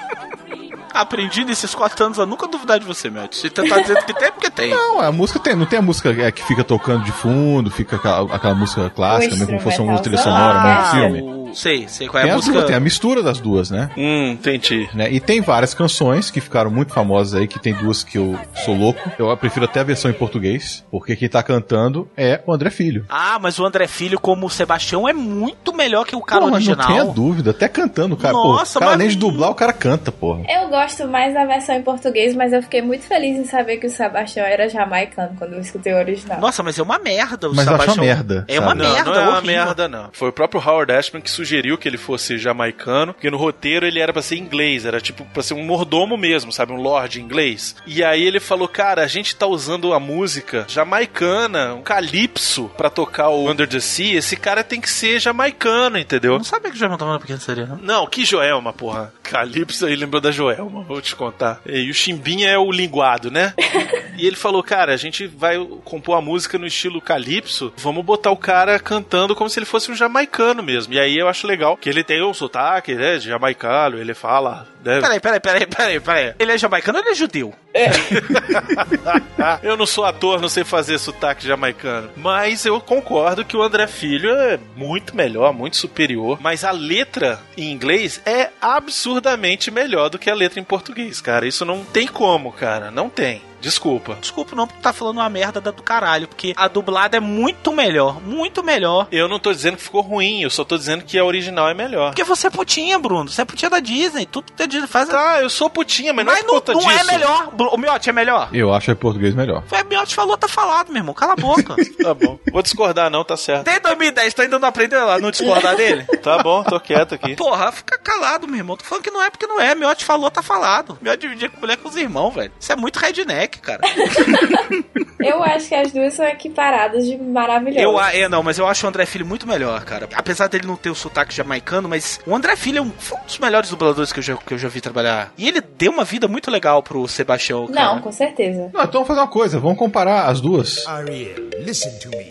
Aprendi 0.95 1.43
nesses 1.43 1.75
quatro 1.75 2.05
anos 2.05 2.19
a 2.19 2.25
nunca 2.25 2.47
duvidar 2.47 2.79
de 2.79 2.85
você, 2.85 3.09
Matt. 3.09 3.33
Se 3.35 3.41
você 3.41 3.49
tá 3.49 3.79
dizendo 3.79 4.03
que 4.05 4.13
tem, 4.13 4.27
é 4.27 4.31
porque 4.31 4.49
tem. 4.49 4.69
Não, 4.71 4.99
a 5.01 5.11
música 5.11 5.39
tem, 5.39 5.55
não 5.55 5.65
tem 5.65 5.79
a 5.79 5.81
música 5.81 6.09
é, 6.09 6.31
que 6.31 6.43
fica 6.43 6.63
tocando 6.63 7.03
de 7.03 7.11
fundo, 7.11 7.69
fica 7.69 7.97
aquela, 7.97 8.33
aquela 8.35 8.55
música 8.55 8.89
clássica, 8.89 9.35
né, 9.35 9.45
como 9.45 9.59
fosse 9.59 9.81
uma 9.81 9.99
trilha 9.99 10.17
sonora 10.17 10.53
Ah, 10.59 10.81
no 10.93 10.99
filme. 10.99 11.21
o- 11.21 11.35
Sei, 11.55 11.87
sei 11.87 12.07
qual 12.09 12.19
é 12.19 12.23
Tem 12.23 12.33
a 12.33 12.35
música. 12.35 12.53
duas, 12.53 12.65
tem 12.67 12.75
a 12.75 12.79
mistura 12.81 13.23
das 13.23 13.39
duas, 13.39 13.69
né? 13.71 13.89
Hum, 13.95 14.31
entendi. 14.31 14.89
né? 14.93 15.09
E 15.09 15.21
tem 15.21 15.39
várias 15.39 15.73
canções 15.73 16.29
que 16.29 16.41
ficaram 16.41 16.69
muito 16.69 16.91
famosas 16.93 17.33
aí, 17.39 17.47
que 17.47 17.59
tem 17.59 17.73
duas 17.73 18.03
que 18.03 18.17
eu 18.17 18.37
sou 18.65 18.75
louco. 18.75 18.99
Eu 19.17 19.35
prefiro 19.37 19.63
até 19.63 19.79
a 19.79 19.83
versão 19.83 20.11
em 20.11 20.13
português, 20.13 20.83
porque 20.91 21.15
quem 21.15 21.29
tá 21.29 21.41
cantando 21.41 22.09
é 22.17 22.41
o 22.45 22.51
André 22.51 22.69
Filho. 22.71 23.05
Ah, 23.07 23.37
mas 23.41 23.57
o 23.57 23.65
André 23.65 23.87
Filho, 23.87 24.19
como 24.19 24.47
o 24.47 24.49
Sebastião, 24.49 25.07
é 25.07 25.13
muito 25.13 25.73
melhor 25.73 26.05
que 26.05 26.15
o 26.15 26.21
cara 26.21 26.41
Pô, 26.41 26.47
mas 26.47 26.55
original. 26.67 26.89
não 26.89 26.95
tenha 26.95 27.05
dúvida, 27.13 27.51
até 27.51 27.69
cantando, 27.69 28.17
cara. 28.17 28.33
Nossa, 28.33 28.73
pô, 28.73 28.79
o 28.79 28.81
cara, 28.81 28.91
mas- 28.91 29.01
além 29.01 29.09
de 29.09 29.15
dublar, 29.17 29.49
o 29.49 29.55
cara 29.55 29.71
canta, 29.71 30.11
porra. 30.11 30.41
Eu 30.49 30.67
gosto 30.67 30.84
mais 31.07 31.33
da 31.33 31.45
versão 31.45 31.75
em 31.75 31.81
português, 31.83 32.35
mas 32.35 32.53
eu 32.53 32.61
fiquei 32.61 32.81
muito 32.81 33.03
feliz 33.05 33.37
em 33.37 33.45
saber 33.45 33.77
que 33.77 33.87
o 33.87 33.89
Sebastião 33.89 34.45
era 34.45 34.67
jamaicano 34.69 35.35
quando 35.37 35.53
eu 35.53 35.59
escutei 35.59 35.93
o 35.93 35.97
original. 35.97 36.39
Nossa, 36.39 36.61
mas 36.63 36.77
é 36.77 36.83
uma 36.83 36.99
merda 36.99 37.49
o 37.49 37.55
Mas 37.55 37.65
eu 37.67 37.73
acho 37.73 37.81
Sebastião. 37.83 38.05
uma 38.05 38.15
merda, 38.15 38.45
É 38.47 38.59
uma? 38.59 38.75
Não, 38.75 38.85
merda, 38.93 39.11
não 39.11 39.15
é 39.19 39.23
uma 39.23 39.37
horrível. 39.37 39.55
merda, 39.65 39.87
não. 39.87 40.09
Foi 40.13 40.29
o 40.29 40.33
próprio 40.33 40.61
Howard 40.61 40.91
Ashman 40.91 41.21
que 41.21 41.29
sugeriu 41.31 41.77
que 41.77 41.87
ele 41.87 41.97
fosse 41.97 42.37
jamaicano, 42.37 43.13
porque 43.13 43.29
no 43.29 43.37
roteiro 43.37 43.85
ele 43.85 43.99
era 43.99 44.13
pra 44.13 44.21
ser 44.21 44.37
inglês, 44.37 44.85
era 44.85 44.99
tipo 45.01 45.25
pra 45.33 45.43
ser 45.43 45.53
um 45.53 45.63
mordomo 45.63 46.17
mesmo, 46.17 46.51
sabe? 46.51 46.71
Um 46.71 46.81
lord 46.81 47.19
inglês. 47.21 47.75
E 47.85 48.03
aí 48.03 48.23
ele 48.23 48.39
falou, 48.39 48.67
cara, 48.67 49.03
a 49.03 49.07
gente 49.07 49.35
tá 49.35 49.45
usando 49.47 49.93
a 49.93 49.99
música 49.99 50.65
jamaicana, 50.67 51.73
um 51.75 51.81
calypso, 51.81 52.69
pra 52.77 52.89
tocar 52.89 53.29
o 53.29 53.49
Under 53.49 53.67
the 53.67 53.79
Sea, 53.79 54.17
esse 54.17 54.35
cara 54.35 54.63
tem 54.63 54.79
que 54.81 54.89
ser 54.89 55.19
jamaicano, 55.19 55.97
entendeu? 55.97 56.33
Eu 56.33 56.37
não 56.37 56.45
sabia 56.45 56.69
que 56.69 56.75
o 56.75 56.79
Joelma 56.79 56.97
tava 56.97 57.13
na 57.13 57.19
pequena 57.19 57.39
sereia, 57.39 57.67
não. 57.67 57.77
Não, 57.77 58.07
que 58.07 58.25
Joelma, 58.25 58.73
porra. 58.73 59.13
Calypso 59.23 59.85
aí 59.85 59.95
lembrou 59.95 60.21
da 60.21 60.31
Joelma, 60.31 60.74
vou 60.83 61.01
te 61.01 61.15
contar. 61.15 61.61
E 61.65 61.89
o 61.89 61.93
Chimbinha 61.93 62.49
é 62.49 62.57
o 62.57 62.71
linguado, 62.71 63.31
né? 63.31 63.53
e 64.17 64.25
ele 64.25 64.35
falou, 64.35 64.63
cara, 64.63 64.93
a 64.93 64.97
gente 64.97 65.27
vai 65.27 65.57
compor 65.83 66.17
a 66.17 66.21
música 66.21 66.57
no 66.57 66.67
estilo 66.67 67.01
calypso, 67.01 67.73
vamos 67.77 68.03
botar 68.03 68.31
o 68.31 68.37
cara 68.37 68.79
cantando 68.79 69.35
como 69.35 69.49
se 69.49 69.59
ele 69.59 69.65
fosse 69.65 69.91
um 69.91 69.95
jamaicano 69.95 70.63
mesmo. 70.63 70.93
E 70.93 70.99
aí 70.99 71.17
eu 71.17 71.27
acho 71.27 71.47
legal 71.47 71.77
que 71.77 71.89
ele 71.89 72.03
tem 72.03 72.23
um 72.23 72.33
sotaque, 72.33 72.95
né, 72.95 73.17
de 73.17 73.27
jamaicano, 73.27 73.97
ele 73.97 74.13
fala, 74.13 74.67
né? 74.85 75.01
Peraí, 75.01 75.19
peraí, 75.19 75.39
peraí, 75.39 75.65
peraí, 75.65 75.99
peraí. 75.99 76.33
Ele 76.37 76.51
é 76.51 76.57
jamaicano 76.57 76.99
ou 76.99 77.03
ele 77.03 77.11
é 77.11 77.15
judeu? 77.15 77.53
eu 79.63 79.75
não 79.75 79.85
sou 79.85 80.05
ator, 80.05 80.39
não 80.39 80.47
sei 80.47 80.63
fazer 80.63 80.99
sotaque 80.99 81.45
jamaicano. 81.45 82.11
Mas 82.15 82.65
eu 82.65 82.79
concordo 82.79 83.43
que 83.43 83.57
o 83.57 83.63
André 83.63 83.87
Filho 83.87 84.29
é 84.29 84.59
muito 84.75 85.15
melhor, 85.15 85.51
muito 85.51 85.75
superior. 85.75 86.37
Mas 86.39 86.63
a 86.63 86.71
letra 86.71 87.39
em 87.57 87.71
inglês 87.71 88.21
é 88.25 88.51
absurdamente 88.61 89.71
melhor 89.71 90.09
do 90.09 90.19
que 90.19 90.29
a 90.29 90.35
letra 90.35 90.59
em 90.59 90.63
português, 90.63 91.19
cara. 91.19 91.47
Isso 91.47 91.65
não 91.65 91.83
tem 91.83 92.07
como, 92.07 92.51
cara. 92.51 92.91
Não 92.91 93.09
tem. 93.09 93.41
Desculpa. 93.61 94.15
Desculpa 94.21 94.55
não, 94.55 94.67
porque 94.67 94.81
tá 94.81 94.93
falando 94.93 95.17
uma 95.17 95.29
merda 95.29 95.59
da 95.59 95.71
do 95.71 95.81
caralho, 95.83 96.27
porque 96.27 96.53
a 96.55 96.67
dublada 96.67 97.17
é 97.17 97.19
muito 97.19 97.71
melhor, 97.71 98.21
muito 98.21 98.63
melhor. 98.63 99.07
Eu 99.11 99.27
não 99.27 99.39
tô 99.39 99.51
dizendo 99.51 99.77
que 99.77 99.83
ficou 99.83 100.01
ruim, 100.01 100.41
eu 100.41 100.49
só 100.49 100.63
tô 100.63 100.77
dizendo 100.77 101.03
que 101.03 101.17
a 101.17 101.25
original 101.25 101.67
é 101.69 101.73
melhor. 101.73 102.09
Porque 102.09 102.23
você 102.23 102.47
é 102.47 102.49
putinha, 102.49 102.97
Bruno. 102.99 103.29
Você 103.29 103.41
é 103.41 103.45
putinha 103.45 103.69
da 103.69 103.79
Disney. 103.79 104.25
Tudo 104.25 104.51
que 104.55 104.61
a 104.63 104.65
Disney 104.65 104.87
faz 104.87 105.09
é... 105.09 105.11
Tá, 105.11 105.41
eu 105.41 105.49
sou 105.49 105.69
putinha, 105.69 106.13
mas, 106.13 106.25
Mas 106.25 106.35
não 106.35 106.41
é 106.41 106.45
não, 106.47 106.53
conta 106.55 106.73
não 106.73 106.91
é 106.91 106.95
disso. 106.95 107.05
melhor. 107.11 107.49
Bru- 107.51 107.69
O 107.73 107.77
Miotti 107.77 108.09
é 108.09 108.13
melhor. 108.13 108.49
Eu 108.53 108.73
acho 108.73 108.91
em 108.91 108.95
português 108.95 109.33
melhor. 109.35 109.63
Foi 109.67 109.81
o 109.81 109.85
Miotti 109.85 110.13
falou, 110.15 110.37
tá 110.37 110.47
falado, 110.47 110.89
meu 110.91 110.99
irmão. 110.99 111.13
Cala 111.13 111.33
a 111.33 111.35
boca. 111.35 111.75
Tá 112.05 112.13
bom. 112.13 112.37
Vou 112.51 112.61
discordar 112.61 113.09
não, 113.09 113.23
tá 113.23 113.35
certo. 113.35 113.63
Desde 113.65 113.81
2010, 113.81 114.33
tu 114.33 114.41
ainda 114.43 114.59
não 114.59 114.67
aprendeu 114.67 115.09
a 115.09 115.17
não 115.19 115.31
discordar 115.31 115.75
dele? 115.75 116.05
Tá 116.21 116.37
bom, 116.43 116.63
tô 116.63 116.79
quieto 116.79 117.15
aqui. 117.15 117.35
Porra, 117.35 117.71
fica 117.71 117.97
calado, 117.97 118.47
meu 118.47 118.57
irmão. 118.57 118.75
Tô 118.77 118.83
falando 118.85 119.03
que 119.03 119.11
não 119.11 119.21
é 119.23 119.29
porque 119.29 119.45
não 119.47 119.59
é. 119.59 119.73
Miotti 119.75 120.03
falou, 120.05 120.29
tá 120.29 120.41
falado. 120.43 120.97
Miotti 121.01 121.21
dividia 121.21 121.49
com 121.49 121.59
mulher 121.59 121.77
com 121.77 121.87
os 121.89 121.95
irmãos, 121.95 122.31
velho. 122.33 122.51
Isso 122.59 122.71
é 122.71 122.75
muito 122.75 122.97
redneck, 122.97 123.54
cara. 123.61 123.81
Eu 125.19 125.41
acho 125.43 125.67
que 125.69 125.75
as 125.75 125.91
duas 125.91 126.13
são 126.13 126.25
equiparadas 126.25 127.05
de 127.05 127.17
maravilhosas. 127.17 127.81
Eu, 127.83 127.97
a- 127.97 128.13
é, 128.15 128.29
não, 128.29 128.43
mas 128.43 128.59
eu 128.59 128.67
acho 128.67 128.85
o 128.85 128.89
André 128.89 129.05
Filho 129.05 129.25
muito 129.25 129.47
melhor, 129.47 129.83
cara. 129.83 130.07
Apesar 130.13 130.47
dele 130.47 130.67
não 130.67 130.75
ter 130.75 130.89
o 130.89 130.95
sotaque 130.95 131.33
jamaicano, 131.33 131.89
mas 131.89 132.19
o 132.27 132.35
André 132.35 132.55
Filho 132.55 132.77
é 132.79 132.81
um, 132.81 132.91
foi 132.91 133.17
um 133.17 133.23
dos 133.25 133.39
melhores 133.39 133.69
dubladores 133.69 134.11
que 134.13 134.19
eu, 134.19 134.23
já, 134.23 134.35
que 134.37 134.53
eu 134.53 134.57
já 134.57 134.67
vi 134.67 134.81
trabalhar. 134.81 135.31
E 135.37 135.47
ele 135.47 135.61
deu 135.61 135.91
uma 135.91 136.03
vida 136.03 136.27
muito 136.27 136.51
legal 136.51 136.83
pro 136.83 137.07
Sebastião, 137.07 137.65
cara. 137.67 137.93
Não, 137.95 138.01
com 138.01 138.11
certeza. 138.11 138.69
Não, 138.73 138.81
então 138.83 138.91
vamos 138.91 139.07
fazer 139.07 139.19
uma 139.21 139.27
coisa, 139.27 139.59
vamos 139.59 139.77
comparar 139.79 140.25
as 140.27 140.39
duas. 140.41 140.85
Ariel, 140.85 141.49
listen 141.59 141.97
to 141.99 142.09
me. 142.09 142.25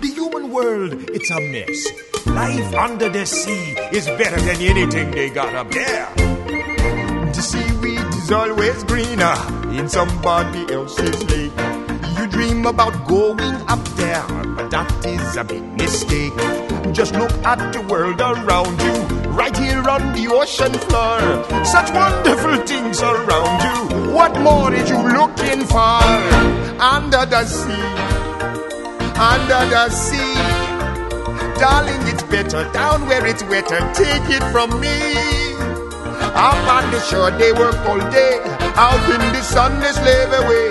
The 0.00 0.18
human 0.18 0.50
world, 0.50 1.12
it's 1.14 1.30
a 1.30 1.40
mess. 1.40 1.84
Life 2.26 2.74
under 2.76 3.10
the 3.10 3.26
sea 3.26 3.74
is 3.92 4.06
better 4.16 4.40
than 4.40 4.62
anything 4.64 5.10
they 5.10 5.28
got 5.30 5.52
up 5.54 5.70
there. 5.74 6.06
Is 8.30 8.34
always 8.34 8.84
greener 8.84 9.34
in 9.72 9.88
somebody 9.88 10.72
else's 10.72 11.18
lake. 11.32 11.50
You 12.16 12.28
dream 12.28 12.64
about 12.64 13.08
going 13.08 13.40
up 13.66 13.84
there, 13.98 14.22
but 14.54 14.70
that 14.70 14.86
is 15.04 15.36
a 15.36 15.42
big 15.42 15.64
mistake. 15.72 16.32
Just 16.94 17.16
look 17.16 17.32
at 17.42 17.72
the 17.72 17.80
world 17.90 18.20
around 18.20 18.80
you, 18.80 18.94
right 19.30 19.56
here 19.56 19.82
on 19.82 20.12
the 20.14 20.28
ocean 20.30 20.72
floor. 20.86 21.18
Such 21.64 21.90
wonderful 21.90 22.64
things 22.64 23.02
around 23.02 23.58
you. 23.66 24.14
What 24.14 24.38
more 24.40 24.72
is 24.74 24.88
you 24.88 25.02
looking 25.02 25.66
for? 25.66 25.98
Under 26.78 27.26
the 27.26 27.44
sea, 27.46 27.90
under 29.18 29.62
the 29.74 29.90
sea. 29.90 30.34
Darling, 31.58 32.06
it's 32.06 32.22
better 32.22 32.62
down 32.70 33.08
where 33.08 33.26
it's 33.26 33.42
wetter. 33.42 33.80
Take 33.92 34.30
it 34.30 34.44
from 34.52 34.80
me. 34.80 35.30
Up 36.20 36.54
on 36.76 36.90
the 36.90 37.00
shore, 37.00 37.30
they 37.32 37.52
work 37.52 37.76
all 37.86 37.98
day. 38.10 38.40
Out 38.76 39.04
in 39.10 39.20
the 39.32 39.42
sun, 39.42 39.80
they 39.80 39.92
slave 39.92 40.32
away. 40.32 40.70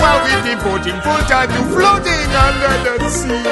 While 0.00 0.20
we 0.24 0.32
devoting 0.48 1.00
full 1.00 1.22
time 1.28 1.48
to 1.48 1.62
floating 1.74 2.30
under 2.46 2.74
the 2.98 3.10
sea. 3.10 3.44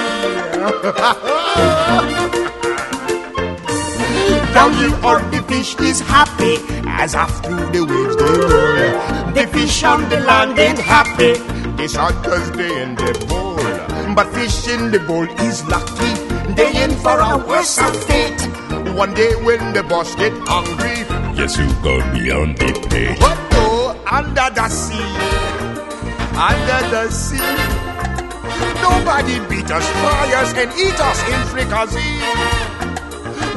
Down 4.57 4.73
on 5.05 5.31
the 5.31 5.43
fish 5.49 5.77
is 5.81 6.01
happy 6.01 6.57
as 6.87 7.15
off 7.15 7.45
through 7.45 7.71
the 7.73 7.85
waves 7.85 8.17
they 8.17 8.25
roll. 8.25 9.33
The 9.35 9.47
fish 9.53 9.85
on 9.85 10.09
the 10.09 10.21
land 10.21 10.59
ain't 10.59 10.79
happy. 10.79 11.35
They 11.77 11.89
shot 11.89 12.15
cause 12.25 12.51
they 12.53 12.83
in 12.83 12.95
the 12.95 13.13
bowl. 13.29 13.57
But 14.15 14.33
fish 14.33 14.67
in 14.69 14.91
the 14.91 15.01
bowl 15.01 15.29
is 15.41 15.63
lucky. 15.67 16.13
They 16.55 16.83
in 16.83 16.93
for 17.05 17.21
a 17.21 17.37
worse 17.37 17.79
fate. 18.07 18.41
One 18.97 19.13
day 19.13 19.35
when 19.45 19.75
the 19.75 19.83
boss 19.83 20.15
get 20.15 20.33
hungry, 20.47 21.05
Yes, 21.37 21.59
you 21.59 21.69
go 21.83 22.01
beyond 22.13 22.57
the 22.57 22.73
but 23.21 23.37
go 23.53 23.93
under 24.11 24.49
the 24.57 24.69
sea, 24.69 25.13
under 26.33 26.81
the 26.89 27.11
sea. 27.11 27.37
Nobody 28.81 29.37
beat 29.45 29.71
us, 29.71 29.87
fry 30.01 30.33
us, 30.33 30.55
and 30.57 30.73
eat 30.81 30.99
us 30.99 31.21
in 31.29 31.41
fricassee. 31.53 32.25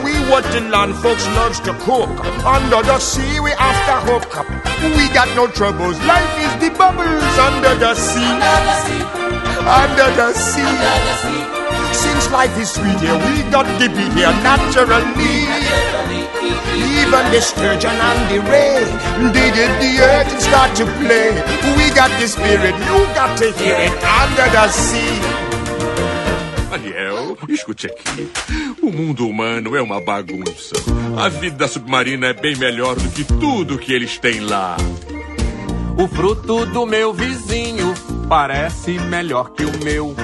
We 0.04 0.12
what 0.30 0.44
the 0.52 0.60
land 0.70 0.96
folks 0.96 1.26
loves 1.40 1.62
to 1.62 1.74
cook. 1.80 2.12
Under 2.44 2.84
the 2.84 3.00
sea, 3.00 3.40
we 3.40 3.52
after 3.54 4.12
hook 4.12 4.38
up. 4.38 4.48
We 4.98 5.08
got 5.16 5.34
no 5.38 5.48
troubles. 5.48 5.98
Life 6.04 6.36
is 6.44 6.54
the 6.60 6.78
bubbles 6.78 7.38
under 7.40 7.76
the 7.80 7.96
sea. 7.96 8.36
under 9.64 10.10
the 10.20 10.34
sea. 10.34 10.60
Under 10.60 10.84
the 10.84 11.14
sea. 11.16 11.49
Since 12.04 12.32
life 12.32 12.58
is 12.58 12.72
sweet 12.72 13.00
here, 13.00 13.18
we 13.28 13.44
got 13.52 13.68
to 13.80 13.88
be 13.90 14.06
here 14.16 14.32
naturally. 14.42 15.04
Even 17.02 17.26
the 17.32 17.42
sturgeon 17.42 17.92
and 17.92 18.22
the 18.32 18.40
ray, 18.50 18.84
they 19.34 19.52
did 19.52 19.72
the 19.84 19.92
earth 20.00 20.32
and 20.32 20.42
start 20.42 20.76
to 20.78 20.86
play. 21.00 21.32
We 21.76 21.90
got 21.94 22.12
the 22.20 22.28
spirit, 22.28 22.76
you 22.88 23.00
got 23.14 23.38
to 23.40 23.52
hear 23.52 23.76
it 23.76 23.94
under 24.22 24.48
the 24.56 24.68
sea. 24.70 25.20
Ariel, 26.72 27.38
escute 27.50 27.88
aqui. 27.88 28.32
O 28.82 28.92
mundo 28.92 29.28
humano 29.28 29.76
é 29.76 29.82
uma 29.82 30.00
bagunça. 30.00 30.76
A 31.18 31.28
vida 31.28 31.68
submarina 31.68 32.28
é 32.28 32.34
bem 32.34 32.56
melhor 32.56 32.96
do 32.96 33.10
que 33.10 33.24
tudo 33.26 33.78
que 33.78 33.92
eles 33.92 34.18
têm 34.18 34.40
lá. 34.40 34.78
O 35.98 36.08
fruto 36.08 36.66
do 36.68 36.86
meu 36.86 37.14
vizinho 37.14 37.94
parece 38.30 38.92
melhor 39.00 39.52
que 39.52 39.66
o 39.66 39.84
meu. 39.84 40.16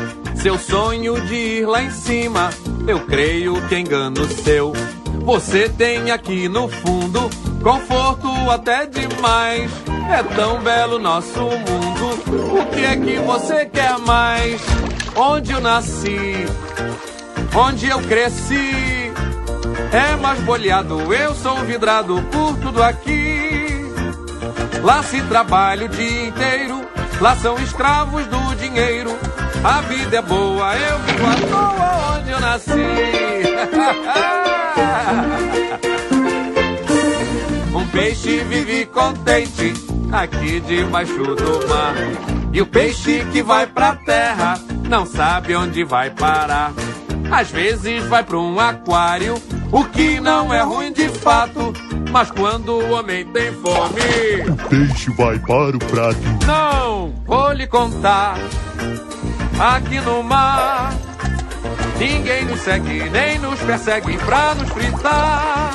Seu 0.45 0.59
sonho 0.59 1.19
de 1.21 1.33
ir 1.33 1.65
lá 1.65 1.81
em 1.81 1.89
cima, 1.89 2.51
eu 2.87 3.03
creio 3.07 3.59
que 3.67 3.73
é 3.73 3.79
engano 3.79 4.27
seu. 4.43 4.73
Você 5.23 5.67
tem 5.67 6.11
aqui 6.11 6.47
no 6.47 6.67
fundo 6.67 7.27
conforto 7.63 8.27
até 8.51 8.85
demais. 8.85 9.71
É 10.07 10.21
tão 10.35 10.61
belo 10.61 10.99
nosso 10.99 11.39
mundo. 11.39 12.59
O 12.61 12.65
que 12.67 12.85
é 12.85 12.95
que 12.95 13.17
você 13.21 13.65
quer 13.65 13.97
mais? 13.97 14.61
Onde 15.15 15.51
eu 15.51 15.59
nasci, 15.59 16.45
onde 17.55 17.87
eu 17.87 17.99
cresci, 18.01 19.11
é 19.91 20.15
mais 20.15 20.39
boleado. 20.41 21.11
Eu 21.11 21.33
sou 21.33 21.55
vidrado 21.63 22.21
por 22.31 22.55
tudo 22.59 22.83
aqui. 22.83 23.83
Lá 24.83 25.01
se 25.01 25.23
trabalha 25.23 25.87
o 25.87 25.89
dia 25.89 26.27
inteiro, 26.27 26.85
lá 27.19 27.35
são 27.35 27.57
escravos 27.57 28.27
do 28.27 28.55
dinheiro. 28.57 29.17
A 29.67 29.81
vida 29.81 30.17
é 30.17 30.21
boa, 30.21 30.75
eu 30.77 30.99
vivo 30.99 31.25
à 31.25 31.35
toa 31.49 32.19
onde 32.19 32.29
eu 32.31 32.39
nasci. 32.39 32.71
Um 37.73 37.85
peixe 37.87 38.43
vive 38.43 38.85
contente 38.85 39.73
aqui 40.11 40.59
debaixo 40.61 41.35
do 41.35 41.67
mar. 41.67 41.93
E 42.53 42.61
o 42.61 42.65
peixe 42.65 43.25
que 43.31 43.41
vai 43.41 43.67
pra 43.67 43.95
terra 43.95 44.59
não 44.89 45.05
sabe 45.05 45.55
onde 45.55 45.83
vai 45.83 46.09
parar. 46.09 46.71
Às 47.31 47.49
vezes 47.51 48.03
vai 48.05 48.23
pra 48.23 48.37
um 48.37 48.59
aquário, 48.59 49.35
o 49.71 49.83
que 49.85 50.19
não 50.19 50.53
é 50.53 50.61
ruim 50.61 50.91
de 50.93 51.09
fato. 51.09 51.73
Mas 52.11 52.31
quando 52.31 52.73
o 52.79 52.91
homem 52.91 53.25
tem 53.25 53.51
fome, 53.53 54.49
O 54.49 54.55
peixe 54.69 55.11
vai 55.15 55.37
para 55.39 55.75
o 55.75 55.79
prato. 55.79 56.17
não 56.45 57.13
vou 57.25 57.51
lhe 57.51 57.67
contar. 57.67 58.37
Aqui 59.59 60.01
no 60.01 60.21
mar, 60.21 60.93
ninguém 61.97 62.43
nos 62.43 62.59
segue 62.59 63.09
nem 63.09 63.39
nos 63.39 63.57
persegue 63.61 64.17
pra 64.17 64.53
nos 64.53 64.69
fritar. 64.69 65.71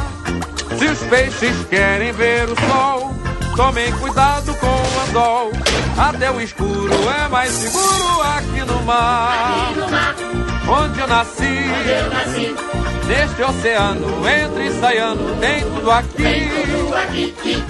Se 0.78 0.84
os 0.84 0.98
peixes 1.04 1.64
querem 1.70 2.12
ver 2.12 2.46
o 2.50 2.54
sol, 2.68 3.14
tomem 3.56 3.90
cuidado 3.92 4.54
com 4.56 4.66
o 4.66 5.00
anzol. 5.08 5.52
Até 5.96 6.30
o 6.30 6.40
escuro 6.42 6.92
é 7.24 7.28
mais 7.28 7.50
seguro 7.52 8.22
aqui 8.36 8.60
no 8.66 8.82
mar. 8.82 9.72
Onde 10.68 11.00
eu 11.00 11.08
nasci, 11.08 11.64
neste 13.06 13.42
oceano, 13.42 14.28
entre 14.28 14.66
e 14.66 14.78
saiando, 14.78 15.36
tem 15.40 15.62
tudo 15.62 15.90
aqui. 15.90 16.50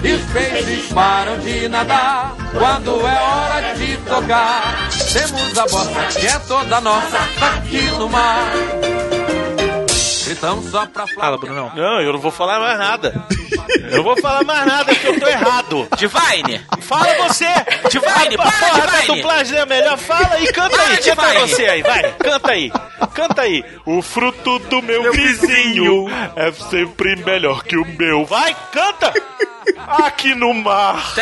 E 0.03 0.11
os 0.13 0.23
peixes 0.31 0.91
param 0.91 1.39
de 1.39 1.69
nadar 1.69 2.35
quando 2.51 2.99
é 3.07 3.21
hora 3.21 3.75
de 3.75 3.97
tocar. 3.97 4.89
Temos 5.13 5.57
a 5.57 5.63
bossa 5.67 6.19
que 6.19 6.27
é 6.27 6.39
toda 6.39 6.81
nossa, 6.81 7.17
tá 7.39 7.53
aqui 7.55 7.81
no 7.97 8.09
mar. 8.09 8.51
Gritamos 10.25 10.71
só 10.71 10.85
pra 10.85 11.05
Fala, 11.07 11.37
Brunão. 11.37 11.71
Não, 11.75 12.01
eu 12.01 12.13
não 12.13 12.19
vou 12.19 12.31
falar 12.31 12.59
mais 12.59 12.77
nada. 12.79 13.13
Eu 13.89 13.97
não 13.97 14.03
vou 14.03 14.15
falar 14.21 14.43
mais 14.45 14.65
nada 14.65 14.85
porque 14.85 15.07
eu 15.07 15.19
tô 15.19 15.27
errado. 15.27 15.87
Divine! 15.97 16.61
Fala 16.79 17.27
você! 17.27 17.47
Divine, 17.89 18.35
a, 18.35 18.37
para, 18.37 18.51
porra 18.51 18.81
da 18.87 18.99
Divine. 18.99 19.17
dublagem 19.17 19.57
é 19.57 19.65
melhor. 19.65 19.97
Fala 19.97 20.39
e 20.39 20.47
canta 20.53 20.69
Para, 20.69 20.83
aí. 20.83 20.97
Canta 20.97 21.21
Divine. 21.27 21.39
você 21.41 21.65
aí, 21.65 21.81
vai. 21.81 22.13
Canta 22.13 22.51
aí. 22.51 22.71
Canta 23.13 23.41
aí. 23.41 23.65
O 23.85 24.01
fruto 24.01 24.59
do 24.59 24.81
meu, 24.81 25.11
vizinho 25.11 26.05
é 26.37 26.51
sempre 26.53 27.17
melhor 27.17 27.63
que 27.63 27.75
o 27.75 27.85
meu. 27.85 28.25
Vai, 28.25 28.55
canta! 28.71 29.13
Aqui 29.87 30.33
no 30.35 30.53
mar. 30.53 31.13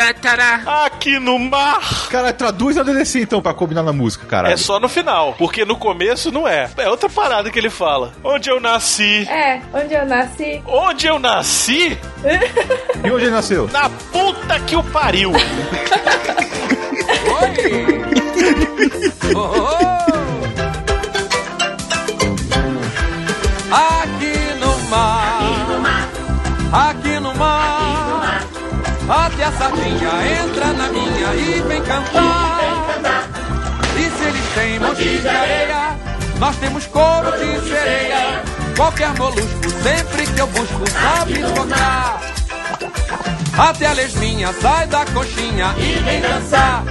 Aqui 0.86 1.18
no 1.18 1.38
mar. 1.38 2.08
Cara, 2.08 2.32
traduz 2.32 2.78
a 2.78 2.82
DLC 2.82 3.20
então 3.22 3.42
pra 3.42 3.52
combinar 3.52 3.82
na 3.82 3.92
música, 3.92 4.26
caralho. 4.26 4.54
É 4.54 4.56
só 4.56 4.80
no 4.80 4.88
final, 4.88 5.34
porque 5.34 5.64
no 5.64 5.76
começo 5.76 6.30
não 6.32 6.46
é. 6.48 6.70
É 6.76 6.88
outra 6.88 7.08
parada 7.08 7.50
que 7.50 7.58
ele 7.58 7.70
fala. 7.70 8.12
Onde 8.24 8.48
eu 8.50 8.60
nasci. 8.60 9.28
É, 9.28 9.60
onde 9.72 9.94
eu 9.94 10.06
nasci. 10.06 10.62
Onde 10.66 11.06
eu 11.06 11.18
nasci? 11.18 11.98
E 13.02 13.10
onde 13.10 13.24
ele 13.24 13.30
nasceu? 13.30 13.66
Na 13.72 13.88
puta 13.88 14.60
que 14.60 14.76
o 14.76 14.82
pariu. 14.84 15.32
Aqui 23.72 24.54
no 24.58 24.78
mar, 24.88 26.08
aqui 26.72 27.20
no 27.20 27.34
mar, 27.34 27.99
até 29.10 29.42
a 29.42 29.52
sardinha 29.52 30.44
entra 30.44 30.66
na 30.66 30.88
minha 30.88 31.34
e 31.34 31.60
vem 31.66 31.82
cantar. 31.82 32.60
E 33.96 34.10
se 34.10 34.24
eles 34.24 34.54
têm 34.54 34.78
monte 34.78 35.18
de 35.18 35.28
areia, 35.28 35.96
nós 36.38 36.56
temos 36.56 36.86
couro 36.86 37.32
de 37.32 37.68
sereia. 37.68 38.42
Qualquer 38.76 39.12
molusco, 39.18 39.70
sempre 39.82 40.26
que 40.28 40.40
eu 40.40 40.46
busco, 40.46 40.88
sabe 40.90 41.42
tocar. 41.54 42.20
Até 43.58 43.86
a 43.86 43.92
lesminha 43.94 44.52
sai 44.62 44.86
da 44.86 45.04
coxinha 45.06 45.74
e 45.76 45.98
vem 46.04 46.20
dançar. 46.20 46.84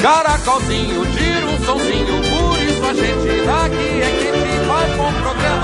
Caracolzinho, 0.00 1.06
tira 1.14 1.46
um 1.46 1.64
sonzinho, 1.64 2.20
por 2.22 2.60
isso 2.60 2.84
a 2.84 2.94
gente 2.94 3.46
daqui 3.46 4.02
é 4.02 4.10
quente, 4.18 4.66
faz 4.66 4.96
bom 4.96 5.12
programa 5.22 5.61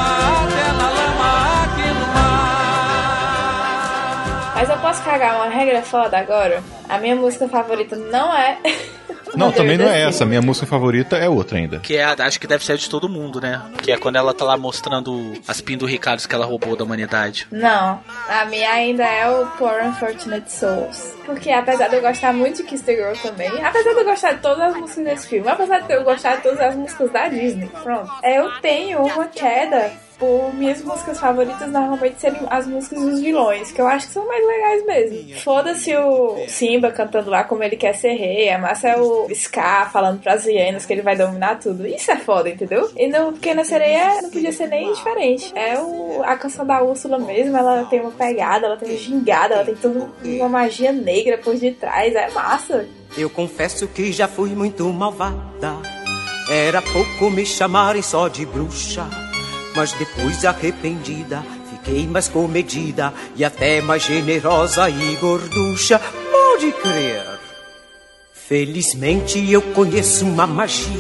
Mas 4.59 4.69
eu 4.69 4.79
posso 4.79 5.05
cagar 5.05 5.37
uma 5.37 5.49
regra 5.49 5.81
foda 5.83 6.19
agora? 6.19 6.61
A 6.89 6.99
minha 6.99 7.15
música 7.15 7.49
favorita 7.49 7.95
não 7.95 8.37
é. 8.37 8.59
Não, 9.37 9.53
também 9.53 9.77
não 9.77 9.87
é 9.87 10.03
essa. 10.03 10.25
Minha 10.25 10.41
música 10.41 10.67
favorita 10.67 11.17
é 11.17 11.29
outra 11.29 11.59
ainda. 11.59 11.79
Que 11.81 11.97
é, 11.99 12.03
acho 12.03 12.41
que 12.41 12.47
deve 12.47 12.65
ser 12.65 12.79
de 12.79 12.89
todo 12.89 13.11
mundo, 13.11 13.43
né? 13.43 13.63
Que 13.83 13.93
é 13.93 13.99
quando 13.99 14.17
ela 14.17 14.33
tá 14.33 14.43
lá 14.43 14.57
mostrando 14.57 15.35
as 15.47 15.61
pendurricadas 15.61 16.27
que 16.27 16.35
ela 16.35 16.47
roubou 16.47 16.75
da 16.75 16.83
humanidade. 16.83 17.47
Não, 17.53 18.01
a 18.27 18.47
minha 18.47 18.73
ainda 18.73 19.05
é 19.05 19.29
o 19.29 19.47
Poor 19.59 19.85
Unfortunate 19.85 20.51
Souls. 20.51 21.15
Porque 21.27 21.51
apesar 21.51 21.89
de 21.89 21.97
eu 21.97 22.01
gostar 22.01 22.33
muito 22.33 22.57
de 22.57 22.63
Kiss 22.65 22.83
the 22.83 22.97
Girl 22.97 23.13
também, 23.23 23.63
apesar 23.63 23.93
de 23.93 24.01
eu 24.01 24.05
gostar 24.05 24.33
de 24.33 24.41
todas 24.41 24.61
as 24.61 24.77
músicas 24.77 25.05
desse 25.05 25.29
filme, 25.29 25.49
apesar 25.49 25.81
de 25.81 25.93
eu 25.93 26.03
gostar 26.03 26.37
de 26.37 26.43
todas 26.43 26.61
as 26.61 26.75
músicas 26.75 27.13
da 27.13 27.29
Disney, 27.29 27.71
pronto, 27.83 28.11
eu 28.25 28.51
tenho 28.63 29.03
uma 29.03 29.27
queda 29.27 29.93
por 30.19 30.53
minhas 30.55 30.83
músicas 30.83 31.21
favoritas 31.21 31.71
normalmente 31.71 32.21
serem 32.21 32.41
as 32.51 32.67
músicas 32.67 33.01
dos 33.01 33.21
vilões, 33.21 33.71
que 33.71 33.81
eu 33.81 33.87
acho 33.87 34.09
que 34.09 34.13
são 34.13 34.27
mais 34.27 34.45
legais 34.45 34.87
mesmo. 34.87 35.41
Foda-se 35.41 35.95
o 35.97 36.37
Simba 36.49 36.91
cantando 36.91 37.31
lá 37.31 37.45
como 37.45 37.63
ele 37.63 37.77
quer 37.77 37.95
ser 37.95 38.15
rei, 38.15 38.51
a 38.51 38.59
massa 38.59 38.89
é 38.89 39.01
o 39.01 39.29
Scar 39.33 39.93
falando 39.93 40.21
pras 40.21 40.45
hienas 40.45 40.85
que 40.85 40.93
ele 40.93 41.03
vai 41.03 41.17
dominar 41.17 41.59
tudo. 41.61 41.87
Isso 41.87 42.11
é 42.11 42.17
foda, 42.17 42.49
entendeu? 42.49 42.91
E 42.97 43.07
no 43.07 43.33
Pequena 43.33 43.65
Sereia 43.65 44.23
não 44.23 44.31
podia 44.31 44.53
ser 44.53 44.67
nem 44.67 44.93
diferente. 44.93 45.53
É 45.55 45.79
o, 45.79 46.23
a 46.25 46.37
canção 46.37 46.67
da 46.67 46.83
Úrsula 46.83 47.19
mesmo, 47.19 47.57
ela 47.57 47.85
tem 47.85 48.01
uma 48.01 48.11
pegada, 48.11 48.67
ela 48.67 48.77
tem 48.77 48.91
uma 48.91 48.99
gingada, 48.99 49.55
ela 49.55 49.65
tem 49.65 49.77
toda 49.77 50.11
uma 50.25 50.49
magia 50.49 50.93
negra 50.93 51.39
por 51.39 51.55
detrás, 51.57 52.15
é 52.15 52.31
massa. 52.31 52.87
Eu 53.17 53.31
confesso 53.31 53.87
que 53.87 54.13
já 54.13 54.27
fui 54.27 54.51
muito 54.51 54.85
malvada. 54.93 55.77
Era 56.51 56.81
pouco 56.83 57.31
me 57.31 57.45
chamarem 57.45 58.03
só 58.03 58.29
de 58.29 58.45
bruxa. 58.45 59.28
Mas 59.79 59.93
depois 59.93 60.45
arrependida, 60.45 61.41
fiquei 61.71 62.05
mais 62.05 62.27
comedida 62.27 63.15
e 63.37 63.45
até 63.45 63.81
mais 63.81 64.03
generosa 64.03 64.91
e 64.91 65.15
gorducha. 65.21 66.01
Pode 66.33 66.73
crer. 66.73 67.23
Felizmente 68.33 69.39
eu 69.53 69.63
conheço 69.63 70.27
uma 70.27 70.49
magia. 70.49 70.99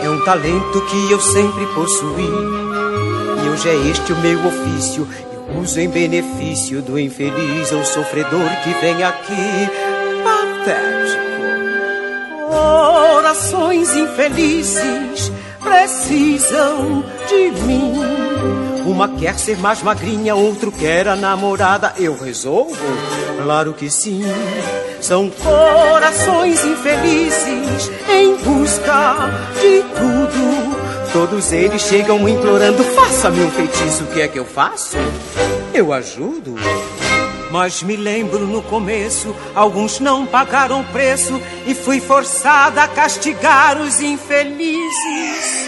É 0.00 0.08
um 0.08 0.24
talento 0.24 0.80
que 0.82 1.10
eu 1.10 1.20
sempre 1.20 1.66
possuí. 1.74 2.30
E 3.44 3.48
hoje 3.48 3.68
é 3.68 3.74
este 3.90 4.12
o 4.12 4.18
meu 4.20 4.46
ofício. 4.46 5.08
Eu 5.32 5.58
uso 5.60 5.80
em 5.80 5.88
benefício 5.88 6.80
do 6.82 6.96
infeliz 6.96 7.72
ou 7.72 7.84
sofredor 7.84 8.48
que 8.62 8.70
vem 8.80 9.02
aqui. 9.02 9.68
Patético. 10.22 11.26
Corações 12.48 13.96
infelizes 13.96 15.32
precisam 15.66 17.04
de 17.28 17.50
mim. 17.62 17.92
Uma 18.86 19.08
quer 19.08 19.36
ser 19.36 19.58
mais 19.58 19.82
magrinha, 19.82 20.36
outro 20.36 20.70
quer 20.70 21.08
a 21.08 21.16
namorada. 21.16 21.92
Eu 21.98 22.16
resolvo? 22.16 22.76
Claro 23.42 23.72
que 23.72 23.90
sim. 23.90 24.22
São 25.00 25.28
corações 25.28 26.64
infelizes 26.64 27.90
em 28.08 28.36
busca 28.36 29.16
de 29.60 29.82
tudo. 29.82 31.12
Todos 31.12 31.52
eles 31.52 31.82
chegam 31.82 32.28
implorando: 32.28 32.82
faça-me 32.84 33.42
um 33.42 33.50
feitiço. 33.50 34.04
O 34.04 34.06
que 34.06 34.22
é 34.22 34.28
que 34.28 34.38
eu 34.38 34.44
faço? 34.44 34.96
Eu 35.74 35.92
ajudo. 35.92 36.54
Mas 37.56 37.82
me 37.82 37.96
lembro 37.96 38.46
no 38.46 38.60
começo, 38.60 39.34
alguns 39.54 39.98
não 39.98 40.26
pagaram 40.26 40.84
preço 40.84 41.40
e 41.66 41.74
fui 41.74 42.00
forçada 42.00 42.82
a 42.82 42.86
castigar 42.86 43.80
os 43.80 43.98
infelizes. 43.98 45.66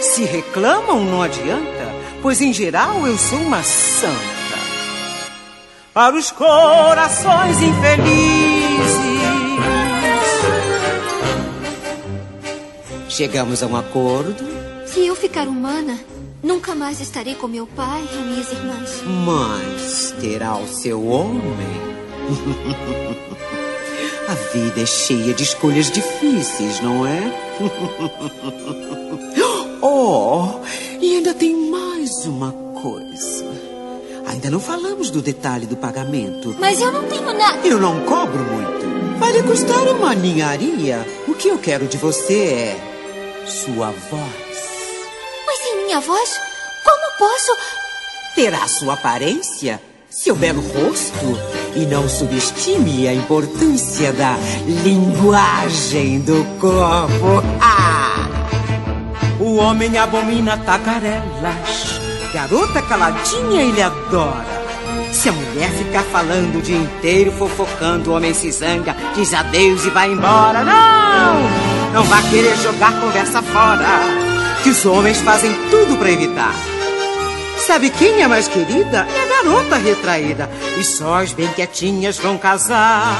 Se 0.00 0.24
reclamam, 0.24 1.04
não 1.04 1.22
adianta, 1.22 1.94
pois 2.20 2.40
em 2.40 2.52
geral 2.52 3.06
eu 3.06 3.16
sou 3.16 3.38
uma 3.38 3.62
santa. 3.62 4.18
Para 5.94 6.16
os 6.16 6.32
corações 6.32 7.62
infelizes. 7.62 8.90
Chegamos 13.08 13.62
a 13.62 13.68
um 13.68 13.76
acordo, 13.76 14.34
Se 14.84 15.06
eu 15.06 15.14
ficar 15.14 15.46
humana, 15.46 15.96
nunca 16.42 16.74
mais 16.74 17.00
estarei 17.00 17.34
com 17.34 17.46
meu 17.48 17.66
pai 17.66 18.02
e 18.12 18.16
minhas 18.16 18.50
irmãs. 18.52 19.02
mas 19.26 20.14
terá 20.20 20.56
o 20.56 20.66
seu 20.66 21.06
homem. 21.06 21.90
A 24.28 24.34
vida 24.52 24.82
é 24.82 24.86
cheia 24.86 25.34
de 25.34 25.42
escolhas 25.42 25.90
difíceis, 25.90 26.80
não 26.80 27.06
é? 27.06 27.20
Oh, 29.82 30.60
e 31.00 31.16
ainda 31.16 31.32
tem 31.32 31.56
mais 31.70 32.26
uma 32.26 32.52
coisa. 32.82 33.46
Ainda 34.26 34.50
não 34.50 34.60
falamos 34.60 35.08
do 35.08 35.22
detalhe 35.22 35.64
do 35.66 35.74
pagamento. 35.74 36.54
Mas 36.60 36.82
eu 36.82 36.92
não 36.92 37.04
tenho 37.04 37.32
nada. 37.32 37.66
Eu 37.66 37.80
não 37.80 38.04
cobro 38.04 38.42
muito. 38.44 39.18
Vai 39.18 39.32
lhe 39.32 39.42
custar 39.42 39.80
uma 39.88 40.14
ninharia. 40.14 41.06
O 41.26 41.32
que 41.34 41.48
eu 41.48 41.56
quero 41.58 41.86
de 41.86 41.96
você 41.96 42.34
é 42.34 42.76
sua 43.46 43.90
voz. 44.10 44.49
Sem 45.70 45.84
minha 45.84 46.00
voz, 46.00 46.40
como 46.84 47.16
posso? 47.16 47.56
Terá 48.34 48.66
sua 48.66 48.94
aparência, 48.94 49.80
seu 50.08 50.34
belo 50.34 50.60
rosto 50.60 51.38
E 51.76 51.86
não 51.86 52.08
subestime 52.08 53.06
a 53.06 53.14
importância 53.14 54.12
da 54.12 54.36
linguagem 54.66 56.20
do 56.22 56.44
corpo. 56.58 57.44
Ah! 57.60 58.26
O 59.38 59.56
homem 59.56 59.96
abomina 59.96 60.58
tagarelas. 60.58 62.00
Garota 62.34 62.82
caladinha 62.82 63.62
ele 63.62 63.80
adora. 63.80 64.60
Se 65.12 65.28
a 65.28 65.32
mulher 65.32 65.70
ficar 65.70 66.02
falando 66.04 66.58
o 66.58 66.62
dia 66.62 66.78
inteiro, 66.78 67.30
fofocando, 67.30 68.10
o 68.10 68.16
homem 68.16 68.34
se 68.34 68.50
zanga, 68.50 68.96
diz 69.14 69.32
adeus 69.32 69.84
e 69.84 69.90
vai 69.90 70.10
embora. 70.10 70.64
Não! 70.64 71.92
Não 71.92 72.02
vá 72.04 72.20
querer 72.22 72.56
jogar 72.56 73.00
conversa 73.00 73.40
fora, 73.42 74.29
que 74.62 74.70
os 74.70 74.84
homens 74.84 75.18
fazem 75.18 75.52
tudo 75.70 75.96
pra 75.96 76.10
evitar. 76.10 76.54
Sabe 77.66 77.90
quem 77.90 78.22
é 78.22 78.26
mais 78.26 78.48
querida? 78.48 79.06
É 79.14 79.22
a 79.22 79.42
garota 79.42 79.76
retraída. 79.76 80.50
E 80.78 80.84
só 80.84 81.22
as 81.22 81.32
bem 81.32 81.48
quietinhas 81.48 82.18
vão 82.18 82.38
casar. 82.38 83.16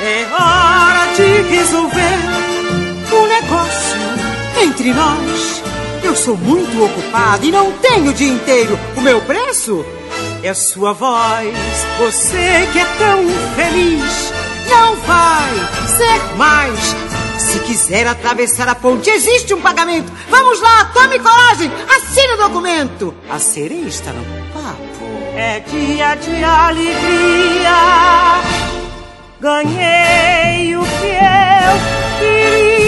É 0.00 0.26
hora 0.32 1.14
de 1.14 1.42
resolver 1.48 2.18
um 3.12 3.26
negócio 3.26 3.98
entre 4.62 4.92
nós. 4.92 5.62
Eu 6.02 6.14
sou 6.14 6.36
muito 6.36 6.84
ocupado 6.84 7.46
e 7.46 7.50
não 7.50 7.72
tenho 7.72 8.10
o 8.10 8.14
dia 8.14 8.28
inteiro. 8.28 8.78
O 8.96 9.00
meu 9.00 9.20
preço 9.22 9.84
é 10.42 10.52
sua 10.54 10.92
voz. 10.92 11.54
Você 11.98 12.68
que 12.72 12.78
é 12.78 12.84
tão 12.98 13.24
feliz, 13.56 14.32
não 14.68 14.96
vai 14.96 15.52
ser 15.96 16.36
mais. 16.36 17.05
Se 17.38 17.60
quiser 17.60 18.06
atravessar 18.06 18.68
a 18.68 18.74
ponte, 18.74 19.10
existe 19.10 19.54
um 19.54 19.60
pagamento. 19.60 20.12
Vamos 20.28 20.60
lá, 20.60 20.86
tome 20.92 21.18
coragem, 21.18 21.70
assine 21.94 22.32
o 22.34 22.36
documento. 22.48 23.14
A 23.28 23.38
sereia 23.38 23.86
está 23.86 24.12
no 24.12 24.24
papo. 24.52 24.86
É 25.34 25.60
dia 25.60 26.14
de 26.14 26.42
alegria. 26.42 27.76
Ganhei 29.38 30.76
o 30.76 30.80
que 30.80 30.86
eu 30.86 31.76
queria. 32.18 32.86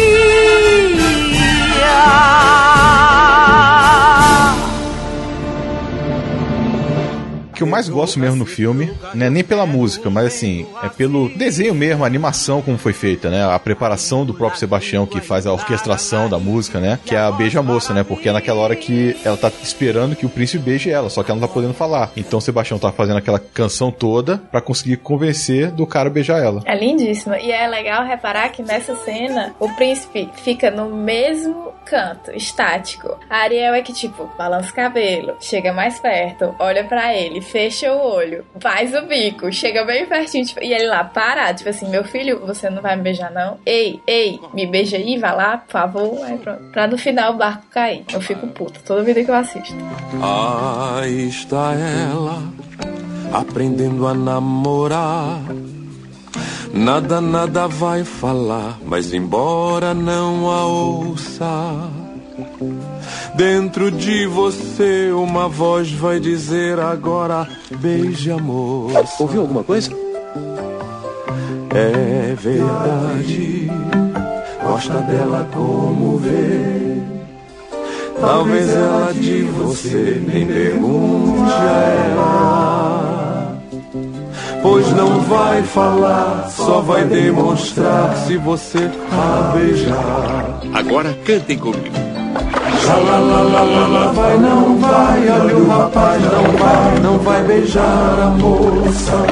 Que 7.59 7.65
eu 7.65 7.67
mais 7.67 7.89
gosto 7.89 8.21
mesmo 8.21 8.37
no 8.37 8.47
filme, 8.47 8.93
né, 9.13 9.29
nem 9.29 9.43
pela 9.43 9.67
música, 9.67 10.09
mas 10.09 10.27
assim, 10.27 10.65
é 10.81 10.89
pelo 10.89 11.29
desenho 11.29 11.75
mesmo, 11.75 12.05
a 12.05 12.07
animação 12.07 12.63
como 12.63 12.79
foi 12.79 12.93
feita, 12.93 13.29
né? 13.29 13.45
A 13.45 13.59
preparação 13.59 14.25
do 14.25 14.33
próprio 14.33 14.61
Sebastião 14.61 15.05
que 15.05 15.21
faz 15.21 15.45
a 15.45 15.53
orquestração 15.53 16.29
da 16.29 16.39
música, 16.39 16.79
né? 16.79 17.01
Que 17.05 17.17
é 17.17 17.19
a 17.19 17.33
beija 17.33 17.61
moça, 17.61 17.93
né? 17.93 18.05
Porque 18.05 18.29
é 18.29 18.33
naquela 18.33 18.61
hora 18.61 18.77
que 18.77 19.17
ela 19.25 19.37
tá 19.37 19.51
esperando 19.61 20.15
que 20.15 20.25
o 20.25 20.29
príncipe 20.29 20.63
beije 20.63 20.89
ela, 20.89 21.11
só 21.11 21.25
que 21.25 21.33
ela 21.33 21.41
não 21.41 21.49
tá 21.49 21.53
podendo 21.53 21.75
falar. 21.75 22.13
Então 22.17 22.39
o 22.39 22.43
Sebastião 22.43 22.79
tá 22.79 22.93
fazendo 22.93 23.17
aquela 23.17 23.41
canção 23.41 23.91
toda 23.91 24.39
pra 24.39 24.61
conseguir 24.61 24.99
convencer 24.99 25.73
do 25.73 25.85
cara 25.85 26.09
a 26.09 26.13
beijar 26.13 26.41
ela. 26.41 26.63
É 26.65 26.79
lindíssima. 26.79 27.41
E 27.41 27.51
é 27.51 27.67
legal 27.67 28.05
reparar 28.05 28.51
que 28.51 28.63
nessa 28.63 28.95
cena 28.95 29.53
o 29.59 29.69
príncipe 29.71 30.31
fica 30.45 30.71
no 30.71 30.95
mesmo 30.95 31.73
canto, 31.89 32.31
estático. 32.33 33.19
A 33.31 33.39
Ariel 33.39 33.75
é 33.75 33.83
que, 33.83 33.93
tipo, 33.93 34.31
balança 34.37 34.71
o 34.71 34.75
cabelo, 34.75 35.37
chega 35.41 35.73
mais 35.73 35.99
perto, 35.99 36.55
olha 36.59 36.85
pra 36.85 37.15
ele, 37.15 37.41
fecha 37.49 37.93
o 37.93 38.01
olho, 38.01 38.45
faz 38.61 38.95
o 38.95 39.03
bico, 39.03 39.51
chega 39.53 39.85
bem 39.85 40.07
pertinho, 40.07 40.45
tipo, 40.45 40.63
e 40.63 40.73
ele 40.73 40.87
lá 40.87 41.03
parado, 41.05 41.59
tipo 41.59 41.71
assim, 41.71 41.89
meu 41.89 42.05
filho, 42.05 42.41
você 42.47 42.69
não 42.71 42.83
vai 42.83 42.97
me 42.97 43.03
beijar, 43.03 43.33
não? 43.33 43.59
Ei, 43.65 44.01
ei, 44.07 44.39
me 44.53 44.67
beija 44.67 44.97
aí, 44.97 45.19
vai 45.19 45.35
lá, 45.35 45.59
por 45.59 45.73
favor. 45.73 46.25
Aí 46.25 46.39
pronto. 46.39 46.63
Pra 46.73 46.87
no 46.87 46.99
final 46.99 47.33
o 47.33 47.37
barco 47.37 47.65
cair. 47.71 48.05
Eu 48.13 48.21
fico 48.21 48.47
puta 48.49 48.81
toda 48.85 49.03
vida 49.03 49.25
que 49.25 49.31
eu 49.31 49.35
assisto. 49.35 49.75
Aí 50.97 51.29
está 51.29 51.75
ela, 51.75 52.43
aprendendo 53.33 54.07
a 54.07 54.15
namorar. 54.15 55.41
Nada, 56.73 57.21
nada 57.21 57.67
vai 57.67 58.05
falar, 58.05 58.79
mas 58.85 59.15
embora 59.15 59.95
não 59.95 60.51
a 60.51 60.67
ouça, 60.67 61.91
dentro 63.35 63.91
de 63.91 64.27
você 64.27 65.11
uma 65.13 65.49
voz 65.49 65.91
vai 65.93 66.21
dizer 66.21 66.79
agora: 66.79 67.49
beije 67.79 68.31
amor. 68.31 68.93
Ouviu 69.19 69.43
alguma 69.43 69.65
coisa? 69.65 69.91
É 71.75 72.35
verdade, 72.35 73.71
gosta 74.63 74.95
dela 75.03 75.49
como 75.53 76.19
vê. 76.19 76.99
Talvez 78.21 78.69
ela 78.69 79.13
de 79.13 79.43
você 79.43 80.21
nem 80.27 80.47
pergunte 80.47 81.53
a 81.53 82.09
ela. 82.11 83.59
Pois 84.61 84.91
não 84.93 85.21
vai 85.21 85.63
falar, 85.63 86.49
só 86.51 86.81
vai 86.81 87.05
demonstrar 87.05 88.17
se 88.27 88.37
você 88.37 88.91
a 89.13 89.53
beijar. 89.57 90.61
Agora 90.75 91.17
cantem 91.25 91.57
comigo. 91.57 92.18
Xalalalala, 92.89 94.13
vai, 94.15 94.39
não 94.39 94.79
vai, 94.79 95.29
olha 95.29 95.57
o 95.59 95.69
rapaz, 95.69 96.23
não 96.23 96.53
vai, 96.57 96.99
não 97.01 97.19
vai 97.19 97.43
beijar 97.43 98.19
a 98.19 98.31
moça. 98.31 99.27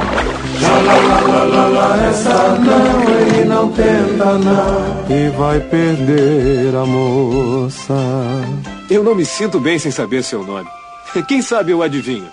Xalalalala, 0.60 2.06
essa 2.06 2.48
não, 2.58 3.02
ele 3.18 3.44
não 3.46 3.72
tenta 3.72 4.38
não, 4.38 5.06
e 5.08 5.30
vai 5.30 5.58
perder 5.60 6.76
a 6.76 6.84
moça. 6.84 7.94
Eu 8.90 9.02
não 9.02 9.14
me 9.14 9.24
sinto 9.24 9.58
bem 9.58 9.78
sem 9.78 9.90
saber 9.90 10.22
seu 10.22 10.44
nome. 10.44 10.68
Quem 11.26 11.40
sabe 11.40 11.72
eu 11.72 11.82
adivinho? 11.82 12.28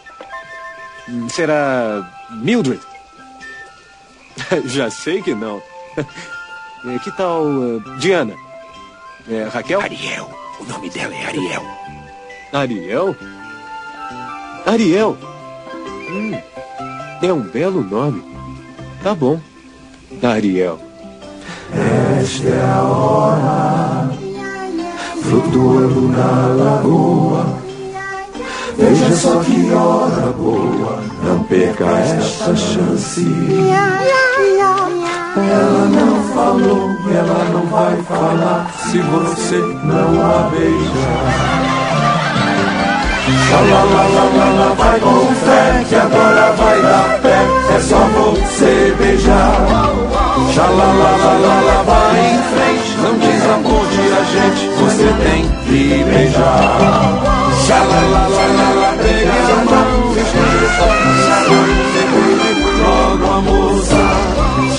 Será 1.30 2.06
Mildred? 2.32 2.82
Já 4.66 4.90
sei 4.90 5.22
que 5.22 5.34
não. 5.34 5.62
É, 6.86 7.00
Que 7.00 7.12
tal 7.12 7.46
uh, 7.46 7.80
Diana? 7.98 8.36
É, 9.30 9.44
Raquel? 9.44 9.80
Ariel. 9.80 10.43
O 10.64 10.72
nome 10.72 10.90
dela 10.90 11.14
é 11.14 11.26
Ariel. 11.26 11.64
Ariel? 12.54 13.16
Ariel? 14.66 15.18
Hum, 16.10 16.34
é 17.22 17.34
um 17.34 17.42
belo 17.42 17.84
nome. 17.84 18.24
Tá 19.04 19.14
bom. 19.14 19.42
Ariel. 20.22 20.80
Esta 22.22 22.48
é 22.48 22.62
a 22.62 22.82
hora, 22.84 24.10
flutuando 25.22 26.08
na 26.08 26.48
lagoa. 26.48 27.60
Veja 28.78 29.16
só 29.18 29.44
que 29.44 29.72
hora 29.74 30.32
boa, 30.32 31.04
não 31.24 31.44
perca 31.44 31.86
esta 31.86 32.56
chance. 32.56 33.26
Ela 35.36 35.86
não 35.90 36.13
falou, 36.34 36.90
ela 37.12 37.46
não 37.54 37.66
vai 37.68 37.96
falar 38.04 38.68
se 38.78 39.00
você 39.00 39.58
não 39.84 40.22
a 40.22 40.50
beijar. 40.50 41.74
Xalalalala, 43.50 44.76
vai 44.76 45.00
com 45.00 45.36
fé, 45.36 45.86
que 45.88 45.96
agora 45.96 46.52
vai 46.54 46.82
dar 46.82 47.20
pé, 47.22 47.40
é 47.76 47.80
só 47.80 47.98
você 47.98 48.96
beijar. 48.98 49.92
Xalalalala, 50.54 51.84
vai 51.86 52.20
em 52.20 52.42
frente, 52.52 52.98
não 53.02 53.14
desaponte 53.20 54.02
a 54.12 54.24
gente, 54.34 54.68
você 54.80 55.08
tem 55.24 55.42
que 55.66 56.04
beijar. 56.04 56.78
Xalalalala, 57.66 58.98
pegue 58.98 59.30
a 59.30 59.64
mão, 59.66 61.13
logo 62.84 63.26
a 63.26 63.42
moça. 63.42 64.04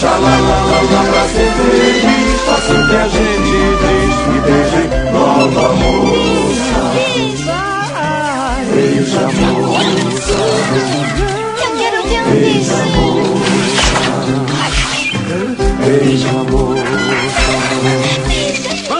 Xalalalala, 0.00 1.02
pra 1.10 1.24
ser 1.28 1.50
feliz, 1.52 2.40
faça 2.46 2.74
que 2.74 2.96
a 2.96 3.08
gente 3.08 3.58
diz 3.80 4.14
e 4.28 4.38
beije 4.44 4.82
logo 5.12 5.58
a 5.58 5.72
moça. 5.72 6.78
Beija 8.74 9.20
a 9.20 9.30
moça. 9.32 10.38
Eu 11.64 11.70
quero 11.78 12.00
ter 12.02 12.20
um 12.20 12.26
Beija 12.30 12.74
a 12.74 12.84
moça. 12.84 13.94
Beija 15.84 16.28
a 16.28 16.44
moça. 16.50 16.74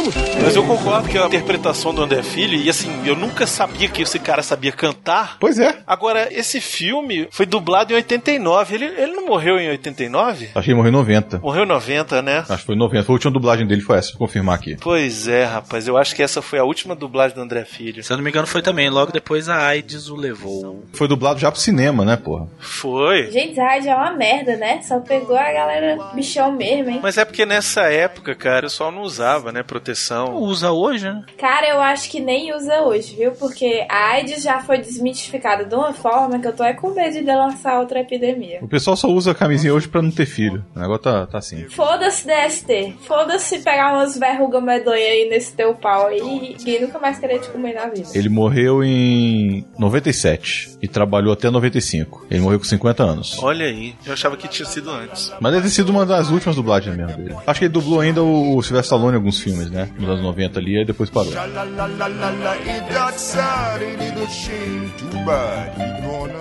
Vamos! 0.05 0.35
Mas 0.43 0.57
eu 0.57 0.65
concordo 0.65 1.09
que 1.09 1.17
a 1.17 1.27
interpretação 1.27 1.95
do 1.95 2.03
André 2.03 2.23
Filho, 2.23 2.57
e 2.57 2.69
assim, 2.69 2.91
eu 3.07 3.17
nunca 3.17 3.47
sabia 3.47 3.89
que 3.89 4.03
esse 4.03 4.19
cara 4.19 4.43
sabia 4.43 4.73
cantar. 4.73 5.39
Pois 5.41 5.59
é. 5.59 5.79
Agora, 5.87 6.29
esse 6.31 6.61
filme 6.61 7.27
foi 7.31 7.47
dublado 7.47 7.93
em 7.93 7.97
89. 7.97 8.75
Ele, 8.75 8.85
ele 8.85 9.13
não 9.13 9.27
morreu 9.27 9.59
em 9.59 9.69
89? 9.71 10.51
Acho 10.55 10.65
que 10.65 10.71
ele 10.71 10.77
morreu 10.77 10.91
em 10.91 10.95
90. 10.95 11.39
Morreu 11.39 11.65
em 11.65 11.69
90, 11.69 12.23
né? 12.23 12.39
Acho 12.49 12.59
que 12.59 12.67
foi 12.67 12.75
em 12.75 12.79
90. 12.79 13.05
Foi 13.05 13.13
a 13.13 13.17
última 13.17 13.33
dublagem 13.33 13.67
dele, 13.67 13.81
foi 13.81 13.97
essa, 13.97 14.11
vou 14.11 14.27
confirmar 14.27 14.57
aqui. 14.57 14.77
Pois 14.81 15.27
é, 15.27 15.45
rapaz. 15.45 15.89
Eu 15.89 15.97
acho 15.97 16.15
que 16.15 16.23
essa 16.23 16.43
foi 16.43 16.59
a 16.59 16.65
última 16.65 16.95
dublagem 16.95 17.35
do 17.35 17.43
André 17.43 17.65
Filho. 17.65 18.03
Se 18.05 18.13
eu 18.13 18.17
não 18.17 18.25
me 18.25 18.31
engano, 18.31 18.47
foi 18.47 18.61
também. 18.61 18.91
Logo 18.91 19.13
depois 19.13 19.49
a 19.49 19.67
AIDS 19.67 20.09
o 20.09 20.17
levou. 20.17 20.85
Foi 20.93 21.09
dublado 21.09 21.41
já 21.41 21.51
pro 21.51 21.61
cinema, 21.61 22.05
né, 22.05 22.17
porra? 22.17 22.47
Foi. 22.59 23.31
Gente, 23.31 23.59
Hyde 23.59 23.89
é 23.89 23.95
uma 23.95 24.13
merda, 24.13 24.57
né? 24.57 24.83
Só 24.83 25.01
pegou 25.01 25.37
a 25.37 25.53
galera 25.53 25.97
bichão 26.15 26.53
mesmo, 26.53 26.91
hein? 26.91 27.01
Mas 27.03 27.17
é 27.17 27.25
porque 27.25 27.47
nessa 27.47 27.83
época, 27.83 28.35
cara, 28.35 28.67
o 28.67 28.71
pessoal 28.71 28.93
não 28.93 29.03
usava, 29.03 29.51
né, 29.51 29.63
proteção. 29.63 29.94
Usa 30.35 30.73
hoje, 30.73 31.05
né? 31.05 31.25
Cara, 31.39 31.69
eu 31.69 31.81
acho 31.81 32.11
que 32.11 32.21
nem 32.21 32.55
usa 32.55 32.83
hoje, 32.83 33.17
viu? 33.17 33.33
Porque 33.33 33.87
a 33.89 34.13
AIDS 34.13 34.43
já 34.43 34.61
foi 34.61 34.79
desmitificada 34.79 35.65
de 35.65 35.75
uma 35.75 35.93
forma 35.93 36.39
que 36.39 36.49
eu 36.49 36.53
tô 36.53 36.65
é 36.65 36.73
com 36.73 36.91
medo 36.91 37.15
de 37.15 37.23
lançar 37.23 37.79
outra 37.81 38.01
epidemia. 38.01 38.59
O 38.63 38.69
pessoal 38.69 38.97
só 38.97 39.09
usa 39.09 39.33
a 39.33 39.35
camisinha 39.35 39.73
hoje 39.75 39.89
pra 39.89 40.03
não 40.03 40.11
ter 40.11 40.27
filho. 40.27 40.65
O 40.75 40.79
negócio 40.79 41.03
tá, 41.03 41.27
tá 41.27 41.39
assim. 41.39 41.69
Foda-se 41.69 42.27
DST. 42.27 42.97
Foda-se 43.03 43.59
pegar 43.61 43.95
umas 43.95 44.19
verrugas 44.19 44.63
medonhas 44.63 45.09
aí 45.09 45.29
nesse 45.29 45.55
teu 45.55 45.75
pau 45.75 46.07
aí 46.07 46.57
e 46.65 46.79
nunca 46.81 46.99
mais 46.99 47.19
querer 47.19 47.41
te 47.41 47.49
comer 47.49 47.75
na 47.75 47.87
vida. 47.87 48.09
Ele 48.15 48.29
morreu 48.29 48.83
em 48.83 49.65
97 49.79 50.79
e 50.83 50.89
trabalhou 50.89 51.33
até 51.33 51.51
95. 51.51 52.27
Ele 52.31 52.41
morreu 52.41 52.59
com 52.59 52.65
50 52.65 53.03
anos. 53.03 53.43
Olha 53.43 53.67
aí, 53.67 53.95
eu 54.07 54.13
achava 54.13 54.37
que 54.37 54.49
tinha 54.49 54.67
sido 54.67 54.91
antes. 54.91 55.33
Mas 55.41 55.53
deve 55.53 55.65
ter 55.65 55.75
sido 55.75 55.91
uma 55.91 56.07
das 56.07 56.31
últimas 56.31 56.57
dublagens 56.57 56.97
mesmo 56.97 57.17
dele. 57.17 57.37
Acho 57.47 57.59
que 57.59 57.67
ele 57.67 57.73
dublou 57.73 58.01
ainda 58.01 58.23
o 58.23 58.63
Sylvester 58.63 58.81
Stallone 58.81 59.13
em 59.13 59.17
alguns 59.17 59.41
filmes, 59.41 59.71
né? 59.71 59.84
Nos 59.99 60.09
anos 60.09 60.23
90 60.23 60.59
ali, 60.59 60.81
e 60.81 60.85
depois 60.85 61.11
parou. 61.11 61.33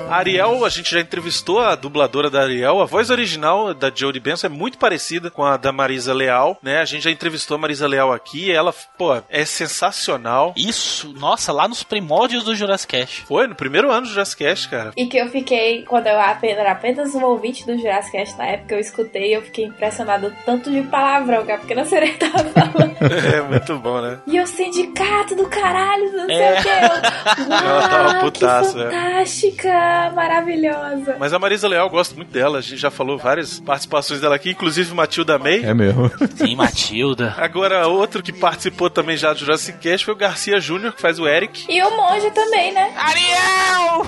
A 0.10 0.16
Ariel, 0.16 0.66
a 0.66 0.70
gente 0.70 0.92
já 0.92 1.00
entrevistou 1.00 1.60
a 1.60 1.76
dubladora 1.76 2.30
da 2.30 2.42
Ariel. 2.42 2.82
A 2.82 2.86
voz 2.86 3.10
original 3.10 3.74
da 3.74 3.92
Jodie 3.94 4.20
Benson 4.20 4.48
é 4.48 4.50
muito 4.50 4.78
parecida 4.78 5.32
com 5.32 5.44
a 5.44 5.58
da 5.58 5.72
Marisa 5.72 6.14
Leal, 6.14 6.58
né? 6.62 6.80
A 6.80 6.86
gente 6.86 7.04
já 7.04 7.12
entrevistou 7.12 7.56
a 7.56 7.58
Marisa 7.58 7.88
Leal 7.88 8.12
aqui. 8.12 8.52
Ela, 8.52 8.74
pô, 8.98 9.22
é 9.30 9.46
sensacional. 9.46 10.54
Isso, 10.56 11.14
nossa, 11.14 11.52
lá 11.52 11.68
nos 11.68 11.84
primórdios 11.84 12.44
do 12.44 12.56
Jurassic 12.56 12.92
Cast. 12.98 13.26
Foi, 13.26 13.48
no 13.48 13.56
primeiro 13.56 13.92
ano 13.92 14.02
do 14.02 14.10
Jurassic 14.10 14.44
Cast, 14.44 14.70
cara. 14.70 14.92
E 14.96 15.06
que 15.08 15.18
eu 15.18 15.30
fiquei, 15.30 15.84
quando 15.84 16.08
eu 16.08 16.14
era 16.14 16.72
apenas 16.72 17.16
um 17.16 17.24
ouvinte 17.24 17.66
do 17.66 17.78
Jurassic 17.78 18.12
Cast 18.12 18.38
na 18.38 18.46
época, 18.46 18.76
eu 18.76 18.80
escutei 18.80 19.36
eu 19.36 19.42
fiquei 19.42 19.66
impressionado 19.66 20.34
tanto 20.46 20.72
de 20.72 20.82
palavrão 20.84 21.46
que 21.46 21.52
a 21.52 21.58
pequena 21.58 21.86
sereia 21.86 22.18
tava 22.18 22.44
falando. 22.50 22.96
É 23.34 23.42
muito 23.42 23.78
bom, 23.80 24.00
né? 24.02 24.20
E 24.28 24.40
o 24.40 24.46
sindicato 24.48 25.36
do 25.36 25.46
caralho, 25.48 26.12
não 26.16 26.26
sei 26.26 26.36
É. 26.36 26.60
o 26.60 26.62
que. 26.62 26.70
Ela 26.70 27.88
tava 27.90 28.10
"Uau, 28.14 28.20
putaça, 28.22 28.74
que 28.74 28.80
é. 28.82 28.84
fantástica, 28.92 30.12
maravilhosa. 30.16 31.16
Mas 31.20 31.34
a 31.34 31.40
Marisa 31.40 31.68
Leal, 31.68 31.88
eu 31.88 31.90
gosto 31.90 32.16
muito 32.16 32.32
dela. 32.32 32.60
A 32.60 32.62
gente 32.62 32.78
já 32.78 32.92
falou 32.92 33.18
várias 33.18 33.60
participações 33.60 34.22
dela 34.22 34.36
aqui, 34.36 34.52
inclusive 34.52 34.94
Matilda 34.94 35.40
May. 35.40 35.64
É 35.64 35.74
mesmo. 35.74 36.12
Sim, 36.36 36.56
Matilda. 36.56 37.34
Agora, 37.38 37.88
outro 37.88 38.22
que 38.22 38.32
participou 38.32 38.90
também 38.90 39.18
já 39.18 39.34
do 39.34 39.40
Jurassic 39.40 39.80
Cast 39.80 40.06
foi 40.06 40.14
o 40.14 40.18
Garcia 40.18 40.60
Júnior, 40.60 40.94
que 40.94 41.02
faz 41.02 41.20
o 41.20 41.28
Eric. 41.28 41.66
E 41.70 41.82
o 41.82 41.90
monge 41.98 42.30
também, 42.32 42.72
né? 42.74 42.92
Ariel! 42.96 44.06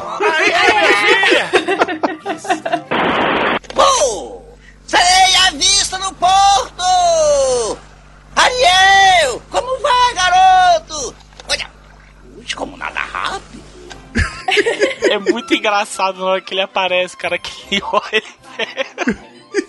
Pô! 3.73 4.41
Sereia 4.85 5.47
à 5.47 5.51
vista 5.51 5.97
no 5.97 6.13
porto! 6.13 7.77
Ariel! 8.35 9.41
Como 9.49 9.79
vai, 9.79 10.13
garoto? 10.13 11.15
Olha, 11.49 11.69
puxa, 12.35 12.55
como 12.55 12.77
nada 12.77 12.99
rápido. 12.99 13.64
É 15.09 15.17
muito 15.19 15.53
engraçado 15.53 16.19
na 16.19 16.25
hora 16.25 16.41
que 16.41 16.53
ele 16.53 16.61
aparece, 16.61 17.15
cara, 17.15 17.37
que 17.37 17.51
ele 17.75 17.81
olha. 17.91 18.23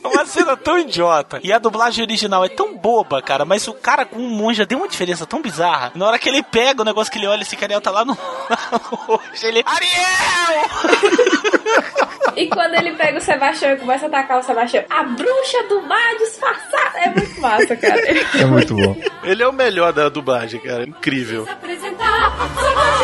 É 0.03 0.09
uma 0.09 0.26
cena 0.26 0.57
tão 0.57 0.78
idiota. 0.78 1.40
E 1.42 1.53
a 1.53 1.59
dublagem 1.59 2.05
original 2.05 2.44
é 2.44 2.49
tão 2.49 2.76
boba, 2.76 3.20
cara. 3.22 3.44
Mas 3.44 3.66
o 3.68 3.74
cara 3.74 4.05
com 4.05 4.18
um 4.18 4.30
monge 4.30 4.64
deu 4.64 4.78
uma 4.78 4.88
diferença 4.88 5.26
tão 5.26 5.40
bizarra. 5.40 5.92
Na 5.94 6.07
hora 6.07 6.18
que 6.18 6.28
ele 6.28 6.42
pega 6.42 6.82
o 6.82 6.84
negócio 6.84 7.12
que 7.12 7.18
ele 7.18 7.26
olha, 7.26 7.42
esse 7.42 7.57
Ariel 7.62 7.80
tá 7.80 7.90
lá 7.90 8.05
no. 8.05 8.16
Ele. 9.42 9.62
Ariel! 9.66 10.62
E 12.36 12.49
quando 12.49 12.74
ele 12.74 12.92
pega 12.92 13.18
o 13.18 13.20
Sebastião 13.20 13.72
e 13.72 13.76
começa 13.76 14.07
a 14.07 14.09
atacar 14.09 14.38
o 14.38 14.42
Sebastião, 14.42 14.84
a 14.90 15.03
bruxa 15.05 15.62
do 15.68 15.82
mar 15.82 16.16
disfarçada. 16.18 16.99
É 16.99 17.11
muito 17.11 17.40
massa, 17.40 17.76
cara. 17.76 18.01
É 18.38 18.44
muito 18.44 18.74
bom. 18.74 18.97
Ele 19.22 19.42
é 19.42 19.49
o 19.49 19.53
melhor 19.53 19.92
da 19.92 20.09
dublagem, 20.09 20.61
cara. 20.61 20.84
Incrível. 20.84 21.47
apresentar. 21.51 22.34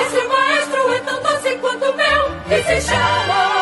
Esse 0.01 0.29
maestro 0.29 0.29
é 0.93 1.01
tão 1.01 1.23
doce 1.23 1.57
quanto 1.57 1.85
o 1.85 1.97
meu 1.97 2.59
e 2.59 2.63
se 2.63 2.89
chama. 2.89 3.53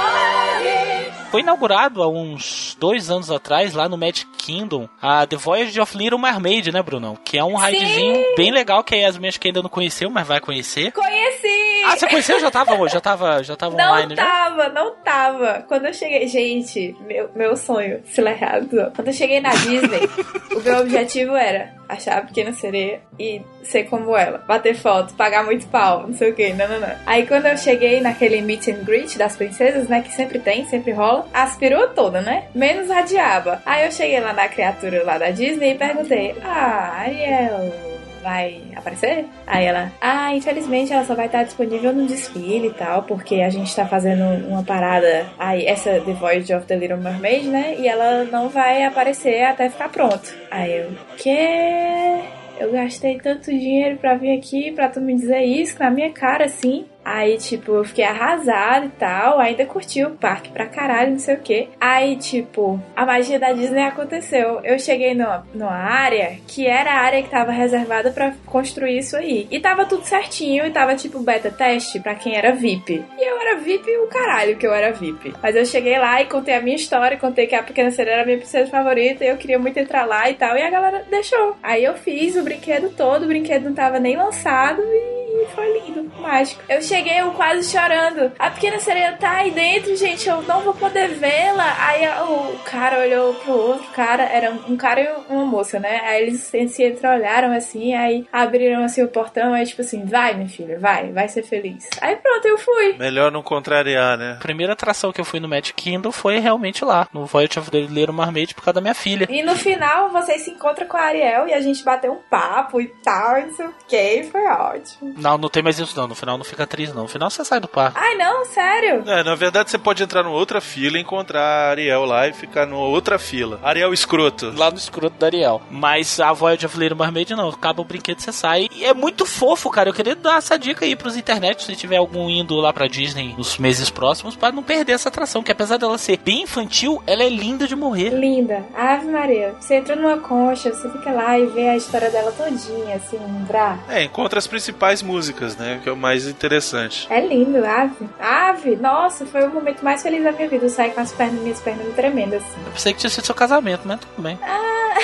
Foi 1.30 1.42
inaugurado 1.42 2.02
há 2.02 2.08
uns 2.08 2.76
dois 2.78 3.08
anos 3.08 3.30
atrás, 3.30 3.72
lá 3.72 3.88
no 3.88 3.96
Magic 3.96 4.26
Kingdom, 4.36 4.88
a 5.00 5.24
The 5.24 5.36
Voyage 5.36 5.80
of 5.80 5.96
Little 5.96 6.18
Mermaid, 6.18 6.72
né, 6.72 6.82
Brunão? 6.82 7.16
Que 7.24 7.38
é 7.38 7.44
um 7.44 7.54
ridezinho 7.54 8.34
bem 8.36 8.50
legal 8.50 8.82
que 8.82 8.96
a 8.96 8.98
Yasmin 8.98 9.28
acho 9.28 9.38
que 9.38 9.46
ainda 9.46 9.62
não 9.62 9.68
conheceu, 9.70 10.10
mas 10.10 10.26
vai 10.26 10.40
conhecer. 10.40 10.90
Conheci! 10.90 11.84
Ah, 11.86 11.96
você 11.96 12.08
conheceu? 12.08 12.40
Já 12.40 12.50
tava, 12.50 12.88
já 12.88 13.00
tava, 13.00 13.44
já 13.44 13.54
tava 13.54 13.76
Não 13.76 13.92
online 13.92 14.16
já? 14.16 14.24
tava, 14.24 14.68
não 14.70 14.94
tava. 14.96 15.64
Quando 15.68 15.86
eu 15.86 15.94
cheguei. 15.94 16.26
Gente, 16.26 16.96
meu, 17.00 17.30
meu 17.34 17.56
sonho 17.56 18.02
se 18.06 18.20
realizou. 18.20 18.90
Quando 18.94 19.08
eu 19.08 19.14
cheguei 19.14 19.40
na 19.40 19.50
Disney, 19.50 20.08
o 20.54 20.60
meu 20.60 20.80
objetivo 20.80 21.36
era 21.36 21.79
achar 21.92 22.18
a 22.18 22.22
pequena 22.22 22.52
sereia 22.52 23.00
e 23.18 23.42
ser 23.62 23.84
como 23.84 24.16
ela. 24.16 24.38
Bater 24.38 24.74
foto, 24.74 25.14
pagar 25.14 25.44
muito 25.44 25.66
pau, 25.68 26.06
não 26.06 26.14
sei 26.14 26.30
o 26.30 26.34
que, 26.34 26.52
não, 26.52 26.68
não, 26.68 26.80
não. 26.80 26.94
Aí 27.06 27.26
quando 27.26 27.46
eu 27.46 27.56
cheguei 27.56 28.00
naquele 28.00 28.40
meet 28.42 28.68
and 28.68 28.84
greet 28.84 29.16
das 29.16 29.36
princesas, 29.36 29.88
né? 29.88 30.02
Que 30.02 30.12
sempre 30.12 30.38
tem, 30.38 30.66
sempre 30.66 30.92
rola, 30.92 31.26
as 31.32 31.56
perua 31.56 31.88
toda, 31.88 32.20
né? 32.20 32.48
Menos 32.54 32.90
a 32.90 33.02
diaba. 33.02 33.62
Aí 33.66 33.84
eu 33.84 33.92
cheguei 33.92 34.20
lá 34.20 34.32
na 34.32 34.48
criatura 34.48 35.04
lá 35.04 35.18
da 35.18 35.30
Disney 35.30 35.72
e 35.72 35.78
perguntei: 35.78 36.34
Ah, 36.42 37.00
Ariel 37.00 37.90
vai 38.22 38.62
aparecer? 38.76 39.26
Aí 39.46 39.64
ela, 39.64 39.92
ah, 40.00 40.34
infelizmente 40.34 40.92
ela 40.92 41.04
só 41.04 41.14
vai 41.14 41.26
estar 41.26 41.42
disponível 41.42 41.92
no 41.92 42.06
desfile 42.06 42.68
e 42.68 42.74
tal, 42.74 43.02
porque 43.02 43.36
a 43.36 43.50
gente 43.50 43.74
tá 43.74 43.86
fazendo 43.86 44.24
uma 44.46 44.62
parada, 44.62 45.26
aí 45.38 45.66
essa 45.66 46.00
The 46.00 46.12
Voyage 46.12 46.54
of 46.54 46.66
the 46.66 46.76
Little 46.76 46.98
Mermaid, 46.98 47.46
né? 47.46 47.76
E 47.78 47.88
ela 47.88 48.24
não 48.24 48.48
vai 48.48 48.84
aparecer 48.84 49.42
até 49.42 49.68
ficar 49.68 49.88
pronto. 49.88 50.34
Aí 50.50 50.78
eu, 50.78 50.90
que? 51.16 52.40
Eu 52.60 52.70
gastei 52.72 53.18
tanto 53.18 53.50
dinheiro 53.50 53.96
pra 53.96 54.16
vir 54.16 54.36
aqui 54.36 54.70
pra 54.72 54.88
tu 54.88 55.00
me 55.00 55.14
dizer 55.14 55.40
isso 55.40 55.78
na 55.78 55.90
minha 55.90 56.12
cara 56.12 56.44
assim. 56.44 56.84
Aí, 57.04 57.38
tipo, 57.38 57.72
eu 57.72 57.84
fiquei 57.84 58.04
arrasada 58.04 58.86
e 58.86 58.90
tal. 58.90 59.38
Ainda 59.38 59.64
curti 59.66 60.04
o 60.04 60.10
parque 60.10 60.50
pra 60.50 60.66
caralho, 60.66 61.12
não 61.12 61.18
sei 61.18 61.34
o 61.34 61.40
que. 61.40 61.68
Aí, 61.80 62.16
tipo, 62.16 62.80
a 62.94 63.06
magia 63.06 63.38
da 63.38 63.52
Disney 63.52 63.84
aconteceu. 63.84 64.60
Eu 64.62 64.78
cheguei 64.78 65.14
numa, 65.14 65.46
numa 65.54 65.72
área 65.72 66.38
que 66.46 66.66
era 66.66 66.92
a 66.92 67.00
área 67.00 67.22
que 67.22 67.30
tava 67.30 67.52
reservada 67.52 68.10
pra 68.10 68.34
construir 68.46 68.98
isso 68.98 69.16
aí. 69.16 69.46
E 69.50 69.60
tava 69.60 69.84
tudo 69.84 70.04
certinho 70.04 70.66
e 70.66 70.70
tava, 70.70 70.94
tipo, 70.94 71.20
beta 71.20 71.50
teste 71.50 72.00
pra 72.00 72.14
quem 72.14 72.36
era 72.36 72.52
VIP. 72.52 73.04
E 73.18 73.22
eu 73.22 73.40
era 73.40 73.58
VIP 73.58 73.90
o 73.98 74.06
caralho 74.08 74.56
que 74.56 74.66
eu 74.66 74.72
era 74.72 74.92
VIP. 74.92 75.34
Mas 75.42 75.56
eu 75.56 75.64
cheguei 75.64 75.98
lá 75.98 76.20
e 76.20 76.26
contei 76.26 76.54
a 76.54 76.60
minha 76.60 76.76
história, 76.76 77.16
contei 77.16 77.46
que 77.46 77.54
a 77.54 77.62
Pequena 77.62 77.90
Sereia 77.90 78.14
era 78.14 78.22
a 78.22 78.26
minha 78.26 78.38
princesa 78.38 78.70
favorita 78.70 79.24
e 79.24 79.28
eu 79.28 79.36
queria 79.36 79.58
muito 79.58 79.78
entrar 79.78 80.04
lá 80.04 80.28
e 80.30 80.34
tal. 80.34 80.56
E 80.56 80.62
a 80.62 80.70
galera 80.70 81.04
deixou. 81.10 81.56
Aí 81.62 81.84
eu 81.84 81.94
fiz 81.94 82.36
o 82.36 82.42
brinquedo 82.42 82.90
todo, 82.90 83.24
o 83.24 83.28
brinquedo 83.28 83.64
não 83.64 83.74
tava 83.74 83.98
nem 83.98 84.16
lançado 84.16 84.82
e 84.82 85.20
e 85.32 85.46
foi 85.46 85.80
lindo, 85.80 86.10
mágico. 86.20 86.62
Eu 86.68 86.82
cheguei 86.90 87.20
eu 87.20 87.30
quase 87.32 87.70
chorando. 87.70 88.32
A 88.38 88.50
pequena 88.50 88.80
sereia 88.80 89.12
tá 89.12 89.30
aí 89.36 89.52
dentro, 89.52 89.94
gente. 89.96 90.28
Eu 90.28 90.42
não 90.42 90.60
vou 90.60 90.74
poder 90.74 91.08
vê-la. 91.08 91.76
Aí 91.78 92.06
o 92.08 92.58
cara 92.64 93.00
olhou 93.00 93.34
pro 93.34 93.52
outro 93.52 93.86
cara. 93.92 94.24
Era 94.24 94.50
um 94.50 94.76
cara 94.76 95.00
e 95.00 95.32
uma 95.32 95.44
moça, 95.44 95.78
né? 95.78 96.00
Aí 96.04 96.22
eles 96.24 96.40
se 96.40 96.84
entreolharam 96.84 97.52
assim. 97.54 97.94
Aí 97.94 98.26
abriram 98.32 98.84
assim 98.84 99.02
o 99.02 99.08
portão. 99.08 99.54
Aí 99.54 99.64
tipo 99.64 99.82
assim: 99.82 100.04
vai, 100.04 100.34
minha 100.34 100.48
filha, 100.48 100.78
vai, 100.78 101.12
vai 101.12 101.28
ser 101.28 101.44
feliz. 101.44 101.88
Aí 102.00 102.16
pronto, 102.16 102.46
eu 102.46 102.58
fui. 102.58 102.94
Melhor 102.98 103.30
não 103.30 103.42
contrariar, 103.42 104.18
né? 104.18 104.32
A 104.32 104.42
primeira 104.42 104.72
atração 104.72 105.12
que 105.12 105.20
eu 105.20 105.24
fui 105.24 105.38
no 105.38 105.48
Magic 105.48 105.72
Kingdom 105.74 106.10
foi 106.10 106.38
realmente 106.38 106.84
lá, 106.84 107.08
no 107.12 107.26
Voyage 107.26 107.58
of 107.58 107.70
the 107.70 107.80
Little 107.80 108.14
Mermaid, 108.14 108.54
por 108.54 108.64
causa 108.64 108.74
da 108.74 108.80
minha 108.80 108.94
filha. 108.94 109.26
E 109.30 109.42
no 109.42 109.54
final 109.54 110.10
vocês 110.10 110.42
se 110.42 110.50
encontram 110.50 110.86
com 110.86 110.96
a 110.96 111.02
Ariel 111.02 111.46
e 111.46 111.54
a 111.54 111.60
gente 111.60 111.84
bateu 111.84 112.12
um 112.12 112.20
papo 112.28 112.80
e 112.80 112.88
tal, 113.02 113.38
e 113.38 113.46
não 113.46 113.54
sei 113.54 113.66
o 113.66 113.74
que. 113.86 114.22
Foi 114.30 114.44
ótimo. 114.46 115.14
Não, 115.16 115.38
não 115.38 115.48
tem 115.48 115.62
mais 115.62 115.78
isso 115.78 115.96
não. 115.96 116.08
No 116.08 116.14
final 116.14 116.36
não 116.36 116.44
fica 116.44 116.66
atriz, 116.80 116.94
não. 116.94 117.02
No 117.02 117.08
final 117.08 117.30
você 117.30 117.44
sai 117.44 117.60
do 117.60 117.68
parque. 117.68 117.98
Ai, 117.98 118.14
não, 118.14 118.44
sério? 118.46 119.02
É, 119.06 119.22
na 119.22 119.34
verdade 119.34 119.70
você 119.70 119.78
pode 119.78 120.02
entrar 120.02 120.22
numa 120.22 120.34
outra 120.34 120.60
fila 120.60 120.96
e 120.98 121.00
encontrar 121.00 121.42
a 121.42 121.70
Ariel 121.70 122.04
lá 122.04 122.28
e 122.28 122.32
ficar 122.32 122.66
numa 122.66 122.84
outra 122.84 123.18
fila. 123.18 123.60
Ariel 123.62 123.92
escroto. 123.92 124.52
Lá 124.56 124.70
no 124.70 124.76
escroto 124.76 125.16
da 125.18 125.26
Ariel. 125.26 125.60
Mas 125.70 126.18
a 126.20 126.32
Voyage 126.32 126.66
of 126.66 126.78
Little 126.78 126.98
Mermaid 126.98 127.34
não. 127.34 127.48
Acaba 127.48 127.82
o 127.82 127.84
brinquedo, 127.84 128.20
você 128.20 128.32
sai. 128.32 128.68
E 128.72 128.84
é 128.84 128.94
muito 128.94 129.26
fofo, 129.26 129.70
cara. 129.70 129.88
Eu 129.88 129.94
queria 129.94 130.14
dar 130.14 130.38
essa 130.38 130.58
dica 130.58 130.84
aí 130.84 130.96
pros 130.96 131.16
internet, 131.16 131.64
se 131.64 131.76
tiver 131.76 131.96
algum 131.96 132.28
indo 132.30 132.54
lá 132.56 132.72
pra 132.72 132.86
Disney 132.86 133.34
nos 133.36 133.58
meses 133.58 133.90
próximos, 133.90 134.36
pra 134.36 134.52
não 134.52 134.62
perder 134.62 134.92
essa 134.92 135.08
atração. 135.08 135.42
Que 135.42 135.52
apesar 135.52 135.76
dela 135.76 135.98
ser 135.98 136.18
bem 136.18 136.42
infantil, 136.42 137.02
ela 137.06 137.22
é 137.22 137.28
linda 137.28 137.66
de 137.66 137.76
morrer. 137.76 138.10
Linda. 138.10 138.64
Ave 138.74 139.06
Maria. 139.06 139.54
Você 139.60 139.76
entra 139.76 139.96
numa 139.96 140.18
concha, 140.18 140.72
você 140.72 140.88
fica 140.90 141.10
lá 141.10 141.38
e 141.38 141.46
vê 141.46 141.68
a 141.68 141.76
história 141.76 142.10
dela 142.10 142.32
todinha, 142.32 142.96
assim, 142.96 143.18
pra... 143.46 143.78
É, 143.88 144.02
encontra 144.02 144.38
as 144.38 144.46
principais 144.46 145.02
músicas, 145.02 145.56
né? 145.56 145.80
Que 145.82 145.88
é 145.88 145.92
o 145.92 145.96
mais 145.96 146.26
interessante. 146.26 146.69
É 147.10 147.20
lindo, 147.20 147.64
ave. 147.64 148.08
Ave, 148.20 148.76
nossa, 148.76 149.24
foi 149.26 149.44
o 149.46 149.50
momento 149.50 149.82
mais 149.84 150.02
feliz 150.02 150.22
da 150.22 150.32
minha 150.32 150.48
vida. 150.48 150.64
Eu 150.66 150.70
saí 150.70 150.90
com 150.90 151.00
as 151.00 151.12
pernas, 151.12 151.40
minhas 151.40 151.60
pernas 151.60 151.86
tremendo, 151.94 152.34
assim. 152.36 152.46
Eu 152.66 152.72
pensei 152.72 152.92
que 152.92 152.98
tinha 153.00 153.10
sido 153.10 153.24
seu 153.26 153.34
casamento, 153.34 153.82
mas 153.84 154.00
tudo 154.00 154.22
bem. 154.22 154.38
Ah, 154.42 154.94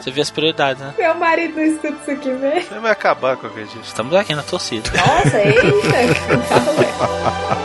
Você 0.00 0.10
vê 0.10 0.20
as 0.22 0.30
prioridades, 0.30 0.82
né? 0.82 0.94
meu 0.98 1.14
marido 1.14 1.56
não 1.56 1.62
escuta 1.64 1.88
isso 2.02 2.10
aqui 2.10 2.28
mesmo. 2.30 2.68
Você 2.68 2.78
vai 2.78 2.90
acabar 2.92 3.36
com 3.36 3.46
aquele 3.46 3.66
dia. 3.66 3.80
Estamos 3.82 4.14
aqui 4.14 4.34
na 4.34 4.42
torcida. 4.42 4.88
Nossa, 4.96 5.38
eita. 5.42 5.60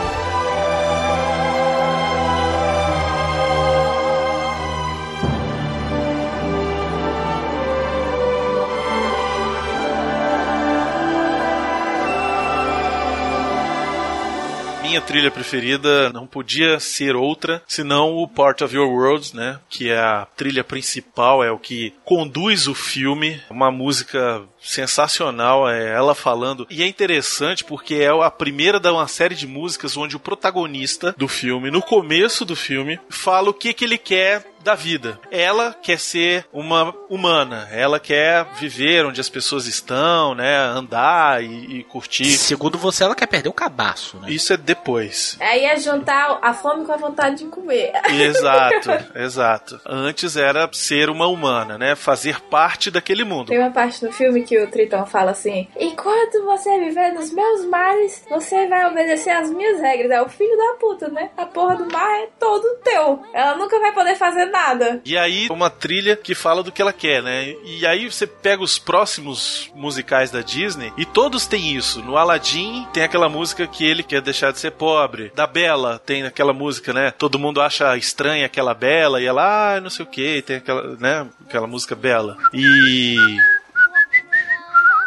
trilha 15.16 15.30
preferida 15.30 16.12
não 16.12 16.26
podia 16.26 16.78
ser 16.78 17.16
outra 17.16 17.62
senão 17.66 18.16
o 18.16 18.28
Part 18.28 18.62
of 18.62 18.76
Your 18.76 18.86
World, 18.86 19.34
né? 19.34 19.58
Que 19.66 19.88
é 19.88 19.98
a 19.98 20.26
trilha 20.36 20.62
principal, 20.62 21.42
é 21.42 21.50
o 21.50 21.58
que 21.58 21.94
conduz 22.04 22.68
o 22.68 22.74
filme. 22.74 23.40
Uma 23.48 23.70
música 23.70 24.42
sensacional, 24.60 25.66
é 25.66 25.88
ela 25.88 26.14
falando. 26.14 26.66
E 26.68 26.82
é 26.82 26.86
interessante 26.86 27.64
porque 27.64 27.94
é 27.94 28.08
a 28.08 28.30
primeira 28.30 28.78
de 28.78 28.90
uma 28.90 29.08
série 29.08 29.34
de 29.34 29.46
músicas 29.46 29.96
onde 29.96 30.16
o 30.16 30.20
protagonista 30.20 31.14
do 31.16 31.28
filme, 31.28 31.70
no 31.70 31.80
começo 31.80 32.44
do 32.44 32.54
filme, 32.54 33.00
fala 33.08 33.48
o 33.48 33.54
que, 33.54 33.72
que 33.72 33.86
ele 33.86 33.96
quer 33.96 34.44
da 34.66 34.74
vida. 34.74 35.18
Ela 35.30 35.74
quer 35.80 35.98
ser 35.98 36.44
uma 36.52 36.92
humana, 37.08 37.68
ela 37.70 38.00
quer 38.00 38.44
viver 38.58 39.06
onde 39.06 39.20
as 39.20 39.28
pessoas 39.28 39.66
estão, 39.66 40.34
né, 40.34 40.56
andar 40.58 41.42
e, 41.42 41.78
e 41.78 41.84
curtir. 41.84 42.24
Segundo 42.32 42.76
você, 42.76 43.04
ela 43.04 43.14
quer 43.14 43.28
perder 43.28 43.48
o 43.48 43.52
cabaço, 43.52 44.18
né? 44.18 44.28
Isso 44.28 44.52
é 44.52 44.56
depois. 44.56 45.36
Aí 45.40 45.64
é 45.64 45.78
juntar 45.78 46.40
a 46.42 46.52
fome 46.52 46.84
com 46.84 46.92
a 46.92 46.96
vontade 46.96 47.36
de 47.36 47.44
comer. 47.44 47.92
Exato, 48.10 48.90
exato. 49.14 49.80
Antes 49.86 50.36
era 50.36 50.68
ser 50.72 51.08
uma 51.08 51.28
humana, 51.28 51.78
né, 51.78 51.94
fazer 51.94 52.40
parte 52.40 52.90
daquele 52.90 53.22
mundo. 53.22 53.48
Tem 53.48 53.58
uma 53.58 53.70
parte 53.70 54.04
no 54.04 54.10
filme 54.10 54.42
que 54.42 54.58
o 54.58 54.68
Triton 54.68 55.06
fala 55.06 55.30
assim: 55.30 55.68
Enquanto 55.78 56.44
você 56.44 56.76
viver 56.80 57.12
nos 57.12 57.32
meus 57.32 57.64
mares, 57.66 58.24
você 58.28 58.66
vai 58.66 58.84
obedecer 58.90 59.30
às 59.30 59.48
minhas 59.48 59.80
regras. 59.80 60.10
É 60.10 60.20
o 60.20 60.28
filho 60.28 60.56
da 60.56 60.74
puta, 60.80 61.08
né? 61.08 61.30
A 61.36 61.46
porra 61.46 61.76
do 61.76 61.92
mar 61.92 62.10
é 62.20 62.28
todo 62.36 62.78
teu. 62.82 63.22
Ela 63.32 63.54
nunca 63.54 63.78
vai 63.78 63.92
poder 63.92 64.16
fazer 64.16 64.46
nada. 64.46 64.55
E 65.04 65.16
aí, 65.16 65.48
uma 65.50 65.70
trilha 65.70 66.16
que 66.16 66.34
fala 66.34 66.62
do 66.62 66.72
que 66.72 66.80
ela 66.82 66.92
quer, 66.92 67.22
né? 67.22 67.54
E 67.64 67.86
aí 67.86 68.10
você 68.10 68.26
pega 68.26 68.62
os 68.62 68.78
próximos 68.78 69.70
musicais 69.74 70.30
da 70.30 70.40
Disney 70.40 70.92
e 70.96 71.04
todos 71.04 71.46
têm 71.46 71.76
isso. 71.76 72.02
No 72.02 72.16
Aladdin 72.16 72.86
tem 72.92 73.02
aquela 73.02 73.28
música 73.28 73.66
que 73.66 73.84
ele 73.84 74.02
quer 74.02 74.20
deixar 74.20 74.52
de 74.52 74.58
ser 74.58 74.72
pobre. 74.72 75.32
Da 75.34 75.46
Bela 75.46 75.98
tem 75.98 76.24
aquela 76.24 76.52
música, 76.52 76.92
né? 76.92 77.10
Todo 77.10 77.38
mundo 77.38 77.60
acha 77.60 77.96
estranha 77.96 78.46
aquela 78.46 78.74
Bela 78.74 79.20
e 79.20 79.26
ela, 79.26 79.76
ah, 79.76 79.80
não 79.80 79.90
sei 79.90 80.04
o 80.04 80.08
que, 80.08 80.42
tem 80.42 80.56
aquela, 80.56 80.96
né? 80.96 81.26
Aquela 81.46 81.66
música 81.66 81.94
Bela. 81.94 82.36
E. 82.52 83.16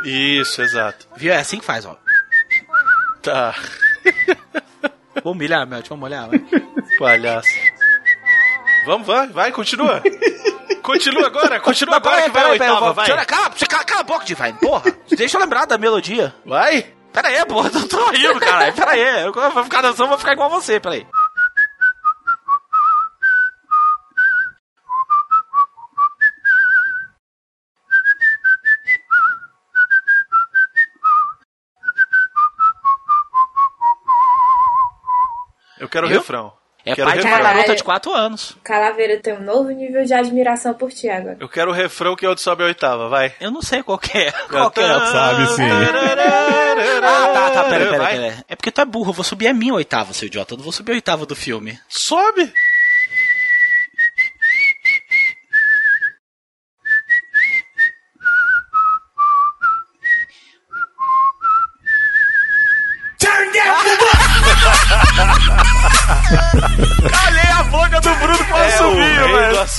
Isso, 0.05 0.61
exato. 0.61 1.07
Viu? 1.17 1.33
É 1.33 1.37
assim 1.37 1.59
que 1.59 1.65
faz, 1.65 1.85
ó. 1.85 1.97
Tá. 3.21 3.53
Vou 5.23 5.33
humilhar, 5.33 5.67
Melt, 5.67 5.87
vamos 5.89 6.05
olhar. 6.05 6.27
Vai. 6.27 6.39
Palhaço. 6.97 7.49
Vamos, 8.85 9.05
vai, 9.05 9.27
vai, 9.27 9.51
continua. 9.51 10.01
Continua 10.81 11.27
agora, 11.27 11.59
continua 11.59 11.97
agora 11.97 12.15
peraí, 12.15 12.29
que 12.29 12.33
vai 12.33 12.41
a 12.41 12.45
peraí, 12.45 12.59
peraí, 12.59 12.71
oitava, 12.71 12.93
vai. 12.93 13.07
Cala, 13.07 13.25
cala, 13.25 13.83
cala 13.85 13.99
a 13.99 14.03
boca, 14.03 14.25
Divine, 14.25 14.53
porra. 14.53 14.83
Deixa 15.09 15.37
eu 15.37 15.41
lembrar 15.41 15.65
da 15.65 15.77
melodia. 15.77 16.33
Vai. 16.45 16.93
Pera 17.13 17.27
aí, 17.27 17.45
porra, 17.45 17.69
eu 17.73 17.87
tô 17.87 18.09
rindo, 18.09 18.39
caralho. 18.39 18.73
Pera 18.73 18.91
aí, 18.91 19.25
eu 19.25 19.33
vou 19.33 19.63
ficar 19.63 19.81
dançando, 19.81 20.09
vou 20.09 20.17
ficar 20.17 20.33
igual 20.33 20.49
você, 20.49 20.79
pera 20.79 20.95
aí. 20.95 21.07
Eu 35.79 35.87
quero 35.87 36.07
o 36.07 36.09
refrão. 36.09 36.58
É 36.85 36.95
quero 36.95 37.07
pai 37.09 37.17
o 37.17 37.21
de 37.21 37.27
uma 37.27 37.35
refrão. 37.37 37.53
garota 37.53 37.75
de 37.75 37.83
4 37.83 38.13
anos. 38.13 38.57
Calaveira 38.63 39.17
tem 39.21 39.33
um 39.33 39.41
novo 39.43 39.69
nível 39.69 40.03
de 40.05 40.13
admiração 40.13 40.73
por 40.73 40.91
ti 40.91 41.09
agora. 41.09 41.37
Eu 41.39 41.49
quero 41.49 41.71
o 41.71 41.73
refrão 41.73 42.15
que 42.15 42.25
é 42.25 42.33
de 42.33 42.41
sobe 42.41 42.63
a 42.63 42.67
oitava, 42.67 43.09
vai. 43.09 43.33
Eu 43.39 43.51
não 43.51 43.61
sei 43.61 43.83
qual 43.83 43.97
que 43.97 44.17
é. 44.17 44.31
Qual 44.49 44.71
que 44.71 44.79
é? 44.79 44.87
Sabe 44.87 45.45
sim. 45.55 45.63
Ah, 47.03 47.31
tá, 47.33 47.49
tá, 47.51 47.63
pera, 47.65 47.85
pera, 47.85 47.97
Vai. 47.97 48.15
pera. 48.17 48.45
É 48.47 48.55
porque 48.55 48.71
tu 48.71 48.81
é 48.81 48.85
burro, 48.85 49.09
eu 49.09 49.13
vou 49.13 49.23
subir 49.23 49.47
a 49.47 49.53
minha 49.53 49.73
oitava, 49.73 50.13
seu 50.13 50.27
idiota. 50.27 50.53
Eu 50.53 50.57
não 50.57 50.63
vou 50.63 50.73
subir 50.73 50.91
a 50.91 50.95
oitava 50.95 51.25
do 51.25 51.35
filme. 51.35 51.77
Sobe! 51.87 52.51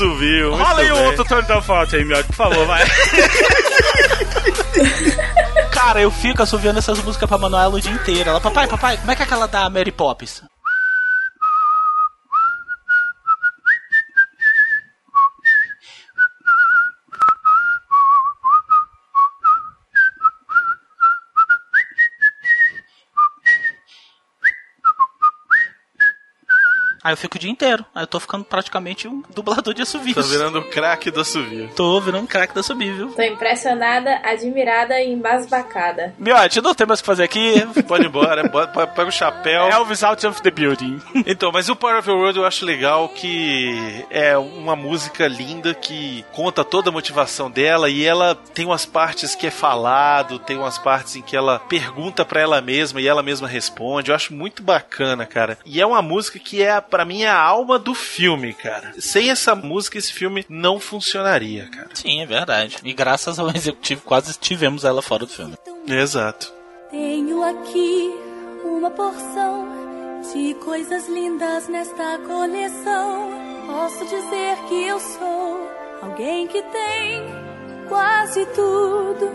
Muito 0.09 0.63
Rola 0.63 0.81
aí 0.81 0.93
o 0.93 1.05
outro 1.05 1.25
turn 1.25 1.47
down 1.47 1.63
fault 1.63 1.95
aí, 1.95 2.05
Miotti, 2.05 2.27
por 2.29 2.37
favor, 2.37 2.67
vai. 2.67 2.83
Cara, 5.71 6.01
eu 6.01 6.11
fico 6.11 6.43
assoviando 6.43 6.79
essas 6.79 7.03
músicas 7.03 7.29
pra 7.29 7.39
Manuela 7.39 7.75
o 7.75 7.81
dia 7.81 7.93
inteiro. 7.93 8.31
Ela, 8.31 8.41
papai, 8.41 8.67
papai, 8.67 8.97
como 8.99 9.11
é 9.11 9.17
que 9.17 9.23
é 9.23 9.25
aquela 9.25 9.47
da 9.47 9.69
Mary 9.71 9.93
Poppins? 9.93 10.43
Aí 27.11 27.15
eu 27.15 27.17
fico 27.17 27.37
o 27.37 27.41
dia 27.41 27.51
inteiro. 27.51 27.85
Aí 27.93 28.05
eu 28.05 28.07
tô 28.07 28.21
ficando 28.21 28.45
praticamente 28.45 29.09
um 29.09 29.21
dublador 29.35 29.75
de 29.75 29.83
assovios. 29.83 30.15
Tá 30.15 30.23
virando 30.23 30.61
o 30.61 30.71
craque 30.71 31.11
do 31.11 31.21
assovio. 31.21 31.69
Tô 31.75 32.01
virando 32.01 32.23
um 32.23 32.27
craque 32.27 32.55
da 32.55 32.63
subir, 32.63 32.95
viu? 32.95 33.09
Tô 33.09 33.23
impressionada, 33.23 34.21
admirada 34.23 35.01
e 35.01 35.13
embasbacada. 35.13 36.15
Miotti, 36.17 36.61
não 36.63 36.73
tem 36.73 36.87
mais 36.87 37.01
o 37.01 37.03
que 37.03 37.07
fazer 37.07 37.25
aqui. 37.25 37.67
Pode 37.89 38.05
ir 38.05 38.07
embora, 38.07 38.49
pega 38.49 39.09
o 39.09 39.11
chapéu. 39.11 39.63
Elvis 39.65 40.05
out 40.05 40.25
of 40.25 40.41
the 40.41 40.51
building. 40.51 41.01
Então, 41.27 41.53
mas 41.53 41.69
o 41.69 41.77
Power 41.77 41.99
of 41.99 42.09
Your 42.09 42.19
World 42.19 42.39
eu 42.39 42.47
acho 42.47 42.65
legal 42.65 43.09
que 43.09 44.05
é 44.11 44.37
uma 44.37 44.75
música 44.75 45.29
linda 45.29 45.75
que 45.75 46.25
conta 46.33 46.65
toda 46.65 46.91
a 46.91 46.93
motivação 46.93 47.51
dela 47.51 47.89
e 47.89 48.05
ela 48.05 48.35
tem 48.35 48.67
umas 48.67 48.87
partes 48.87 49.35
que 49.35 49.47
é 49.47 49.51
falado, 49.51 50.39
tem 50.39 50.57
umas 50.57 50.79
partes 50.79 51.17
em 51.17 51.23
que 51.23 51.37
ela 51.37 51.59
pergunta 51.59 52.25
pra 52.25 52.41
ela 52.41 52.61
mesma 52.61 53.01
e 53.01 53.07
ela 53.07 53.23
mesma 53.23 53.47
responde. 53.47 54.11
Eu 54.11 54.15
acho 54.15 54.35
muito 54.35 54.63
bacana, 54.63 55.27
cara. 55.27 55.59
E 55.65 55.81
é 55.81 55.87
uma 55.87 56.03
música 56.03 56.39
que 56.39 56.63
é, 56.63 56.81
para 57.01 57.07
mim, 57.07 57.25
a 57.25 57.35
alma 57.35 57.79
do 57.79 57.95
filme, 57.95 58.53
cara. 58.53 58.93
Sem 58.99 59.31
essa 59.31 59.55
música, 59.55 59.97
esse 59.97 60.13
filme 60.13 60.45
não 60.51 60.79
funcionaria, 60.79 61.67
cara. 61.69 61.89
Sim, 61.95 62.21
é 62.21 62.27
verdade. 62.27 62.77
E 62.85 62.93
graças 62.93 63.39
ao 63.39 63.49
executivo, 63.57 64.03
quase 64.03 64.39
tivemos 64.39 64.85
ela 64.85 65.01
fora 65.01 65.25
do 65.25 65.33
filme. 65.33 65.55
Exato. 65.87 66.53
Tenho 66.91 67.43
aqui 67.43 68.15
uma 68.63 68.91
porção 68.91 69.67
de 70.31 70.53
coisas 70.63 71.09
lindas 71.09 71.69
nesta 71.69 72.19
coleção. 72.19 73.31
Posso 73.67 74.05
dizer 74.05 74.59
que 74.69 74.87
eu 74.87 75.01
sou 75.01 75.71
alguém 76.03 76.47
que 76.49 76.61
tem 76.61 77.23
quase 77.89 78.45
tudo. 78.45 79.33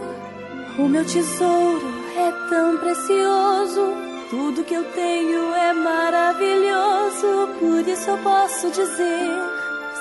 O 0.77 0.87
meu 0.87 1.03
tesouro 1.03 1.81
é 2.15 2.31
tão 2.47 2.77
precioso. 2.77 4.14
Tudo 4.29 4.63
que 4.63 4.73
eu 4.73 4.83
tenho 4.91 5.53
é 5.53 5.73
maravilhoso. 5.73 7.49
Por 7.59 7.87
isso 7.87 8.09
eu 8.09 8.17
posso 8.19 8.71
dizer 8.71 9.29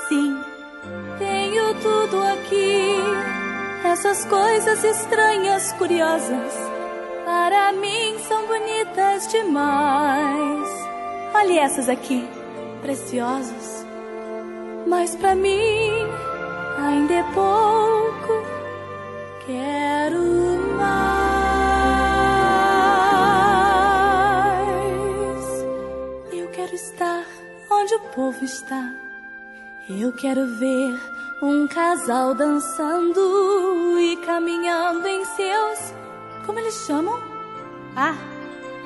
sim. 0.09 0.37
Tenho 1.18 1.75
tudo 1.75 2.22
aqui. 2.22 2.97
Essas 3.85 4.25
coisas 4.25 4.83
estranhas, 4.83 5.72
curiosas, 5.72 6.53
para 7.25 7.72
mim 7.75 8.18
são 8.27 8.47
bonitas 8.47 9.29
demais. 9.29 10.68
Olhe 11.35 11.59
essas 11.59 11.89
aqui, 11.89 12.27
preciosas. 12.81 13.87
Mas 14.87 15.14
pra 15.14 15.35
mim 15.35 15.91
ainda 16.79 17.12
é 17.12 17.22
pouco. 17.35 18.43
Quero 19.47 19.93
povo 28.15 28.45
está. 28.45 28.93
Eu 29.89 30.12
quero 30.12 30.47
ver 30.47 30.99
um 31.43 31.67
casal 31.67 32.35
dançando 32.35 33.99
e 33.99 34.17
caminhando 34.19 35.07
em 35.07 35.25
seus. 35.25 35.93
Como 36.47 36.59
eles 36.61 36.87
chamam? 36.87 37.21
Ah, 37.97 38.15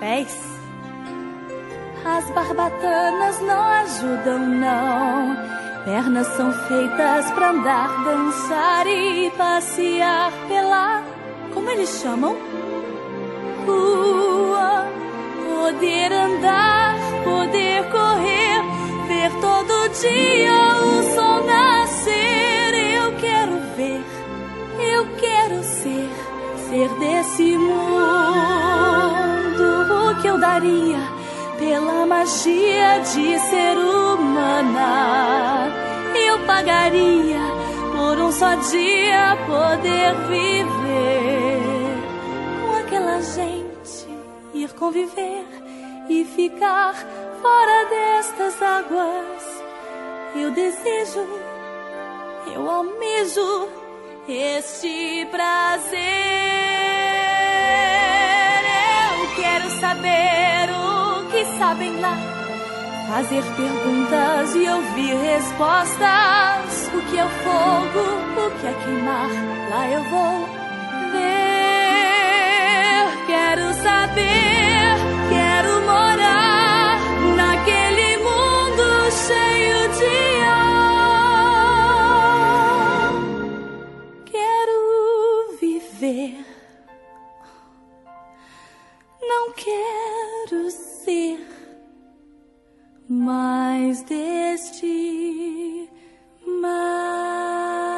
pés. 0.01 0.35
As 2.05 2.31
barbatanas 2.31 3.41
não 3.41 3.63
ajudam, 3.63 4.39
não. 4.39 5.37
Pernas 5.85 6.27
são 6.29 6.53
feitas 6.53 7.31
pra 7.33 7.51
andar, 7.51 8.05
dançar 8.05 8.87
e 8.87 9.31
passear 9.37 10.33
pela. 10.49 11.03
Como 11.53 11.69
eles 11.71 12.01
chamam? 12.01 12.35
Rua. 13.67 14.87
Poder 15.45 16.13
andar, 16.13 16.95
poder 17.25 17.91
correr, 17.91 17.98
ver 19.19 19.33
todo 19.41 19.89
dia 20.01 20.59
o 20.81 21.03
sol 21.15 21.45
nascer. 21.45 22.75
Eu 22.95 23.13
quero 23.17 23.53
ver, 23.77 24.05
eu 24.95 25.07
quero 25.17 25.63
ser, 25.65 26.09
ser 26.69 26.89
desse 27.01 27.57
mundo. 27.59 27.79
O 30.11 30.15
que 30.23 30.29
eu 30.29 30.39
daria 30.39 30.99
pela 31.59 32.07
magia 32.07 33.01
de 33.01 33.39
ser 33.51 33.77
humana. 33.77 35.67
Eu 36.15 36.39
pagaria 36.47 37.41
por 37.97 38.19
um 38.21 38.31
só 38.31 38.55
dia 38.55 39.37
poder 39.47 40.15
viver 40.29 41.59
com 42.63 42.77
aquela 42.77 43.21
gente, 43.21 44.07
ir 44.55 44.73
conviver 44.75 45.45
e 46.09 46.25
ficar 46.25 46.95
fora 47.43 47.85
destas 47.89 48.63
águas. 48.63 49.63
Eu 50.35 50.51
desejo, 50.51 51.27
eu 52.55 52.71
almejo 52.71 53.69
este 54.29 55.27
prazer. 55.31 55.99
Eu 59.21 59.29
quero 59.37 59.71
saber 59.81 60.71
o 60.71 61.31
que 61.31 61.45
sabem 61.59 62.01
lá. 62.01 62.17
Fazer 63.09 63.43
perguntas 63.57 64.55
e 64.55 64.69
ouvir 64.69 65.15
respostas. 65.17 66.91
O 66.95 67.01
que 67.11 67.19
é 67.19 67.25
o 67.25 67.29
fogo, 67.29 68.01
o 68.47 68.51
que 68.61 68.67
é 68.67 68.75
queimar? 68.85 69.31
Lá 69.71 69.89
eu 69.89 70.03
vou 70.05 70.49
ver. 71.13 71.59
Quero 73.27 73.73
saber, 73.83 74.78
Não 89.41 89.53
quero 89.53 90.69
ser 90.69 91.39
mais 93.09 94.03
deste 94.03 95.89
mar. 96.61 97.98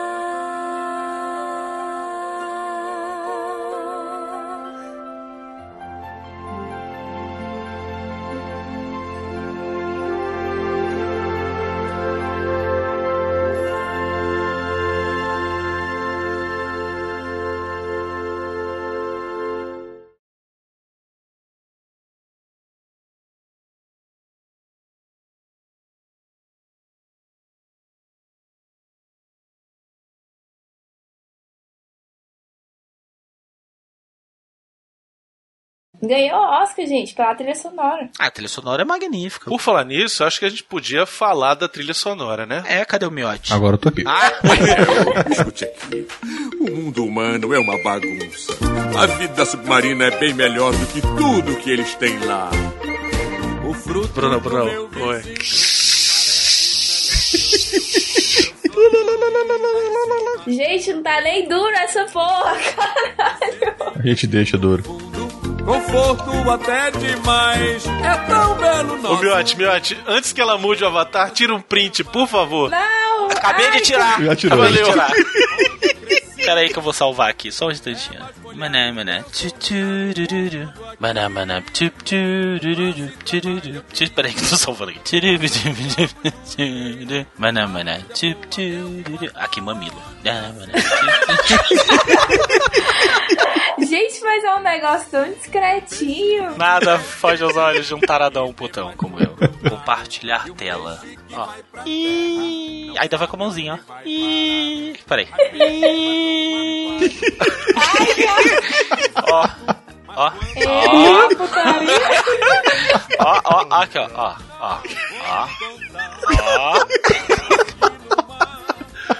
Ganhou 36.02 36.40
Oscar, 36.40 36.86
gente, 36.86 37.14
pela 37.14 37.34
trilha 37.34 37.54
sonora. 37.54 38.08
Ah, 38.18 38.26
a 38.26 38.30
trilha 38.30 38.48
sonora 38.48 38.82
é 38.82 38.84
magnífica. 38.84 39.50
Por 39.50 39.60
falar 39.60 39.84
nisso, 39.84 40.24
acho 40.24 40.38
que 40.38 40.46
a 40.46 40.48
gente 40.48 40.62
podia 40.64 41.04
falar 41.04 41.54
da 41.54 41.68
trilha 41.68 41.92
sonora, 41.92 42.46
né? 42.46 42.64
É, 42.66 42.84
cadê 42.86 43.04
o 43.04 43.10
miote? 43.10 43.52
Agora 43.52 43.74
eu 43.74 43.78
tô 43.78 43.90
aqui. 43.90 44.02
Ah, 44.06 44.32
Escute 45.30 45.64
aqui. 45.64 46.06
O 46.58 46.70
mundo 46.70 47.04
humano 47.04 47.54
é 47.54 47.58
uma 47.58 47.82
bagunça. 47.82 48.56
A 48.98 49.06
vida 49.06 49.44
submarina 49.44 50.06
é 50.06 50.10
bem 50.18 50.32
melhor 50.32 50.72
do 50.72 50.86
que 50.86 51.02
tudo 51.02 51.56
que 51.56 51.70
eles 51.70 51.94
têm 51.96 52.18
lá. 52.20 52.50
O 53.68 53.74
fruto. 53.74 54.08
Bruno, 54.08 54.40
do 54.40 54.48
Bruno, 54.48 54.88
meu 54.90 55.06
oi. 55.06 55.22
Gente, 60.46 60.92
não 60.94 61.02
tá 61.02 61.20
nem 61.20 61.46
duro 61.48 61.74
essa 61.76 62.04
porra, 62.06 62.56
caralho. 62.74 63.94
A 63.96 64.02
gente 64.06 64.26
deixa 64.26 64.56
duro. 64.56 64.82
Conforto 65.64 66.50
até 66.50 66.90
demais. 66.90 67.86
É 67.86 68.14
tão 68.26 68.54
belo 68.56 68.94
Ô, 68.94 68.98
nosso. 68.98 69.22
Miote, 69.22 69.56
Miote, 69.56 69.98
antes 70.06 70.32
que 70.32 70.40
ela 70.40 70.58
mude 70.58 70.82
o 70.82 70.86
avatar, 70.86 71.30
tira 71.30 71.54
um 71.54 71.60
print, 71.60 72.02
por 72.04 72.26
favor. 72.26 72.70
Não! 72.70 73.26
Acabei 73.30 73.66
Ai, 73.66 73.72
de 73.76 73.80
tirar. 73.82 74.22
Já 74.22 74.34
tirou. 74.36 74.62
Acabei 74.62 74.82
de 74.82 74.90
Valeu. 74.90 74.92
tirar. 74.92 75.12
Pera 76.40 76.60
aí 76.60 76.70
que 76.70 76.78
eu 76.78 76.82
vou 76.82 76.92
salvar 76.92 77.28
aqui, 77.30 77.52
só 77.52 77.66
um 77.66 77.70
instantinho. 77.70 78.18
Tchu, 82.02 82.58
dururu, 82.60 83.12
tchururu. 83.24 83.84
Tchu, 83.92 84.10
Pera 84.10 84.28
aí 84.28 84.34
que 84.34 84.42
eu 84.42 84.48
tô 84.48 84.56
salvando 84.56 84.90
aqui. 84.90 85.00
Tchu, 85.00 85.20
dururu. 89.04 89.30
Aqui, 89.34 89.60
mamilo. 89.60 90.02
Gente, 93.78 94.20
mas 94.22 94.44
é 94.44 94.54
um 94.54 94.60
negócio 94.60 95.10
tão 95.10 95.32
discretinho. 95.32 96.56
Nada 96.56 96.98
foge 96.98 97.42
aos 97.42 97.56
olhos 97.56 97.86
de 97.86 97.94
um 97.94 98.00
taradão 98.00 98.52
putão 98.52 98.92
como 98.96 99.18
eu. 99.18 99.36
Compartilhar 99.68 100.44
tela. 100.56 101.00
Ó. 101.32 101.48
Ih, 101.86 102.92
Ainda 102.98 103.16
vai 103.16 103.26
com 103.26 103.36
a 103.36 103.38
mãozinha, 103.38 103.80
ó. 103.88 103.94
Ih, 104.04 104.96
Peraí. 105.06 105.28
Ih. 105.54 107.20
Ó. 109.30 109.48
Ó. 110.16 110.26
Ó. 110.26 110.32
Ó, 113.18 113.40
ó, 113.44 113.66
ó, 113.70 113.74
aqui, 113.82 113.98
ó. 113.98 114.08
Ó. 114.14 114.34
Ó. 114.60 114.78
Ó. 115.26 115.48
Ó. 116.46 116.78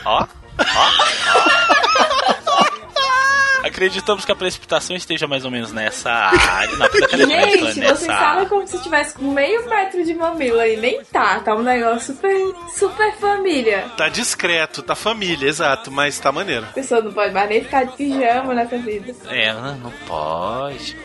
Ó. 0.05 0.27
Ó. 0.59 1.20
Acreditamos 3.65 4.25
que 4.25 4.33
a 4.33 4.37
precipitação 4.37 4.97
esteja 4.97 5.27
mais 5.27 5.45
ou 5.45 5.51
menos 5.51 5.73
nessa 5.73 6.11
área. 6.11 6.73
Não, 6.73 6.79
naquela 6.79 7.27
Gente, 7.27 7.59
vocês 7.59 7.77
nessa 7.77 8.07
falam 8.07 8.47
como 8.47 8.67
se 8.67 8.83
tivesse 8.83 9.15
com 9.15 9.31
meio 9.33 9.69
metro 9.69 10.05
de 10.05 10.15
mamilo 10.15 10.59
aí. 10.59 10.77
Nem 10.77 11.03
tá, 11.05 11.41
tá 11.41 11.55
um 11.55 11.63
negócio 11.63 12.15
super, 12.15 12.33
super 12.79 13.15
família. 13.17 13.87
Tá 13.97 14.09
discreto, 14.09 14.83
tá 14.83 14.95
família, 14.95 15.49
exato, 15.49 15.91
mas 15.91 16.19
tá 16.19 16.33
maneiro. 16.33 16.65
A 16.65 16.73
pessoa 16.73 17.01
não 17.01 17.13
pode 17.13 17.35
mais 17.35 17.49
nem 17.49 17.63
ficar 17.63 17.85
de 17.85 17.97
pijama 17.97 18.55
nessa 18.55 18.79
vida. 18.79 19.15
É, 19.29 19.53
não 19.53 19.91
não 19.91 19.93
pode. 20.07 20.97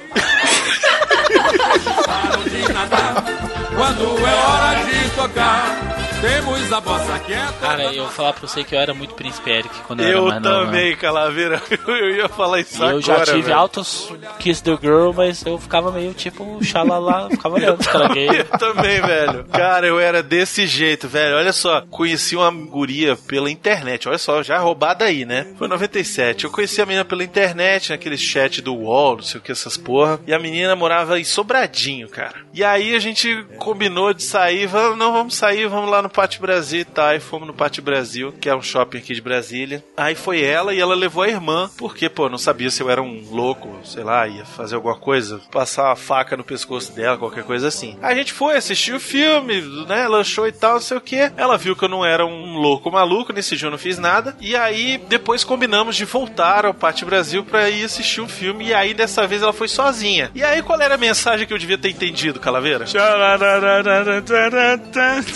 Quando 3.75 4.27
é 4.27 4.33
hora 4.33 4.83
de 4.85 5.09
tocar, 5.15 5.94
temos 6.25 6.73
a 6.73 6.81
bossa 6.81 7.19
quieta. 7.19 7.53
Cara, 7.61 7.83
eu 7.93 8.03
vou 8.03 8.11
falar 8.11 8.33
pra 8.33 8.47
você 8.47 8.63
que 8.63 8.73
eu 8.73 8.79
era 8.79 8.93
muito 8.95 9.13
príncipe 9.13 9.49
Eric 9.51 9.69
quando 9.85 10.01
eu, 10.01 10.07
Eu 10.09 10.17
era 10.31 10.39
mais 10.39 10.41
novo. 10.41 10.65
também, 10.65 10.95
Calaveira. 10.97 11.61
Eu 11.87 12.09
ia 12.15 12.27
falar 12.29 12.59
isso 12.61 12.77
E 12.77 12.79
eu 12.81 12.87
agora. 12.97 13.01
já 13.01 13.25
tive 13.25 13.41
velho. 13.43 13.57
altos 13.57 14.11
Kiss 14.39 14.63
the 14.63 14.75
Girl, 14.81 15.11
mas 15.15 15.45
eu 15.45 15.57
ficava 15.59 15.91
meio 15.91 16.13
tipo 16.13 16.63
xalala, 16.63 17.29
ficava 17.31 17.55
olhando 17.55 17.83
caras 17.83 18.11
gay. 18.13 18.27
Eu 18.27 18.45
também, 18.57 19.01
velho. 19.01 19.43
Cara, 19.45 19.85
eu 19.87 19.99
era 19.99 20.23
desse 20.23 20.65
jeito, 20.65 21.07
velho. 21.07 21.35
Olha 21.37 21.53
só, 21.53 21.81
conheci 21.89 22.35
uma 22.35 22.49
guria 22.51 23.15
pela 23.15 23.49
internet. 23.51 24.07
Olha 24.09 24.17
só, 24.17 24.41
já 24.41 24.57
roubada 24.57 25.05
aí, 25.05 25.25
né? 25.25 25.45
Foi 25.57 25.67
em 25.67 25.69
97. 25.69 26.45
Eu 26.45 26.51
conheci 26.51 26.81
a 26.81 26.85
menina 26.85 27.05
pela 27.05 27.23
internet, 27.23 27.91
naquele 27.91 28.17
chat 28.17 28.61
do 28.61 28.73
UOL, 28.75 29.17
não 29.17 29.23
sei 29.23 29.39
o 29.39 29.43
que, 29.43 29.51
essas 29.51 29.77
porra. 29.77 30.19
E 30.25 30.33
a 30.33 30.39
menina 30.39 30.75
morava 30.75 31.19
em 31.19 31.23
Sobradinho, 31.23 32.09
cara. 32.09 32.35
E 32.53 32.63
aí 32.63 32.95
a 32.95 32.99
gente 32.99 33.43
combinou 33.59 34.13
de 34.13 34.23
sair. 34.23 34.65
Vamos, 34.67 34.97
não, 34.97 35.11
vamos 35.13 35.35
sair, 35.35 35.67
vamos 35.67 35.89
lá 35.91 36.01
no 36.01 36.09
Pátio 36.15 36.41
Brasil 36.41 36.81
e 36.81 36.85
tal. 36.85 37.13
E 37.13 37.19
fomos 37.19 37.47
no 37.47 37.53
Pátio 37.53 37.83
Brasil, 37.83 38.33
que 38.39 38.49
é 38.49 38.55
um 38.55 38.61
shopping 38.61 38.99
aqui 38.99 39.13
de 39.13 39.21
Brasília. 39.21 39.83
Aí 39.97 40.15
foi 40.15 40.41
ela 40.41 40.73
e 40.73 40.79
ela 40.79 40.95
levou 40.95 41.23
a 41.23 41.27
irmã, 41.27 41.69
porque, 41.77 42.09
pô, 42.09 42.29
não 42.29 42.37
sabia 42.37 42.69
se 42.69 42.81
eu 42.81 42.89
era 42.89 43.01
um 43.01 43.23
louco, 43.29 43.79
sei 43.83 44.03
lá, 44.03 44.27
ia 44.27 44.45
fazer 44.45 44.75
alguma 44.75 44.95
coisa, 44.95 45.41
passar 45.51 45.85
uma 45.85 45.95
faca 45.95 46.37
no 46.37 46.43
pescoço 46.43 46.93
dela, 46.93 47.17
qualquer 47.17 47.43
coisa 47.43 47.67
assim. 47.67 47.97
A 48.01 48.15
gente 48.15 48.31
foi 48.33 48.55
assistir 48.55 48.93
o 48.93 48.99
filme, 48.99 49.61
né? 49.87 50.07
Lanchou 50.07 50.47
e 50.47 50.51
tal, 50.51 50.73
não 50.73 50.79
sei 50.79 50.97
o 50.97 51.01
que. 51.01 51.31
Ela 51.35 51.57
viu 51.57 51.75
que 51.75 51.83
eu 51.83 51.89
não 51.89 52.05
era 52.05 52.25
um 52.25 52.55
louco 52.57 52.89
maluco, 52.91 53.33
nesse 53.33 53.55
dia 53.55 53.67
eu 53.67 53.71
não 53.71 53.77
fiz 53.77 53.97
nada. 53.97 54.35
E 54.39 54.55
aí 54.55 54.97
depois 55.09 55.43
combinamos 55.43 55.95
de 55.95 56.05
voltar 56.05 56.65
ao 56.65 56.73
Pátio 56.73 57.05
Brasil 57.05 57.43
pra 57.43 57.69
ir 57.69 57.83
assistir 57.83 58.21
um 58.21 58.27
filme. 58.27 58.67
E 58.67 58.73
aí 58.73 58.93
dessa 58.93 59.27
vez 59.27 59.41
ela 59.41 59.53
foi 59.53 59.67
sozinha. 59.67 60.31
E 60.33 60.43
aí 60.43 60.61
qual 60.61 60.79
era 60.79 60.95
a 60.95 60.97
mensagem 60.97 61.45
que 61.45 61.53
eu 61.53 61.57
devia 61.57 61.77
ter 61.77 61.89
entendido, 61.89 62.39
Calaveira? 62.39 62.85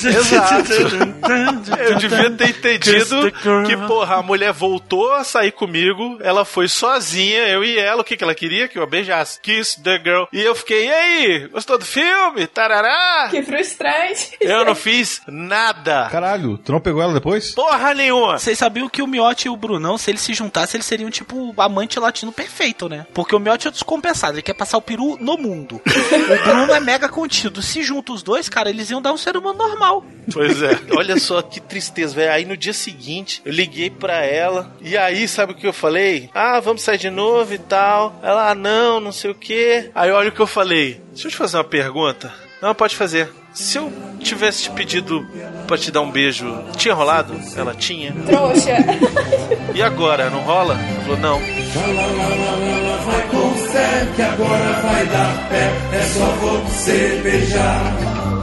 Exato. 0.07 0.68
Eu 1.89 1.95
devia 1.97 2.31
ter 2.31 2.49
entendido 2.49 3.31
que, 3.65 3.77
porra, 3.87 4.15
a 4.15 4.23
mulher 4.23 4.51
voltou 4.51 5.13
a 5.13 5.23
sair 5.23 5.51
comigo, 5.51 6.17
ela 6.21 6.45
foi 6.45 6.67
sozinha, 6.67 7.47
eu 7.47 7.63
e 7.63 7.77
ela, 7.77 8.01
o 8.01 8.03
que, 8.03 8.17
que 8.17 8.23
ela 8.23 8.35
queria? 8.35 8.67
Que 8.67 8.77
eu 8.77 8.83
a 8.83 8.87
beijasse. 8.87 9.39
Kiss 9.41 9.81
the 9.81 9.99
girl. 9.99 10.23
E 10.33 10.41
eu 10.41 10.55
fiquei, 10.55 10.87
e 10.87 10.91
aí? 10.91 11.47
Gostou 11.47 11.77
do 11.77 11.85
filme? 11.85 12.47
Tarará? 12.47 13.27
Que 13.29 13.41
frustrante. 13.43 14.37
Eu 14.41 14.65
não 14.65 14.75
fiz 14.75 15.21
nada. 15.27 16.07
Caralho, 16.09 16.57
tu 16.57 16.71
não 16.71 16.79
pegou 16.79 17.01
ela 17.01 17.13
depois? 17.13 17.51
Porra 17.51 17.93
nenhuma. 17.93 18.39
Vocês 18.39 18.57
sabiam 18.57 18.89
que 18.89 19.01
o 19.01 19.07
Miotti 19.07 19.47
e 19.47 19.49
o 19.49 19.57
Brunão, 19.57 19.97
se 19.97 20.11
eles 20.11 20.21
se 20.21 20.33
juntassem, 20.33 20.77
eles 20.77 20.85
seriam 20.85 21.09
tipo 21.09 21.53
amante 21.57 21.99
latino 21.99 22.31
perfeito, 22.31 22.89
né? 22.89 23.05
Porque 23.13 23.35
o 23.35 23.39
Miotti 23.39 23.67
é 23.67 23.71
descompensado, 23.71 24.35
ele 24.35 24.41
quer 24.41 24.53
passar 24.53 24.77
o 24.77 24.81
peru 24.81 25.17
no 25.19 25.37
mundo. 25.37 25.81
o 25.85 26.43
Bruno 26.43 26.73
é 26.73 26.79
mega 26.79 27.07
contido. 27.07 27.61
Se 27.61 27.83
juntam 27.83 28.15
os 28.15 28.23
dois, 28.23 28.49
cara, 28.49 28.69
eles 28.69 28.89
iam 28.89 29.01
dar 29.01 29.13
um 29.13 29.17
ser 29.17 29.37
humano 29.37 29.57
normal. 29.57 30.03
Pois 30.31 30.48
é. 30.61 30.79
Olha 30.95 31.19
só 31.19 31.41
que 31.41 31.59
tristeza, 31.59 32.15
velho. 32.15 32.31
Aí 32.31 32.45
no 32.45 32.57
dia 32.57 32.73
seguinte, 32.73 33.41
eu 33.45 33.51
liguei 33.51 33.89
pra 33.89 34.25
ela. 34.25 34.71
E 34.81 34.97
aí, 34.97 35.27
sabe 35.27 35.53
o 35.53 35.55
que 35.55 35.67
eu 35.67 35.73
falei? 35.73 36.29
Ah, 36.33 36.59
vamos 36.59 36.81
sair 36.81 36.97
de 36.97 37.09
novo 37.09 37.53
e 37.53 37.57
tal. 37.57 38.19
Ela, 38.23 38.51
ah, 38.51 38.55
não, 38.55 38.99
não 38.99 39.11
sei 39.11 39.31
o 39.31 39.35
que. 39.35 39.89
Aí 39.93 40.11
olha 40.11 40.29
o 40.29 40.31
que 40.31 40.39
eu 40.39 40.47
falei. 40.47 41.01
Deixa 41.11 41.27
eu 41.27 41.31
te 41.31 41.37
fazer 41.37 41.57
uma 41.57 41.63
pergunta. 41.63 42.33
Não, 42.61 42.75
pode 42.75 42.95
fazer. 42.95 43.29
Se 43.53 43.77
eu 43.77 43.91
tivesse 44.19 44.63
te 44.63 44.71
pedido 44.71 45.25
pra 45.65 45.77
te 45.77 45.91
dar 45.91 46.01
um 46.01 46.11
beijo, 46.11 46.45
tinha 46.77 46.93
rolado? 46.93 47.33
Ela 47.55 47.73
tinha. 47.73 48.13
Trouxa. 48.25 48.75
E 49.73 49.81
agora, 49.83 50.29
não 50.29 50.41
rola? 50.41 50.73
Ela 50.73 51.01
falou, 51.01 51.17
não. 51.17 51.39
Vai 51.39 53.27
com 53.29 53.53
fé 53.71 54.07
que 54.15 54.21
agora 54.21 54.81
vai 54.81 55.05
dar 55.05 55.49
pé, 55.49 55.71
é 55.95 56.01
só 56.01 56.25
você 56.25 57.19
beijar. 57.23 58.38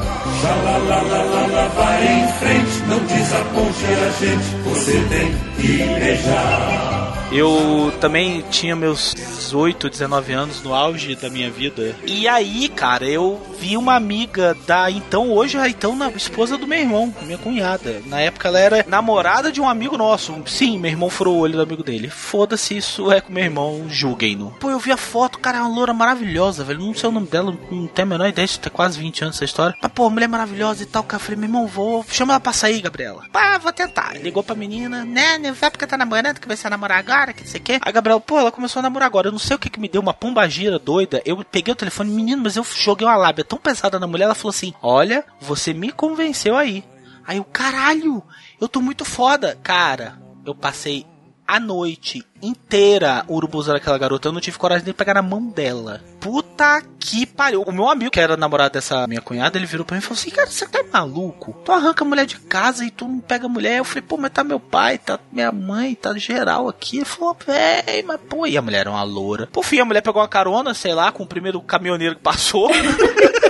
Xalalalala, 0.46 1.68
vai 1.74 2.06
em 2.06 2.28
frente, 2.38 2.82
não 2.86 3.00
desaponte 3.00 3.84
a 3.84 4.10
gente, 4.20 4.48
você 4.62 4.92
tem 5.08 5.34
que 5.56 6.00
beijar. 6.00 7.15
Eu 7.30 7.92
também 8.00 8.42
tinha 8.50 8.76
meus 8.76 9.12
18, 9.14 9.90
19 9.90 10.32
anos 10.32 10.62
no 10.62 10.74
auge 10.74 11.14
da 11.16 11.28
minha 11.28 11.50
vida. 11.50 11.94
E 12.06 12.28
aí, 12.28 12.68
cara, 12.68 13.04
eu 13.04 13.40
vi 13.58 13.76
uma 13.76 13.94
amiga 13.94 14.56
da 14.66 14.90
então, 14.90 15.30
hoje 15.30 15.58
a 15.58 15.68
então 15.68 15.96
na 15.96 16.08
esposa 16.10 16.56
do 16.56 16.66
meu 16.66 16.78
irmão, 16.78 17.14
minha 17.22 17.38
cunhada. 17.38 18.00
Na 18.06 18.20
época 18.20 18.48
ela 18.48 18.58
era 18.58 18.84
namorada 18.86 19.50
de 19.50 19.60
um 19.60 19.68
amigo 19.68 19.96
nosso. 19.96 20.36
Sim, 20.46 20.78
meu 20.78 20.90
irmão 20.90 21.10
furou 21.10 21.36
o 21.36 21.40
olho 21.40 21.54
do 21.54 21.62
amigo 21.62 21.82
dele. 21.82 22.08
Foda-se, 22.08 22.76
isso 22.76 23.10
é 23.10 23.20
com 23.20 23.32
meu 23.32 23.44
irmão, 23.44 23.86
julguem-no. 23.88 24.52
Pô, 24.52 24.70
eu 24.70 24.78
vi 24.78 24.92
a 24.92 24.96
foto, 24.96 25.38
cara, 25.38 25.58
é 25.58 25.60
uma 25.60 25.74
loura 25.74 25.92
maravilhosa, 25.92 26.64
velho. 26.64 26.80
Não 26.80 26.94
sei 26.94 27.08
o 27.08 27.12
nome 27.12 27.26
dela, 27.26 27.56
não 27.70 27.86
tenho 27.86 28.06
a 28.06 28.10
menor 28.10 28.28
ideia, 28.28 28.44
isso 28.44 28.60
tem 28.60 28.72
quase 28.72 28.98
20 28.98 29.24
anos 29.24 29.36
essa 29.36 29.44
história. 29.44 29.76
Mas, 29.82 29.92
pô, 29.92 30.08
mulher 30.08 30.28
maravilhosa 30.28 30.82
e 30.82 30.86
tal, 30.86 31.02
cara. 31.02 31.20
Eu 31.20 31.24
falei, 31.24 31.40
meu 31.40 31.48
irmão, 31.48 31.66
vou. 31.66 32.04
Chama 32.08 32.34
ela 32.34 32.40
pra 32.40 32.52
sair, 32.52 32.80
Gabriela. 32.80 33.24
Pá, 33.32 33.58
vou 33.58 33.72
tentar. 33.72 34.14
Ligou 34.22 34.42
pra 34.42 34.54
menina, 34.54 35.04
né, 35.04 35.38
né, 35.38 35.52
vai 35.52 35.70
porque 35.70 35.86
tá 35.86 35.96
namorando, 35.96 36.40
que 36.40 36.48
vai 36.48 36.56
ser 36.56 36.70
namorar 36.70 36.98
agora, 36.98 37.15
que 37.32 37.42
não 37.42 37.50
sei 37.50 37.60
o 37.60 37.62
quê. 37.62 37.78
A 37.80 37.90
Gabriela, 37.90 38.20
pô, 38.20 38.38
ela 38.38 38.52
começou 38.52 38.80
a 38.80 38.82
namorar 38.82 39.06
agora. 39.06 39.28
Eu 39.28 39.32
não 39.32 39.38
sei 39.38 39.56
o 39.56 39.58
que 39.58 39.70
que 39.70 39.80
me 39.80 39.88
deu, 39.88 40.00
uma 40.00 40.14
pombagira 40.14 40.78
doida. 40.78 41.22
Eu 41.24 41.42
peguei 41.44 41.72
o 41.72 41.76
telefone, 41.76 42.10
menino, 42.10 42.42
mas 42.42 42.56
eu 42.56 42.64
joguei 42.64 43.06
uma 43.06 43.16
lábia 43.16 43.44
tão 43.44 43.58
pesada 43.58 43.98
na 43.98 44.06
mulher, 44.06 44.24
ela 44.24 44.34
falou 44.34 44.50
assim: 44.50 44.74
Olha, 44.82 45.24
você 45.40 45.72
me 45.72 45.90
convenceu 45.92 46.56
aí. 46.56 46.84
Aí 47.26 47.40
o 47.40 47.44
caralho, 47.44 48.22
eu 48.60 48.68
tô 48.68 48.80
muito 48.80 49.04
foda. 49.04 49.58
Cara, 49.62 50.18
eu 50.44 50.54
passei 50.54 51.06
a 51.46 51.60
noite 51.60 52.24
inteira 52.42 53.24
urubuzando 53.28 53.76
aquela 53.76 53.98
garota. 53.98 54.28
Eu 54.28 54.32
não 54.32 54.40
tive 54.40 54.58
coragem 54.58 54.84
de 54.84 54.92
pegar 54.92 55.14
na 55.14 55.22
mão 55.22 55.48
dela. 55.48 56.00
Puta 56.20 56.82
que 56.98 57.24
pariu. 57.24 57.62
O 57.62 57.72
meu 57.72 57.88
amigo, 57.88 58.10
que 58.10 58.20
era 58.20 58.36
namorado 58.36 58.74
dessa 58.74 59.06
minha 59.06 59.20
cunhada, 59.20 59.56
ele 59.56 59.66
virou 59.66 59.84
pra 59.84 59.94
mim 59.94 60.00
e 60.00 60.02
falou 60.02 60.18
assim: 60.18 60.30
Cara, 60.30 60.50
você 60.50 60.66
tá 60.66 60.84
maluco? 60.92 61.54
Tu 61.64 61.72
arranca 61.72 62.04
a 62.04 62.06
mulher 62.06 62.26
de 62.26 62.38
casa 62.38 62.84
e 62.84 62.90
tu 62.90 63.06
não 63.06 63.20
pega 63.20 63.46
a 63.46 63.48
mulher. 63.48 63.78
Eu 63.78 63.84
falei: 63.84 64.02
Pô, 64.02 64.16
mas 64.16 64.32
tá 64.32 64.42
meu 64.42 64.58
pai, 64.58 64.98
tá 64.98 65.18
minha 65.30 65.52
mãe, 65.52 65.94
tá 65.94 66.16
geral 66.16 66.68
aqui. 66.68 66.96
Ele 66.96 67.04
falou: 67.04 67.36
Véi, 67.46 68.02
mas 68.02 68.20
pô. 68.28 68.46
E 68.46 68.56
a 68.56 68.62
mulher 68.62 68.80
era 68.80 68.90
uma 68.90 69.02
loura. 69.02 69.46
Por 69.52 69.64
fim, 69.64 69.80
a 69.80 69.84
mulher 69.84 70.02
pegou 70.02 70.20
uma 70.20 70.28
carona, 70.28 70.74
sei 70.74 70.94
lá, 70.94 71.12
com 71.12 71.22
o 71.22 71.28
primeiro 71.28 71.60
caminhoneiro 71.60 72.16
que 72.16 72.22
passou. 72.22 72.70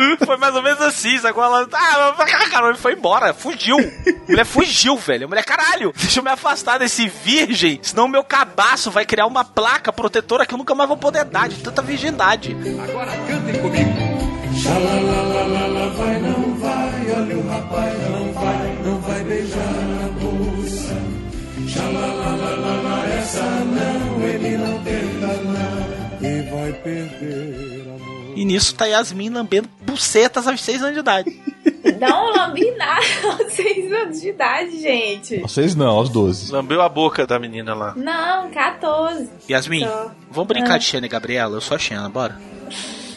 Foi 0.24 0.36
mais 0.36 0.54
ou 0.54 0.62
menos 0.62 0.80
assim, 0.80 1.18
sacou? 1.18 1.42
Ela, 1.42 1.66
ah, 1.72 2.48
caramba, 2.50 2.70
ele 2.70 2.78
foi 2.78 2.92
embora, 2.92 3.34
fugiu. 3.34 3.76
A 3.78 4.30
mulher 4.30 4.44
fugiu, 4.44 4.96
velho. 4.96 5.24
A 5.24 5.28
mulher, 5.28 5.44
caralho, 5.44 5.92
deixa 5.96 6.20
eu 6.20 6.24
me 6.24 6.30
afastar 6.30 6.78
desse 6.78 7.08
virgem, 7.08 7.78
senão 7.82 8.06
o 8.06 8.08
meu 8.08 8.24
cabaço 8.24 8.90
vai 8.90 9.04
criar 9.04 9.26
uma 9.26 9.44
placa 9.44 9.92
protetora 9.92 10.46
que 10.46 10.54
eu 10.54 10.58
nunca 10.58 10.74
mais 10.74 10.88
vou 10.88 10.96
poder 10.96 11.24
dar 11.24 11.48
de 11.48 11.56
tanta 11.56 11.82
virgindade. 11.82 12.56
Agora 12.82 13.12
cantem 13.26 13.60
comigo. 13.60 14.26
Xalalalala, 14.56 15.90
vai, 15.90 16.18
não 16.20 16.54
vai, 16.54 17.10
olha 17.14 17.36
o 17.36 17.48
rapaz, 17.48 18.10
não 18.10 18.32
vai, 18.32 18.78
não 18.84 19.00
vai 19.00 19.24
beijar 19.24 19.58
a 19.58 20.24
moça. 20.24 20.96
Xalalalala, 21.68 23.06
essa 23.18 23.42
não, 23.42 24.26
ele 24.26 24.56
não 24.56 24.82
tenta 24.82 25.42
nada 25.42 26.06
e 26.22 26.50
vai 26.50 26.72
perder. 26.72 27.55
E 28.36 28.44
nisso 28.44 28.74
tá 28.74 28.84
Yasmin 28.86 29.30
lambendo 29.30 29.68
bucetas 29.80 30.46
aos 30.46 30.60
6 30.62 30.82
anos 30.82 30.94
de 30.94 31.00
idade. 31.00 31.42
Não 31.98 32.30
lambi 32.32 32.70
nada 32.72 33.00
aos 33.42 33.52
6 33.52 33.92
anos 33.92 34.20
de 34.20 34.28
idade, 34.28 34.80
gente. 34.80 35.38
Vocês 35.40 35.74
não, 35.74 35.88
aos 35.96 36.08
12. 36.10 36.52
Lambeu 36.52 36.82
a 36.82 36.88
boca 36.88 37.26
da 37.26 37.38
menina 37.38 37.74
lá. 37.74 37.94
Não, 37.96 38.50
14. 38.50 39.28
Yasmin, 39.48 39.84
Só. 39.86 40.10
vamos 40.30 40.48
brincar 40.48 40.74
Ah. 40.74 40.78
de 40.78 40.84
Xena 40.84 41.06
e 41.06 41.08
Gabriela? 41.08 41.56
Eu 41.56 41.60
sou 41.60 41.74
a 41.74 41.78
Xena, 41.78 42.08
bora. 42.08 42.36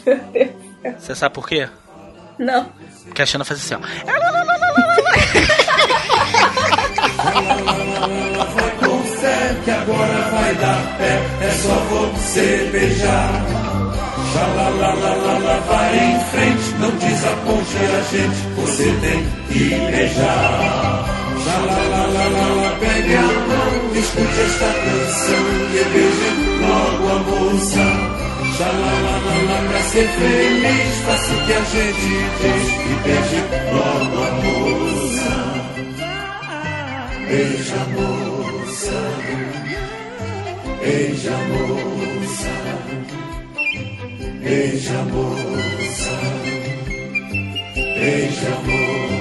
Você 0.98 1.14
sabe 1.14 1.34
por 1.34 1.46
quê? 1.46 1.68
Não. 2.38 2.66
Porque 3.04 3.20
a 3.22 3.26
Xena 3.26 3.44
faz 3.44 3.60
assim, 3.60 3.74
ó. 3.74 3.80
Agora 9.70 10.30
vai 10.30 10.54
dar 10.56 10.96
pé, 10.98 11.20
é 11.46 11.50
só 11.50 11.74
você 12.14 12.68
beijar. 12.72 13.79
Xalalalala, 14.32 15.56
vai 15.66 15.92
em 15.98 16.20
frente, 16.30 16.66
não 16.78 16.90
desaponte 16.90 17.76
a 17.78 18.00
gente, 18.12 18.40
você 18.56 18.86
tem 19.00 19.20
que 19.48 19.64
beijar. 19.90 21.20
Xalalalala, 21.44 22.68
pegue 22.78 23.14
a 23.14 23.22
mão, 23.22 23.72
escute 23.96 24.40
esta 24.40 24.70
canção 24.84 25.44
e 25.72 25.82
beije 25.92 26.30
logo 26.60 27.04
a 27.08 27.18
moça. 27.28 27.86
Xalalalala, 28.56 29.58
pra 29.68 29.80
ser 29.82 30.08
feliz, 30.08 30.94
faça 31.06 31.32
o 31.32 31.36
que 31.46 31.52
a 31.52 31.62
gente 31.64 32.14
diz 32.40 32.66
e 32.86 32.94
beije 33.02 33.40
logo 33.72 34.16
a 34.22 34.30
moça. 34.42 35.32
Beija 37.28 37.74
a 37.74 37.84
moça, 37.96 38.98
beija 40.80 41.32
a 41.32 41.38
moça, 41.48 41.99
beija 44.40 45.02
moça, 45.02 46.18
beija 47.74 48.50
moça. 48.64 49.20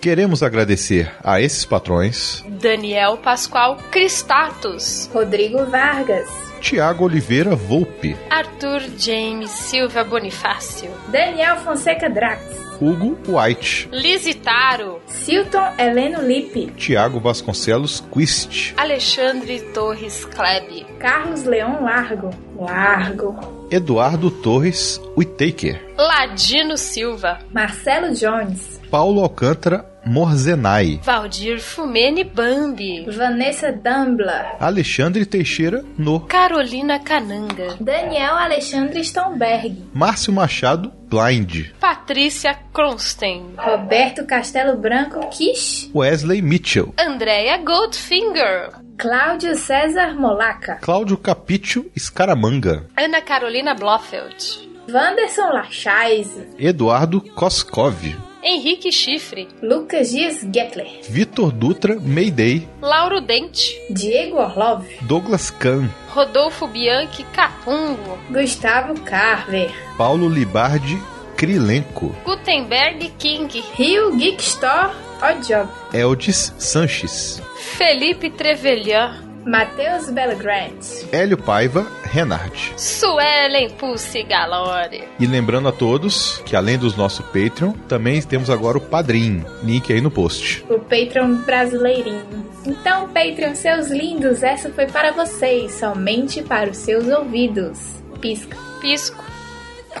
Queremos 0.00 0.42
agradecer 0.42 1.10
a 1.22 1.40
esses 1.40 1.64
patrões: 1.64 2.44
Daniel 2.48 3.16
Pascoal 3.18 3.78
Cristatus. 3.90 5.10
Rodrigo 5.12 5.64
Vargas. 5.66 6.28
Tiago 6.60 7.04
Oliveira 7.04 7.54
Volpe, 7.54 8.16
Arthur 8.30 8.80
James 8.96 9.50
Silva 9.50 10.02
Bonifácio. 10.02 10.90
Daniel 11.08 11.56
Fonseca 11.58 12.08
Drax. 12.08 12.42
Hugo 12.80 13.16
White, 13.28 13.88
Lisitaro. 13.92 15.00
Silton 15.06 15.74
Heleno 15.78 16.22
Lippe. 16.22 16.72
Tiago 16.76 17.20
Vasconcelos 17.20 18.00
Quist, 18.10 18.72
Alexandre 18.76 19.60
Torres 19.72 20.24
Kleb. 20.24 20.93
Carlos 21.04 21.44
Leão 21.44 21.82
Largo. 21.82 22.30
Largo. 22.58 23.68
Eduardo 23.70 24.30
Torres 24.30 24.98
Whittaker, 25.14 25.78
Ladino 25.98 26.78
Silva. 26.78 27.40
Marcelo 27.52 28.14
Jones. 28.14 28.80
Paulo 28.90 29.20
Alcântara 29.20 29.84
Morzenai, 30.06 31.00
Valdir 31.02 31.60
Fumene 31.60 32.24
Bambi. 32.24 33.04
Vanessa 33.06 33.70
Dumbla. 33.70 34.56
Alexandre 34.58 35.26
Teixeira 35.26 35.84
No, 35.98 36.20
Carolina 36.20 36.98
Cananga. 36.98 37.76
Daniel 37.78 38.36
Alexandre 38.38 39.04
Stomberg. 39.04 39.76
Márcio 39.92 40.32
Machado 40.32 40.90
Blind, 41.10 41.74
Patrícia 41.78 42.58
Kronstein. 42.72 43.54
Roberto 43.58 44.24
Castelo 44.24 44.74
Branco 44.78 45.20
Kish. 45.28 45.90
Wesley 45.94 46.40
Mitchell, 46.40 46.94
Andrea 46.96 47.58
Goldfinger. 47.58 48.83
Cláudio 48.96 49.54
César 49.56 50.14
Molaca. 50.14 50.76
Cláudio 50.76 51.16
Capício 51.16 51.90
Escaramanga, 51.96 52.86
Ana 52.96 53.20
Carolina 53.20 53.74
Blofeld. 53.74 54.68
Wanderson 54.88 55.50
Lachais. 55.52 56.28
Eduardo 56.58 57.20
Koskov, 57.20 57.96
Henrique 58.42 58.90
Chifre. 58.92 59.48
Lucas 59.62 60.10
Dias 60.10 60.42
Gettler. 60.44 61.00
Vitor 61.08 61.50
Dutra 61.50 61.96
Mayday, 61.98 62.68
Lauro 62.80 63.20
Dente. 63.20 63.74
Diego 63.90 64.36
Orlov. 64.38 64.84
Douglas 65.02 65.50
Kahn, 65.50 65.88
Rodolfo 66.14 66.66
Bianchi 66.68 67.24
Capungo. 67.34 68.18
Gustavo 68.30 68.94
Carver. 69.00 69.72
Paulo 69.98 70.28
Libardi 70.28 70.98
Acrilenco. 71.44 72.14
Gutenberg 72.24 73.12
King. 73.18 73.62
Rio 73.74 74.16
Geek 74.16 74.42
Store, 74.42 74.90
Odd. 75.22 75.68
Eldis 75.92 76.54
Sanches. 76.58 77.42
Felipe 77.76 78.30
Trevelyan. 78.30 79.22
Matheus 79.44 80.08
Belgrant. 80.08 81.04
Hélio 81.12 81.36
Paiva 81.36 81.86
Renard. 82.02 82.72
Suelen 82.78 83.68
Pulse 83.72 84.22
Galore. 84.22 85.04
E 85.20 85.26
lembrando 85.26 85.68
a 85.68 85.72
todos 85.72 86.38
que 86.46 86.56
além 86.56 86.78
dos 86.78 86.96
nosso 86.96 87.22
Patreon, 87.24 87.72
também 87.86 88.22
temos 88.22 88.48
agora 88.48 88.78
o 88.78 88.80
Padrim. 88.80 89.44
Link 89.62 89.92
aí 89.92 90.00
no 90.00 90.10
post. 90.10 90.64
O 90.70 90.78
Patreon 90.78 91.42
brasileirinho. 91.44 92.24
Então, 92.64 93.06
Patreon, 93.08 93.54
seus 93.54 93.88
lindos, 93.88 94.42
essa 94.42 94.70
foi 94.70 94.86
para 94.86 95.12
vocês, 95.12 95.74
somente 95.74 96.42
para 96.42 96.70
os 96.70 96.78
seus 96.78 97.06
ouvidos. 97.08 97.78
Pisca. 98.22 98.56
Pisco. 98.80 99.33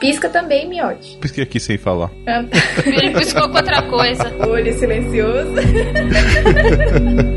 Pisca 0.00 0.28
também, 0.28 0.68
miote. 0.68 1.16
Pisquei 1.18 1.44
aqui 1.44 1.58
sem 1.60 1.78
falar. 1.78 2.10
Ele 2.84 3.10
piscou 3.18 3.48
com 3.48 3.56
outra 3.56 3.82
coisa. 3.82 4.32
Olho 4.46 4.72
silencioso. 4.78 5.54